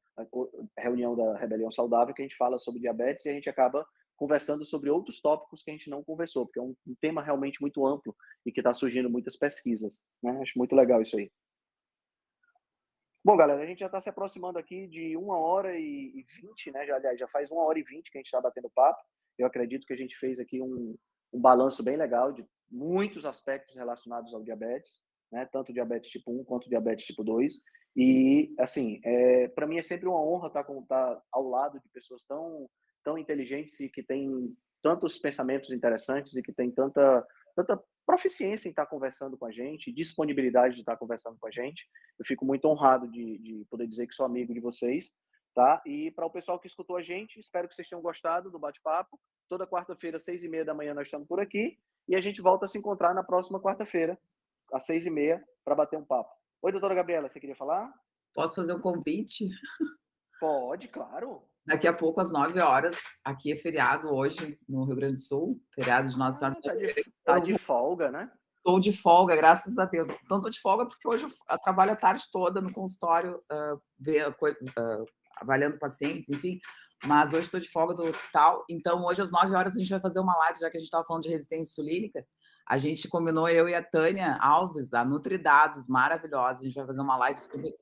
[0.76, 3.86] reunião da Rebelião Saudável, que a gente fala sobre diabetes e a gente acaba
[4.16, 7.60] conversando sobre outros tópicos que a gente não conversou, porque é um, um tema realmente
[7.60, 10.02] muito amplo e que está surgindo muitas pesquisas.
[10.20, 10.36] Né?
[10.42, 11.30] Acho muito legal isso aí.
[13.24, 16.84] Bom, galera, a gente já está se aproximando aqui de uma hora e vinte, né?
[16.84, 19.00] Já, aliás, já faz uma hora e vinte que a gente está batendo papo.
[19.38, 20.96] Eu acredito que a gente fez aqui um,
[21.32, 25.46] um balanço bem legal de muitos aspectos relacionados ao diabetes, né?
[25.52, 27.62] tanto diabetes tipo 1 quanto diabetes tipo 2.
[28.00, 31.88] E, assim, é, para mim é sempre uma honra estar, com, estar ao lado de
[31.88, 32.70] pessoas tão,
[33.02, 37.26] tão inteligentes e que têm tantos pensamentos interessantes e que têm tanta,
[37.56, 41.88] tanta proficiência em estar conversando com a gente, disponibilidade de estar conversando com a gente.
[42.16, 45.16] Eu fico muito honrado de, de poder dizer que sou amigo de vocês,
[45.52, 45.82] tá?
[45.84, 49.18] E para o pessoal que escutou a gente, espero que vocês tenham gostado do bate-papo.
[49.48, 51.76] Toda quarta-feira, seis e meia da manhã, nós estamos por aqui
[52.06, 54.16] e a gente volta a se encontrar na próxima quarta-feira,
[54.72, 56.37] às seis e meia, para bater um papo.
[56.60, 57.88] Oi, doutora Gabriela, você queria falar?
[58.34, 59.48] Posso fazer um convite?
[60.40, 61.44] Pode, claro.
[61.64, 65.62] Daqui a pouco, às 9 horas, aqui é feriado hoje no Rio Grande do Sul,
[65.72, 66.58] feriado de Nossa Senhora.
[66.58, 68.28] Ah, tá, de, tá de folga, né?
[68.56, 70.08] Estou de folga, graças a Deus.
[70.24, 74.28] Então, estou de folga porque hoje eu trabalho a tarde toda no consultório, uh, ver,
[74.28, 75.04] uh,
[75.36, 76.58] avaliando pacientes, enfim.
[77.04, 78.64] Mas hoje estou de folga do hospital.
[78.68, 80.88] Então, hoje, às 9 horas, a gente vai fazer uma live, já que a gente
[80.88, 82.26] estava falando de resistência insulínica.
[82.68, 86.60] A gente combinou, eu e a Tânia Alves, a Nutridados, maravilhosa.
[86.60, 87.74] A gente vai fazer uma live sobre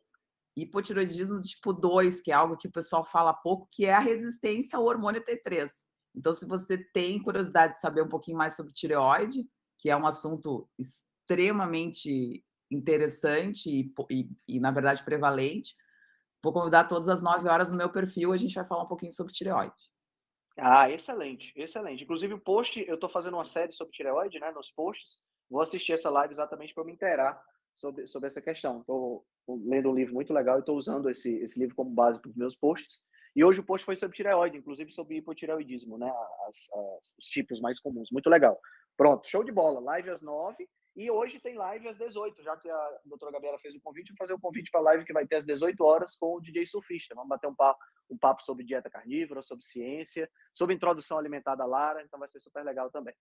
[0.56, 4.76] hipotiroidismo tipo 2, que é algo que o pessoal fala pouco, que é a resistência
[4.76, 5.68] ao hormônio T3.
[6.14, 10.06] Então, se você tem curiosidade de saber um pouquinho mais sobre tireoide, que é um
[10.06, 15.74] assunto extremamente interessante e, e, e na verdade, prevalente,
[16.40, 19.12] vou convidar todas as 9 horas no meu perfil, a gente vai falar um pouquinho
[19.12, 19.74] sobre tireoide.
[20.58, 22.04] Ah, excelente, excelente.
[22.04, 25.20] Inclusive, o post, eu estou fazendo uma série sobre tireoide, né, nos posts.
[25.50, 27.40] Vou assistir essa live exatamente para me inteirar
[27.74, 28.80] sobre, sobre essa questão.
[28.80, 32.30] Estou lendo um livro muito legal e estou usando esse, esse livro como base para
[32.30, 33.04] os meus posts.
[33.34, 36.10] E hoje o post foi sobre tireoide, inclusive sobre hipotireoidismo, né,
[36.48, 38.08] as, as, os tipos mais comuns.
[38.10, 38.58] Muito legal.
[38.96, 39.78] Pronto, show de bola.
[39.80, 40.66] Live às nove
[40.96, 44.16] e hoje tem live às 18, já que a doutora Gabriela fez o convite, vou
[44.16, 46.66] fazer o convite para a live que vai ter às 18 horas com o DJ
[46.66, 47.14] Surfista.
[47.14, 47.78] Vamos bater um papo,
[48.08, 52.40] um papo sobre dieta carnívora, sobre ciência, sobre introdução alimentar da Lara, então vai ser
[52.40, 53.14] super legal também.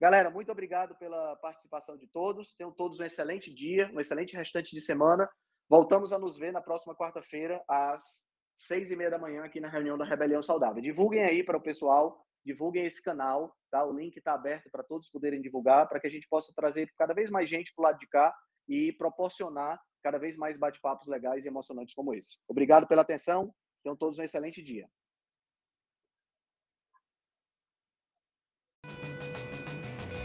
[0.00, 2.54] Galera, muito obrigado pela participação de todos.
[2.54, 5.30] Tenham todos um excelente dia, um excelente restante de semana.
[5.68, 9.68] Voltamos a nos ver na próxima quarta-feira, às seis e meia da manhã, aqui na
[9.68, 10.82] reunião da Rebelião Saudável.
[10.82, 13.84] Divulguem aí para o pessoal divulguem esse canal, tá?
[13.84, 17.14] O link está aberto para todos poderem divulgar, para que a gente possa trazer cada
[17.14, 18.34] vez mais gente para o lado de cá
[18.68, 22.38] e proporcionar cada vez mais bate-papos legais e emocionantes como esse.
[22.48, 24.88] Obrigado pela atenção, tenham todos um excelente dia.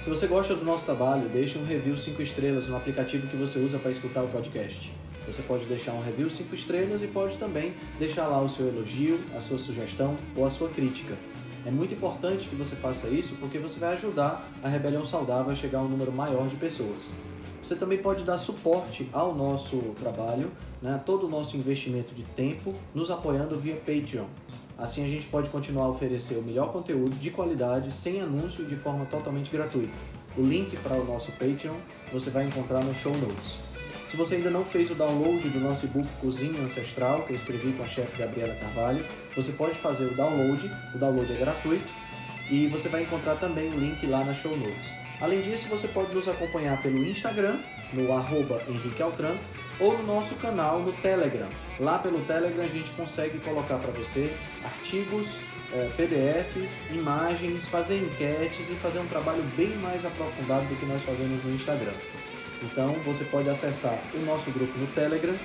[0.02, 3.58] Se você gosta do nosso trabalho, deixe um review 5 estrelas no aplicativo que você
[3.58, 4.94] usa para escutar o podcast.
[5.26, 9.18] Você pode deixar um review 5 estrelas e pode também deixar lá o seu elogio,
[9.36, 11.16] a sua sugestão ou a sua crítica.
[11.66, 15.56] É muito importante que você faça isso porque você vai ajudar a Rebelião Saudável a
[15.56, 17.12] chegar a um número maior de pessoas.
[17.64, 22.72] Você também pode dar suporte ao nosso trabalho, né, todo o nosso investimento de tempo,
[22.94, 24.28] nos apoiando via Patreon.
[24.78, 28.68] Assim a gente pode continuar a oferecer o melhor conteúdo de qualidade, sem anúncio e
[28.68, 29.98] de forma totalmente gratuita.
[30.38, 31.76] O link para o nosso Patreon
[32.14, 33.62] você vai encontrar no show notes.
[34.08, 37.74] Se você ainda não fez o download do nosso e-book Cozinha Ancestral, que eu escrevi
[37.74, 39.04] com a chefe Gabriela Carvalho,
[39.36, 41.88] você pode fazer o download, o download é gratuito
[42.50, 44.96] e você vai encontrar também o link lá na show notes.
[45.22, 47.58] Além disso, você pode nos acompanhar pelo Instagram,
[47.94, 49.36] no arroba Henrique Altran,
[49.80, 51.48] ou no nosso canal no Telegram.
[51.80, 54.32] Lá pelo Telegram a gente consegue colocar para você
[54.64, 55.38] artigos,
[55.74, 61.02] eh, PDFs, imagens, fazer enquetes e fazer um trabalho bem mais aprofundado do que nós
[61.04, 61.94] fazemos no Instagram.
[62.62, 65.36] Então você pode acessar o nosso grupo no Telegram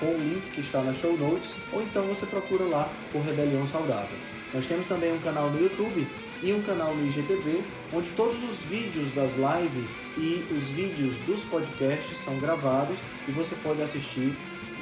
[0.00, 3.68] com o link que está na show notes, ou então você procura lá por Rebelião
[3.68, 4.18] Saudável.
[4.52, 6.06] Nós temos também um canal no YouTube
[6.42, 7.62] e um canal no IGTV,
[7.92, 12.96] onde todos os vídeos das lives e os vídeos dos podcasts são gravados
[13.28, 14.34] e você pode assistir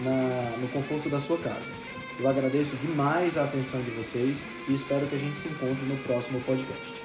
[0.02, 1.72] na, no conforto da sua casa.
[2.20, 5.96] Eu agradeço demais a atenção de vocês e espero que a gente se encontre no
[5.98, 6.97] próximo podcast.